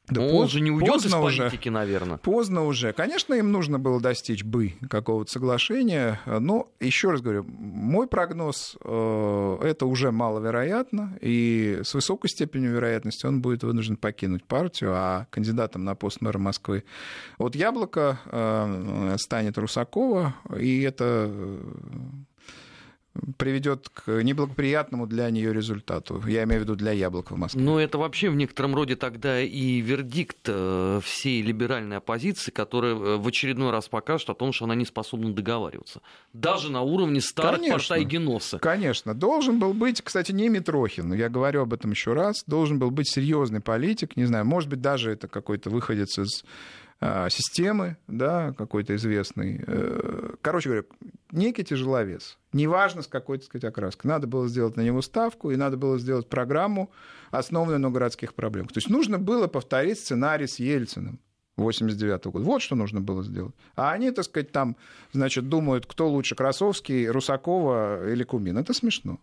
Да 0.09 0.21
он 0.21 0.43
поз- 0.43 0.51
же 0.51 0.61
не 0.61 0.71
уйдет 0.71 0.95
из 0.95 1.03
поздно 1.03 1.21
уже. 1.21 1.43
политики, 1.43 1.69
наверное. 1.69 2.17
Поздно 2.17 2.63
уже. 2.65 2.93
Конечно, 2.93 3.33
им 3.33 3.51
нужно 3.51 3.77
было 3.77 3.99
достичь 3.99 4.43
бы 4.43 4.73
какого-то 4.89 5.29
соглашения, 5.31 6.19
но, 6.25 6.67
еще 6.79 7.11
раз 7.11 7.21
говорю, 7.21 7.43
мой 7.47 8.07
прогноз 8.07 8.77
э, 8.83 9.57
это 9.63 9.85
уже 9.85 10.11
маловероятно, 10.11 11.17
и 11.21 11.79
с 11.83 11.93
высокой 11.93 12.29
степенью 12.29 12.71
вероятности 12.73 13.25
он 13.25 13.41
будет 13.41 13.63
вынужден 13.63 13.97
покинуть 13.97 14.45
партию, 14.45 14.91
а 14.93 15.27
кандидатом 15.29 15.83
на 15.83 15.95
пост 15.95 16.21
мэра 16.21 16.37
Москвы 16.37 16.83
от 17.37 17.55
Яблока 17.55 18.19
э, 18.25 19.15
станет 19.19 19.57
Русакова, 19.57 20.35
и 20.57 20.81
это 20.83 21.25
э, 21.29 21.59
приведет 23.37 23.89
к 23.89 24.23
неблагоприятному 24.23 25.07
для 25.07 25.29
нее 25.29 25.53
результату. 25.53 26.21
Я 26.27 26.43
имею 26.43 26.61
в 26.61 26.63
виду 26.63 26.75
для 26.75 26.91
Яблока 26.91 27.33
в 27.33 27.37
Москве. 27.37 27.61
Ну, 27.61 27.77
это 27.77 27.97
вообще 27.97 28.29
в 28.29 28.35
некотором 28.35 28.75
роде 28.75 28.95
тогда 28.95 29.41
и 29.41 29.79
вердикт 29.81 30.37
э, 30.45 30.99
всей 31.03 31.41
либеральной 31.41 31.97
оппозиции, 31.97 32.51
которая 32.51 32.93
э, 32.93 33.17
в 33.17 33.27
очередной 33.27 33.71
раз 33.71 33.87
покажет 33.87 34.29
о 34.29 34.33
том, 34.33 34.53
что 34.53 34.65
она 34.65 34.75
не 34.75 34.85
способна 34.85 35.33
договариваться. 35.33 36.01
Даже 36.33 36.71
на 36.71 36.81
уровне 36.81 37.21
старых 37.21 37.61
Конечно. 37.61 37.99
геноса. 37.99 38.59
Конечно, 38.59 39.13
должен 39.13 39.59
был 39.59 39.73
быть, 39.73 40.01
кстати, 40.01 40.31
не 40.31 40.49
Митрохин, 40.49 41.13
я 41.13 41.29
говорю 41.29 41.61
об 41.61 41.73
этом 41.73 41.91
еще 41.91 42.13
раз, 42.13 42.43
должен 42.47 42.79
был 42.79 42.91
быть 42.91 43.09
серьезный 43.09 43.61
политик, 43.61 44.15
не 44.15 44.25
знаю, 44.25 44.45
может 44.45 44.69
быть, 44.69 44.81
даже 44.81 45.11
это 45.11 45.27
какой-то 45.27 45.69
выходец 45.69 46.17
из 46.17 46.43
а, 46.99 47.29
системы, 47.29 47.97
да, 48.07 48.53
какой-то 48.57 48.95
известный. 48.95 49.63
Э, 49.67 50.33
Короче 50.41 50.69
говоря, 50.69 50.85
некий 51.31 51.63
тяжеловес. 51.63 52.37
Неважно, 52.53 53.01
с 53.01 53.07
какой, 53.07 53.37
так 53.37 53.45
сказать, 53.45 53.65
окраской. 53.65 54.09
Надо 54.09 54.27
было 54.27 54.47
сделать 54.47 54.75
на 54.75 54.81
него 54.81 55.01
ставку, 55.01 55.51
и 55.51 55.55
надо 55.55 55.77
было 55.77 55.97
сделать 55.97 56.27
программу, 56.27 56.91
основанную 57.31 57.79
на 57.79 57.89
городских 57.89 58.33
проблемах. 58.33 58.71
То 58.71 58.77
есть 58.77 58.89
нужно 58.89 59.17
было 59.19 59.47
повторить 59.47 59.99
сценарий 59.99 60.47
с 60.47 60.59
Ельциным. 60.59 61.19
89 61.57 62.25
года. 62.25 62.45
Вот 62.45 62.61
что 62.61 62.75
нужно 62.75 63.01
было 63.01 63.23
сделать. 63.23 63.55
А 63.75 63.91
они, 63.91 64.11
так 64.11 64.25
сказать, 64.25 64.51
там, 64.51 64.77
значит, 65.11 65.49
думают, 65.49 65.87
кто 65.87 66.07
лучше, 66.07 66.35
Красовский, 66.35 67.07
Русакова 67.09 68.07
или 68.11 68.23
Кумин. 68.23 68.57
Это 68.59 68.73
смешно. 68.73 69.19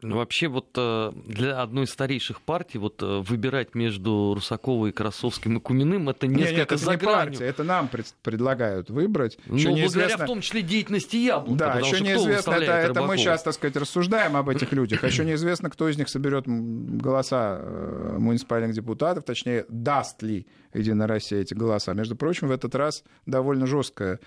Ну, 0.00 0.16
Вообще 0.16 0.46
вот 0.46 0.68
э, 0.76 1.12
для 1.26 1.60
одной 1.60 1.84
из 1.84 1.90
старейших 1.90 2.40
партий 2.40 2.78
вот 2.78 3.02
э, 3.02 3.18
выбирать 3.18 3.74
между 3.74 4.32
Русаковой, 4.32 4.92
Красовским 4.92 5.58
и 5.58 5.60
Куминым 5.60 6.08
это 6.08 6.28
Не, 6.28 6.36
несколько 6.36 6.56
нет, 6.56 6.72
это 6.72 6.76
за 6.76 6.90
не 6.92 6.96
гранью. 6.98 7.32
партия, 7.32 7.44
это 7.46 7.64
нам 7.64 7.88
пред- 7.88 8.14
предлагают 8.22 8.90
выбрать. 8.90 9.38
Ну, 9.46 9.56
Еще 9.56 9.70
благодаря 9.70 10.16
в 10.16 10.26
том 10.26 10.40
числе 10.40 10.62
деятельности 10.62 11.16
Яблока. 11.16 11.58
Да, 11.58 11.78
еще 11.80 12.00
неизвестно, 12.00 12.52
это, 12.52 12.72
это 12.72 13.02
мы 13.02 13.16
сейчас, 13.16 13.42
так 13.42 13.54
сказать, 13.54 13.76
рассуждаем 13.76 14.36
об 14.36 14.48
этих 14.48 14.72
людях. 14.72 15.02
Еще 15.02 15.24
неизвестно, 15.24 15.68
кто 15.68 15.88
из 15.88 15.98
них 15.98 16.08
соберет 16.08 16.44
голоса 16.46 17.58
э, 17.60 18.16
муниципальных 18.18 18.74
депутатов, 18.74 19.24
точнее, 19.24 19.66
даст 19.68 20.22
ли 20.22 20.46
Единая 20.74 21.08
Россия 21.08 21.40
эти 21.40 21.54
голоса. 21.54 21.92
Между 21.94 22.14
прочим, 22.14 22.48
в 22.48 22.52
этот 22.52 22.74
раз 22.76 23.02
довольно 23.26 23.66
жесткая 23.66 24.20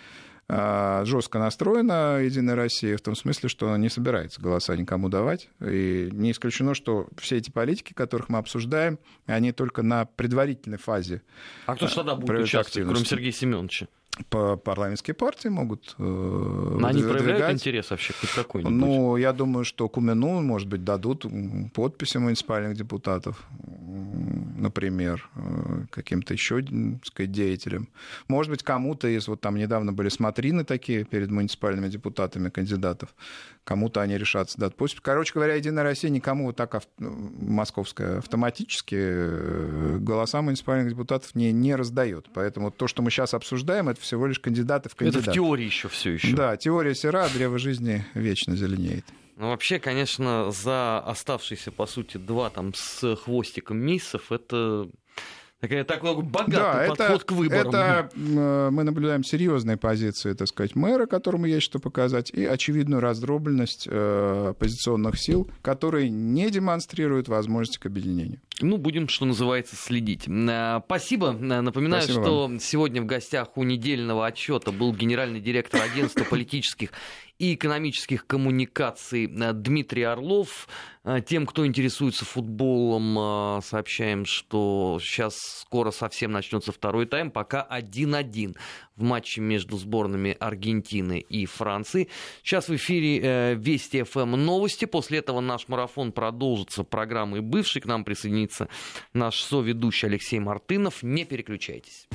жестко 1.05 1.39
настроена 1.39 2.19
Единая 2.21 2.55
Россия 2.55 2.97
в 2.97 3.01
том 3.01 3.15
смысле, 3.15 3.49
что 3.49 3.67
она 3.67 3.77
не 3.77 3.89
собирается 3.89 4.41
голоса 4.41 4.75
никому 4.75 5.09
давать. 5.09 5.49
И 5.61 6.09
не 6.11 6.31
исключено, 6.31 6.73
что 6.73 7.07
все 7.17 7.37
эти 7.37 7.49
политики, 7.49 7.93
которых 7.93 8.29
мы 8.29 8.37
обсуждаем, 8.37 8.99
они 9.25 9.51
только 9.51 9.81
на 9.81 10.05
предварительной 10.05 10.77
фазе 10.77 11.21
А 11.65 11.75
кто 11.75 11.87
же 11.87 11.95
тогда 11.95 12.15
будет 12.15 12.27
проявят 12.27 12.47
участвовать, 12.47 12.89
кроме. 12.89 13.05
Сергея 13.05 13.31
Семеновича? 13.31 13.87
по 14.29 14.57
парламентские 14.57 15.13
партии 15.13 15.47
могут 15.47 15.95
э, 15.97 16.03
Но 16.03 16.85
они 16.85 17.01
проявляют 17.01 17.53
интерес 17.53 17.89
вообще 17.89 18.13
хоть 18.13 18.29
какой-нибудь? 18.31 18.73
Ну, 18.73 19.15
я 19.17 19.31
думаю, 19.33 19.63
что 19.63 19.87
Кумену, 19.87 20.41
может 20.41 20.67
быть, 20.67 20.83
дадут 20.83 21.25
подписи 21.73 22.17
муниципальных 22.17 22.75
депутатов, 22.75 23.43
например, 24.61 25.29
э, 25.35 25.85
каким-то 25.89 26.33
еще 26.33 26.63
сказать, 27.03 27.31
деятелям. 27.31 27.89
Может 28.27 28.51
быть, 28.51 28.63
кому-то 28.63 29.07
из... 29.07 29.27
Вот 29.27 29.41
там 29.41 29.55
недавно 29.55 29.91
были 29.91 30.09
смотрины 30.09 30.63
такие 30.63 31.03
перед 31.03 31.29
муниципальными 31.31 31.89
депутатами 31.89 32.49
кандидатов. 32.49 33.13
Кому-то 33.63 34.01
они 34.01 34.17
решатся 34.17 34.59
дать 34.59 34.75
подпись. 34.75 34.99
Короче 35.01 35.33
говоря, 35.33 35.55
Единая 35.55 35.83
Россия 35.83 36.09
никому 36.09 36.45
вот 36.45 36.55
так 36.55 36.81
московская 36.97 38.19
автоматически 38.19 38.95
э, 38.97 39.97
голоса 39.99 40.41
муниципальных 40.41 40.89
депутатов 40.89 41.35
не, 41.35 41.51
не 41.51 41.75
раздает. 41.75 42.27
Поэтому 42.33 42.71
то, 42.71 42.87
что 42.87 43.01
мы 43.01 43.11
сейчас 43.11 43.33
обсуждаем, 43.33 43.89
это 43.89 43.99
всего 43.99 44.27
лишь 44.27 44.39
кандидаты 44.39 44.89
в 44.89 44.95
кандидаты. 44.95 45.23
Это 45.23 45.31
в 45.31 45.33
теории 45.33 45.65
еще 45.65 45.89
все 45.89 46.11
еще. 46.11 46.35
Да, 46.35 46.55
теория 46.57 46.95
сера, 46.95 47.27
древо 47.33 47.59
жизни 47.59 48.05
вечно 48.13 48.55
зеленеет. 48.55 49.05
Ну, 49.37 49.49
вообще, 49.49 49.79
конечно, 49.79 50.51
за 50.51 50.99
оставшиеся, 50.99 51.71
по 51.71 51.85
сути, 51.85 52.17
два 52.17 52.49
там 52.49 52.73
с 52.73 53.15
хвостиком 53.15 53.77
месяцев, 53.77 54.31
это 54.31 54.89
Такая, 55.61 55.83
такой 55.83 56.23
богатый 56.23 56.51
да, 56.53 56.85
подход 56.87 57.17
это, 57.17 57.25
к 57.25 57.31
выборам. 57.33 57.67
Это 57.67 58.09
мы 58.15 58.83
наблюдаем 58.83 59.23
серьезные 59.23 59.77
позиции, 59.77 60.33
так 60.33 60.47
сказать, 60.47 60.75
мэра, 60.75 61.05
которому 61.05 61.45
есть 61.45 61.61
что 61.61 61.77
показать, 61.77 62.31
и 62.31 62.43
очевидную 62.43 62.99
раздробленность 62.99 63.87
э, 63.87 64.47
оппозиционных 64.49 65.19
сил, 65.19 65.51
которые 65.61 66.09
не 66.09 66.49
демонстрируют 66.49 67.27
возможности 67.27 67.77
к 67.77 67.85
объединению. 67.85 68.39
Ну, 68.59 68.77
будем, 68.77 69.07
что 69.07 69.25
называется, 69.25 69.75
следить. 69.75 70.27
Э, 70.27 70.81
спасибо. 70.83 71.27
Э, 71.27 71.61
напоминаю, 71.61 72.01
Спасибо 72.01 72.23
что 72.23 72.41
вам. 72.41 72.59
сегодня 72.59 73.03
в 73.03 73.05
гостях 73.05 73.55
у 73.55 73.63
недельного 73.63 74.25
отчета 74.25 74.71
был 74.71 74.95
генеральный 74.95 75.41
директор 75.41 75.79
агентства 75.79 76.23
политических 76.23 76.89
и 77.41 77.55
экономических 77.55 78.27
коммуникаций 78.27 79.25
э, 79.25 79.53
Дмитрий 79.53 80.03
Орлов. 80.03 80.67
Э, 81.03 81.21
тем, 81.25 81.47
кто 81.47 81.65
интересуется 81.65 82.23
футболом, 82.23 83.17
э, 83.17 83.61
сообщаем, 83.63 84.25
что 84.27 84.99
сейчас 85.01 85.37
скоро 85.61 85.89
совсем 85.89 86.31
начнется 86.31 86.71
второй 86.71 87.07
тайм, 87.07 87.31
пока 87.31 87.67
1-1 87.67 88.55
в 88.95 89.01
матче 89.01 89.41
между 89.41 89.77
сборными 89.77 90.37
Аргентины 90.39 91.17
и 91.17 91.47
Франции. 91.47 92.09
Сейчас 92.43 92.69
в 92.69 92.75
эфире 92.75 93.55
Вести 93.55 94.03
ФМ 94.03 94.35
новости. 94.35 94.85
После 94.85 95.17
этого 95.17 95.41
наш 95.41 95.67
марафон 95.67 96.11
продолжится 96.11 96.83
программой 96.83 97.41
«Бывший». 97.41 97.81
К 97.81 97.87
нам 97.87 98.03
присоединится 98.03 98.67
наш 99.13 99.41
соведущий 99.41 100.07
Алексей 100.07 100.37
Мартынов. 100.37 101.01
Не 101.01 101.25
переключайтесь. 101.25 102.07